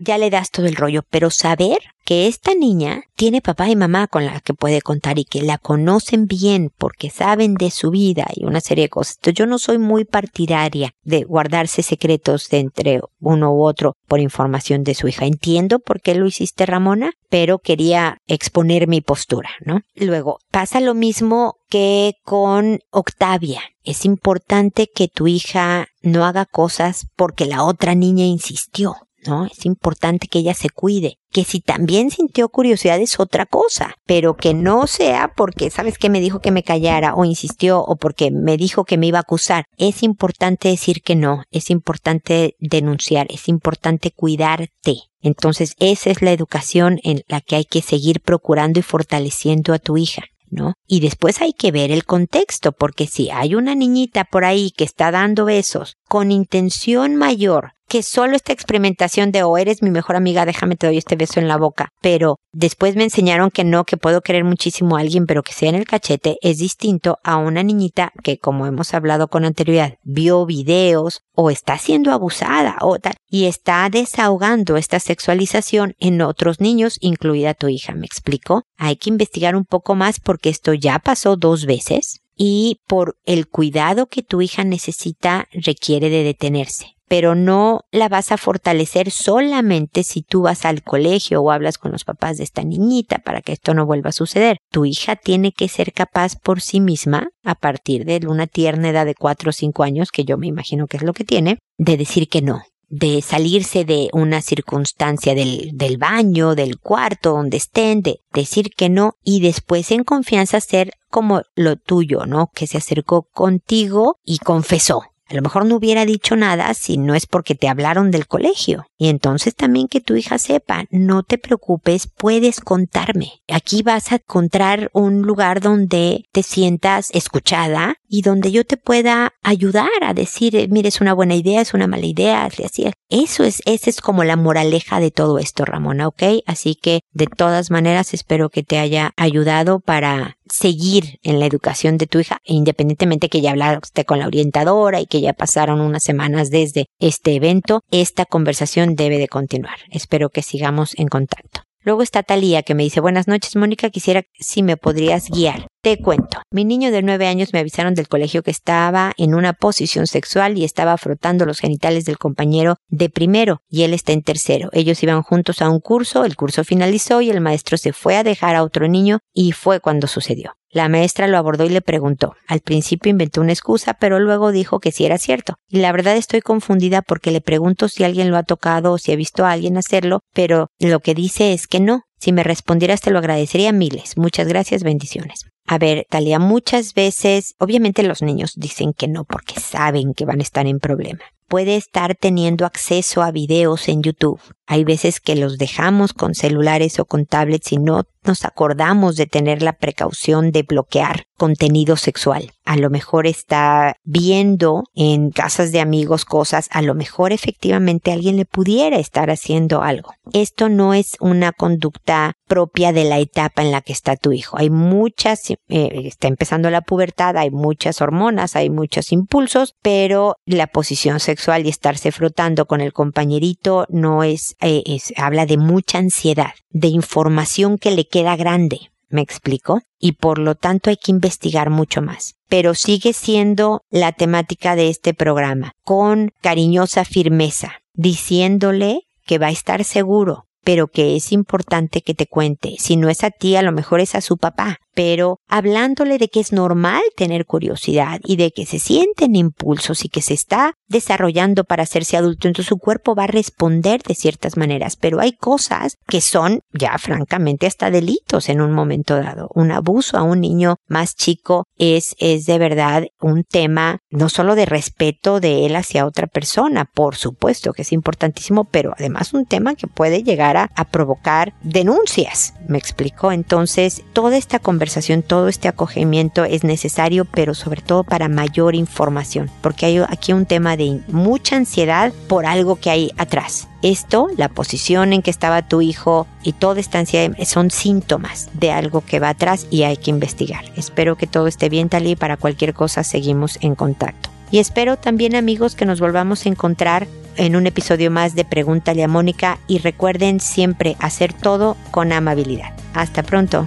ya 0.00 0.18
le 0.18 0.28
das 0.28 0.50
todo 0.50 0.66
el 0.66 0.76
rollo 0.76 1.02
pero 1.08 1.30
saber 1.30 1.78
que 2.04 2.28
esta 2.28 2.54
niña 2.54 3.04
tiene 3.16 3.40
papá 3.40 3.68
y 3.70 3.76
mamá 3.76 4.06
con 4.08 4.26
la 4.26 4.40
que 4.40 4.52
puede 4.52 4.82
contar 4.82 5.18
y 5.18 5.24
que 5.24 5.42
la 5.42 5.58
conocen 5.58 6.26
bien 6.26 6.70
porque 6.76 7.10
saben 7.10 7.54
de 7.54 7.70
su 7.70 7.90
vida 7.90 8.26
y 8.34 8.44
una 8.44 8.60
serie 8.60 8.84
de 8.84 8.88
cosas. 8.90 9.16
Entonces 9.16 9.38
yo 9.38 9.46
no 9.46 9.58
soy 9.58 9.78
muy 9.78 10.04
partidaria 10.04 10.92
de 11.02 11.24
guardarse 11.24 11.82
secretos 11.82 12.33
entre 12.52 13.00
uno 13.20 13.52
u 13.52 13.64
otro 13.64 13.96
por 14.06 14.20
información 14.20 14.84
de 14.84 14.94
su 14.94 15.08
hija. 15.08 15.26
Entiendo 15.26 15.78
por 15.78 16.00
qué 16.00 16.14
lo 16.14 16.26
hiciste, 16.26 16.66
Ramona, 16.66 17.12
pero 17.28 17.58
quería 17.58 18.18
exponer 18.26 18.86
mi 18.86 19.00
postura, 19.00 19.50
¿no? 19.64 19.80
Luego, 19.94 20.38
pasa 20.50 20.80
lo 20.80 20.94
mismo 20.94 21.56
que 21.68 22.14
con 22.24 22.80
Octavia. 22.90 23.60
Es 23.82 24.04
importante 24.04 24.88
que 24.92 25.08
tu 25.08 25.26
hija 25.26 25.86
no 26.02 26.24
haga 26.24 26.46
cosas 26.46 27.06
porque 27.16 27.46
la 27.46 27.64
otra 27.64 27.94
niña 27.94 28.24
insistió. 28.24 28.96
¿No? 29.26 29.46
Es 29.46 29.64
importante 29.66 30.28
que 30.28 30.40
ella 30.40 30.54
se 30.54 30.70
cuide. 30.70 31.18
Que 31.30 31.44
si 31.44 31.60
también 31.60 32.10
sintió 32.10 32.48
curiosidad 32.48 33.00
es 33.00 33.18
otra 33.18 33.46
cosa, 33.46 33.94
pero 34.06 34.36
que 34.36 34.54
no 34.54 34.86
sea 34.86 35.32
porque, 35.36 35.70
¿sabes 35.70 35.98
qué? 35.98 36.08
Me 36.08 36.20
dijo 36.20 36.40
que 36.40 36.52
me 36.52 36.62
callara 36.62 37.14
o 37.14 37.24
insistió 37.24 37.80
o 37.80 37.96
porque 37.96 38.30
me 38.30 38.56
dijo 38.56 38.84
que 38.84 38.98
me 38.98 39.06
iba 39.06 39.18
a 39.18 39.22
acusar. 39.22 39.64
Es 39.76 40.02
importante 40.02 40.68
decir 40.68 41.02
que 41.02 41.16
no, 41.16 41.42
es 41.50 41.70
importante 41.70 42.54
denunciar, 42.60 43.26
es 43.30 43.48
importante 43.48 44.12
cuidarte. 44.12 44.96
Entonces, 45.20 45.74
esa 45.78 46.10
es 46.10 46.22
la 46.22 46.32
educación 46.32 47.00
en 47.02 47.22
la 47.28 47.40
que 47.40 47.56
hay 47.56 47.64
que 47.64 47.82
seguir 47.82 48.20
procurando 48.20 48.78
y 48.78 48.82
fortaleciendo 48.82 49.72
a 49.72 49.78
tu 49.78 49.96
hija. 49.96 50.22
¿no? 50.50 50.74
Y 50.86 51.00
después 51.00 51.40
hay 51.40 51.52
que 51.52 51.72
ver 51.72 51.90
el 51.90 52.04
contexto, 52.04 52.72
porque 52.72 53.06
si 53.06 53.30
hay 53.30 53.56
una 53.56 53.74
niñita 53.74 54.24
por 54.24 54.44
ahí 54.44 54.70
que 54.70 54.84
está 54.84 55.10
dando 55.10 55.44
besos 55.46 55.96
con 56.08 56.30
intención 56.30 57.16
mayor 57.16 57.74
que 57.88 58.02
solo 58.02 58.34
esta 58.34 58.52
experimentación 58.52 59.30
de, 59.30 59.42
oh, 59.42 59.56
eres 59.56 59.82
mi 59.82 59.90
mejor 59.90 60.16
amiga, 60.16 60.46
déjame 60.46 60.76
te 60.76 60.86
doy 60.86 60.98
este 60.98 61.16
beso 61.16 61.38
en 61.38 61.48
la 61.48 61.56
boca. 61.56 61.90
Pero 62.00 62.38
después 62.52 62.96
me 62.96 63.04
enseñaron 63.04 63.50
que 63.50 63.64
no, 63.64 63.84
que 63.84 63.96
puedo 63.96 64.20
querer 64.20 64.44
muchísimo 64.44 64.96
a 64.96 65.00
alguien, 65.00 65.26
pero 65.26 65.42
que 65.42 65.52
sea 65.52 65.68
en 65.68 65.76
el 65.76 65.86
cachete, 65.86 66.36
es 66.42 66.58
distinto 66.58 67.18
a 67.22 67.36
una 67.36 67.62
niñita 67.62 68.12
que, 68.22 68.38
como 68.38 68.66
hemos 68.66 68.94
hablado 68.94 69.28
con 69.28 69.44
anterioridad, 69.44 69.94
vio 70.02 70.46
videos 70.46 71.22
o 71.34 71.50
está 71.50 71.78
siendo 71.78 72.10
abusada 72.10 72.78
o 72.80 72.98
tal, 72.98 73.14
y 73.28 73.44
está 73.44 73.88
desahogando 73.90 74.76
esta 74.76 74.98
sexualización 74.98 75.94
en 75.98 76.20
otros 76.22 76.60
niños, 76.60 76.96
incluida 77.00 77.54
tu 77.54 77.68
hija. 77.68 77.94
¿Me 77.94 78.06
explico? 78.06 78.62
Hay 78.76 78.96
que 78.96 79.10
investigar 79.10 79.56
un 79.56 79.64
poco 79.64 79.94
más 79.94 80.20
porque 80.20 80.48
esto 80.48 80.74
ya 80.74 80.98
pasó 80.98 81.36
dos 81.36 81.66
veces 81.66 82.23
y 82.36 82.80
por 82.86 83.16
el 83.24 83.48
cuidado 83.48 84.06
que 84.06 84.22
tu 84.22 84.42
hija 84.42 84.64
necesita 84.64 85.48
requiere 85.52 86.10
de 86.10 86.24
detenerse 86.24 86.94
pero 87.08 87.34
no 87.34 87.82
la 87.92 88.08
vas 88.08 88.32
a 88.32 88.36
fortalecer 88.36 89.10
solamente 89.10 90.02
si 90.02 90.22
tú 90.22 90.42
vas 90.42 90.64
al 90.64 90.82
colegio 90.82 91.42
o 91.42 91.50
hablas 91.50 91.78
con 91.78 91.92
los 91.92 92.04
papás 92.04 92.38
de 92.38 92.44
esta 92.44 92.64
niñita 92.64 93.18
para 93.18 93.42
que 93.42 93.52
esto 93.52 93.74
no 93.74 93.86
vuelva 93.86 94.08
a 94.08 94.12
suceder. 94.12 94.58
Tu 94.70 94.86
hija 94.86 95.16
tiene 95.16 95.52
que 95.52 95.68
ser 95.68 95.92
capaz 95.92 96.36
por 96.36 96.60
sí 96.60 96.80
misma, 96.80 97.28
a 97.44 97.54
partir 97.54 98.04
de 98.04 98.26
una 98.26 98.46
tierna 98.46 98.88
edad 98.88 99.06
de 99.06 99.14
4 99.14 99.50
o 99.50 99.52
5 99.52 99.82
años, 99.82 100.10
que 100.10 100.24
yo 100.24 100.38
me 100.38 100.46
imagino 100.46 100.86
que 100.86 100.96
es 100.96 101.02
lo 101.02 101.12
que 101.12 101.24
tiene, 101.24 101.58
de 101.78 101.96
decir 101.96 102.28
que 102.28 102.42
no, 102.42 102.62
de 102.94 103.22
salirse 103.22 103.84
de 103.84 104.08
una 104.12 104.40
circunstancia 104.40 105.34
del, 105.34 105.70
del, 105.74 105.98
baño, 105.98 106.54
del 106.54 106.78
cuarto, 106.78 107.32
donde 107.32 107.56
estén, 107.56 108.02
de 108.02 108.20
decir 108.32 108.70
que 108.76 108.88
no 108.88 109.16
y 109.24 109.40
después 109.40 109.90
en 109.90 110.04
confianza 110.04 110.60
ser 110.60 110.92
como 111.10 111.42
lo 111.56 111.74
tuyo, 111.74 112.24
¿no? 112.26 112.50
Que 112.54 112.68
se 112.68 112.78
acercó 112.78 113.22
contigo 113.32 114.20
y 114.24 114.38
confesó. 114.38 115.02
A 115.26 115.34
lo 115.34 115.42
mejor 115.42 115.64
no 115.64 115.76
hubiera 115.76 116.04
dicho 116.04 116.36
nada 116.36 116.74
si 116.74 116.98
no 116.98 117.14
es 117.14 117.26
porque 117.26 117.54
te 117.54 117.68
hablaron 117.68 118.10
del 118.10 118.26
colegio. 118.26 118.86
Y 118.98 119.08
entonces 119.08 119.54
también 119.54 119.88
que 119.88 120.00
tu 120.00 120.16
hija 120.16 120.38
sepa, 120.38 120.84
no 120.90 121.22
te 121.22 121.38
preocupes, 121.38 122.08
puedes 122.08 122.60
contarme. 122.60 123.32
Aquí 123.48 123.82
vas 123.82 124.12
a 124.12 124.16
encontrar 124.16 124.90
un 124.92 125.22
lugar 125.22 125.60
donde 125.60 126.26
te 126.32 126.42
sientas 126.42 127.10
escuchada 127.12 127.96
y 128.06 128.22
donde 128.22 128.52
yo 128.52 128.64
te 128.64 128.76
pueda 128.76 129.32
ayudar 129.42 129.88
a 130.02 130.14
decir, 130.14 130.68
mire, 130.70 130.88
es 130.88 131.00
una 131.00 131.14
buena 131.14 131.34
idea, 131.34 131.60
es 131.60 131.74
una 131.74 131.86
mala 131.86 132.06
idea, 132.06 132.44
así, 132.44 132.64
así. 132.64 132.90
Eso 133.08 133.44
es, 133.44 133.62
esa 133.64 133.90
es 133.90 134.00
como 134.00 134.24
la 134.24 134.36
moraleja 134.36 135.00
de 135.00 135.10
todo 135.10 135.38
esto, 135.38 135.64
Ramona, 135.64 136.08
¿ok? 136.08 136.22
Así 136.46 136.74
que 136.74 137.00
de 137.12 137.26
todas 137.26 137.70
maneras 137.70 138.14
espero 138.14 138.50
que 138.50 138.62
te 138.62 138.78
haya 138.78 139.12
ayudado 139.16 139.80
para 139.80 140.36
seguir 140.54 141.18
en 141.22 141.40
la 141.40 141.46
educación 141.46 141.98
de 141.98 142.06
tu 142.06 142.20
hija, 142.20 142.38
e 142.44 142.54
independientemente 142.54 143.28
que 143.28 143.40
ya 143.40 143.50
hablaste 143.50 144.04
con 144.04 144.20
la 144.20 144.26
orientadora 144.26 145.00
y 145.00 145.06
que 145.06 145.20
ya 145.20 145.32
pasaron 145.32 145.80
unas 145.80 146.04
semanas 146.04 146.50
desde 146.50 146.86
este 147.00 147.34
evento, 147.34 147.82
esta 147.90 148.24
conversación 148.24 148.94
debe 148.94 149.18
de 149.18 149.28
continuar. 149.28 149.78
Espero 149.90 150.30
que 150.30 150.42
sigamos 150.42 150.94
en 150.96 151.08
contacto. 151.08 151.62
Luego 151.84 152.02
está 152.02 152.22
Talía 152.22 152.62
que 152.62 152.74
me 152.74 152.82
dice, 152.82 153.00
buenas 153.00 153.28
noches 153.28 153.56
Mónica, 153.56 153.90
quisiera 153.90 154.22
si 154.32 154.62
me 154.62 154.78
podrías 154.78 155.28
guiar. 155.28 155.66
Te 155.82 155.98
cuento. 155.98 156.40
Mi 156.50 156.64
niño 156.64 156.90
de 156.90 157.02
nueve 157.02 157.26
años 157.26 157.52
me 157.52 157.58
avisaron 157.58 157.92
del 157.92 158.08
colegio 158.08 158.42
que 158.42 158.50
estaba 158.50 159.12
en 159.18 159.34
una 159.34 159.52
posición 159.52 160.06
sexual 160.06 160.56
y 160.56 160.64
estaba 160.64 160.96
frotando 160.96 161.44
los 161.44 161.58
genitales 161.58 162.06
del 162.06 162.16
compañero 162.16 162.76
de 162.88 163.10
primero 163.10 163.60
y 163.68 163.82
él 163.82 163.92
está 163.92 164.12
en 164.12 164.22
tercero. 164.22 164.70
Ellos 164.72 165.02
iban 165.02 165.22
juntos 165.22 165.60
a 165.60 165.68
un 165.68 165.80
curso, 165.80 166.24
el 166.24 166.36
curso 166.36 166.64
finalizó 166.64 167.20
y 167.20 167.28
el 167.28 167.42
maestro 167.42 167.76
se 167.76 167.92
fue 167.92 168.16
a 168.16 168.24
dejar 168.24 168.56
a 168.56 168.62
otro 168.62 168.88
niño 168.88 169.18
y 169.34 169.52
fue 169.52 169.80
cuando 169.80 170.06
sucedió. 170.06 170.54
La 170.74 170.88
maestra 170.88 171.28
lo 171.28 171.38
abordó 171.38 171.64
y 171.64 171.68
le 171.68 171.82
preguntó. 171.82 172.34
Al 172.48 172.58
principio 172.58 173.08
inventó 173.08 173.40
una 173.40 173.52
excusa, 173.52 173.94
pero 173.94 174.18
luego 174.18 174.50
dijo 174.50 174.80
que 174.80 174.90
sí 174.90 175.06
era 175.06 175.18
cierto. 175.18 175.54
Y 175.68 175.78
la 175.78 175.92
verdad 175.92 176.16
estoy 176.16 176.40
confundida 176.40 177.00
porque 177.00 177.30
le 177.30 177.40
pregunto 177.40 177.88
si 177.88 178.02
alguien 178.02 178.32
lo 178.32 178.36
ha 178.36 178.42
tocado 178.42 178.90
o 178.90 178.98
si 178.98 179.12
ha 179.12 179.16
visto 179.16 179.46
a 179.46 179.52
alguien 179.52 179.76
hacerlo, 179.76 180.18
pero 180.34 180.66
lo 180.80 180.98
que 180.98 181.14
dice 181.14 181.52
es 181.52 181.68
que 181.68 181.78
no. 181.78 182.02
Si 182.18 182.32
me 182.32 182.42
respondieras 182.42 183.02
te 183.02 183.12
lo 183.12 183.20
agradecería 183.20 183.70
miles. 183.70 184.16
Muchas 184.16 184.48
gracias, 184.48 184.82
bendiciones. 184.82 185.44
A 185.64 185.78
ver, 185.78 186.06
Talia, 186.10 186.40
muchas 186.40 186.92
veces, 186.92 187.54
obviamente 187.60 188.02
los 188.02 188.20
niños 188.20 188.54
dicen 188.56 188.94
que 188.94 189.06
no 189.06 189.24
porque 189.24 189.60
saben 189.60 190.12
que 190.12 190.24
van 190.24 190.40
a 190.40 190.42
estar 190.42 190.66
en 190.66 190.80
problema. 190.80 191.20
Puede 191.46 191.76
estar 191.76 192.16
teniendo 192.16 192.66
acceso 192.66 193.22
a 193.22 193.30
videos 193.30 193.88
en 193.88 194.02
YouTube. 194.02 194.40
Hay 194.66 194.84
veces 194.84 195.20
que 195.20 195.36
los 195.36 195.58
dejamos 195.58 196.12
con 196.12 196.34
celulares 196.34 196.98
o 196.98 197.04
con 197.04 197.26
tablets 197.26 197.72
y 197.72 197.76
no 197.76 198.04
nos 198.24 198.44
acordamos 198.44 199.16
de 199.16 199.26
tener 199.26 199.62
la 199.62 199.74
precaución 199.74 200.50
de 200.50 200.62
bloquear 200.62 201.26
contenido 201.36 201.96
sexual. 201.96 202.52
A 202.64 202.76
lo 202.76 202.88
mejor 202.88 203.26
está 203.26 203.96
viendo 204.04 204.84
en 204.94 205.30
casas 205.30 205.72
de 205.72 205.80
amigos 205.80 206.24
cosas, 206.24 206.68
a 206.70 206.80
lo 206.80 206.94
mejor 206.94 207.32
efectivamente 207.32 208.12
alguien 208.12 208.36
le 208.36 208.46
pudiera 208.46 208.98
estar 208.98 209.30
haciendo 209.30 209.82
algo. 209.82 210.14
Esto 210.32 210.68
no 210.68 210.94
es 210.94 211.16
una 211.20 211.52
conducta 211.52 212.32
propia 212.46 212.92
de 212.92 213.04
la 213.04 213.18
etapa 213.18 213.62
en 213.62 213.72
la 213.72 213.82
que 213.82 213.92
está 213.92 214.16
tu 214.16 214.32
hijo. 214.32 214.56
Hay 214.58 214.70
muchas, 214.70 215.50
eh, 215.50 215.58
está 215.68 216.28
empezando 216.28 216.70
la 216.70 216.80
pubertad, 216.80 217.36
hay 217.36 217.50
muchas 217.50 218.00
hormonas, 218.00 218.56
hay 218.56 218.70
muchos 218.70 219.12
impulsos, 219.12 219.74
pero 219.82 220.36
la 220.46 220.66
posición 220.68 221.20
sexual 221.20 221.66
y 221.66 221.68
estarse 221.68 222.12
frotando 222.12 222.66
con 222.66 222.80
el 222.80 222.92
compañerito 222.92 223.86
no 223.90 224.22
es, 224.22 224.53
eh, 224.60 224.98
habla 225.16 225.46
de 225.46 225.56
mucha 225.56 225.98
ansiedad, 225.98 226.52
de 226.70 226.88
información 226.88 227.78
que 227.78 227.90
le 227.90 228.06
queda 228.06 228.36
grande. 228.36 228.90
¿Me 229.08 229.22
explico? 229.22 229.80
Y 230.00 230.12
por 230.12 230.38
lo 230.38 230.54
tanto 230.54 230.90
hay 230.90 230.96
que 230.96 231.12
investigar 231.12 231.70
mucho 231.70 232.02
más. 232.02 232.34
Pero 232.48 232.74
sigue 232.74 233.12
siendo 233.12 233.82
la 233.90 234.12
temática 234.12 234.74
de 234.74 234.88
este 234.88 235.14
programa, 235.14 235.72
con 235.84 236.32
cariñosa 236.40 237.04
firmeza, 237.04 237.74
diciéndole 237.92 239.02
que 239.24 239.38
va 239.38 239.46
a 239.46 239.52
estar 239.52 239.84
seguro, 239.84 240.46
pero 240.64 240.88
que 240.88 241.16
es 241.16 241.32
importante 241.32 242.02
que 242.02 242.14
te 242.14 242.26
cuente. 242.26 242.74
Si 242.78 242.96
no 242.96 243.08
es 243.08 243.22
a 243.22 243.30
ti, 243.30 243.56
a 243.56 243.62
lo 243.62 243.72
mejor 243.72 244.00
es 244.00 244.14
a 244.14 244.20
su 244.20 244.36
papá. 244.36 244.78
Pero 244.94 245.38
hablándole 245.48 246.18
de 246.18 246.28
que 246.28 246.40
es 246.40 246.52
normal 246.52 247.02
tener 247.16 247.46
curiosidad 247.46 248.20
y 248.24 248.36
de 248.36 248.50
que 248.50 248.66
se 248.66 248.78
sienten 248.78 249.36
impulsos 249.36 250.04
y 250.04 250.08
que 250.08 250.22
se 250.22 250.34
está 250.34 250.74
desarrollando 250.88 251.64
para 251.64 251.82
hacerse 251.82 252.16
adulto, 252.16 252.48
entonces 252.48 252.68
su 252.68 252.78
cuerpo 252.78 253.14
va 253.14 253.24
a 253.24 253.28
responder 253.28 254.02
de 254.02 254.14
ciertas 254.14 254.56
maneras, 254.56 254.96
pero 254.96 255.20
hay 255.20 255.32
cosas 255.32 255.96
que 256.06 256.20
son 256.20 256.60
ya 256.72 256.96
francamente 256.98 257.66
hasta 257.66 257.90
delitos 257.90 258.48
en 258.48 258.60
un 258.60 258.72
momento 258.72 259.16
dado. 259.16 259.48
Un 259.54 259.72
abuso 259.72 260.16
a 260.16 260.22
un 260.22 260.40
niño 260.40 260.76
más 260.88 261.16
chico 261.16 261.64
es, 261.76 262.14
es 262.18 262.46
de 262.46 262.58
verdad 262.58 263.04
un 263.20 263.44
tema 263.44 263.98
no 264.10 264.28
solo 264.28 264.54
de 264.54 264.66
respeto 264.66 265.40
de 265.40 265.66
él 265.66 265.76
hacia 265.76 266.06
otra 266.06 266.26
persona, 266.26 266.84
por 266.84 267.16
supuesto 267.16 267.72
que 267.72 267.82
es 267.82 267.92
importantísimo, 267.92 268.64
pero 268.64 268.94
además 268.96 269.34
un 269.34 269.46
tema 269.46 269.74
que 269.74 269.86
puede 269.86 270.22
llegar 270.22 270.56
a, 270.56 270.70
a 270.76 270.84
provocar 270.84 271.54
denuncias, 271.62 272.54
me 272.68 272.78
explico. 272.78 273.32
Entonces, 273.32 274.02
toda 274.12 274.36
esta 274.36 274.58
conversación, 274.58 274.83
todo 275.22 275.48
este 275.48 275.68
acogimiento 275.68 276.44
es 276.44 276.64
necesario, 276.64 277.24
pero 277.24 277.54
sobre 277.54 277.82
todo 277.82 278.04
para 278.04 278.28
mayor 278.28 278.74
información, 278.74 279.50
porque 279.60 279.86
hay 279.86 279.98
aquí 279.98 280.32
un 280.32 280.46
tema 280.46 280.76
de 280.76 281.00
mucha 281.08 281.56
ansiedad 281.56 282.12
por 282.28 282.46
algo 282.46 282.76
que 282.76 282.90
hay 282.90 283.10
atrás. 283.16 283.68
Esto, 283.82 284.28
la 284.36 284.48
posición 284.48 285.12
en 285.12 285.20
que 285.20 285.30
estaba 285.30 285.68
tu 285.68 285.82
hijo 285.82 286.26
y 286.42 286.52
toda 286.52 286.80
esta 286.80 286.98
ansiedad 286.98 287.36
son 287.44 287.70
síntomas 287.70 288.48
de 288.54 288.72
algo 288.72 289.02
que 289.02 289.20
va 289.20 289.28
atrás 289.30 289.66
y 289.70 289.82
hay 289.82 289.96
que 289.98 290.10
investigar. 290.10 290.64
Espero 290.76 291.16
que 291.16 291.26
todo 291.26 291.46
esté 291.46 291.68
bien, 291.68 291.88
Tali. 291.88 292.16
Para 292.16 292.36
cualquier 292.38 292.72
cosa 292.72 293.04
seguimos 293.04 293.58
en 293.60 293.74
contacto. 293.74 294.30
Y 294.50 294.58
espero 294.58 294.96
también 294.96 295.34
amigos 295.34 295.74
que 295.74 295.84
nos 295.84 296.00
volvamos 296.00 296.46
a 296.46 296.48
encontrar 296.48 297.06
en 297.36 297.56
un 297.56 297.66
episodio 297.66 298.10
más 298.10 298.34
de 298.34 298.44
Pregúntale 298.44 299.02
a 299.02 299.08
Mónica 299.08 299.58
y 299.66 299.78
recuerden 299.78 300.40
siempre 300.40 300.96
hacer 301.00 301.32
todo 301.32 301.76
con 301.90 302.12
amabilidad. 302.12 302.72
Hasta 302.94 303.22
pronto. 303.22 303.66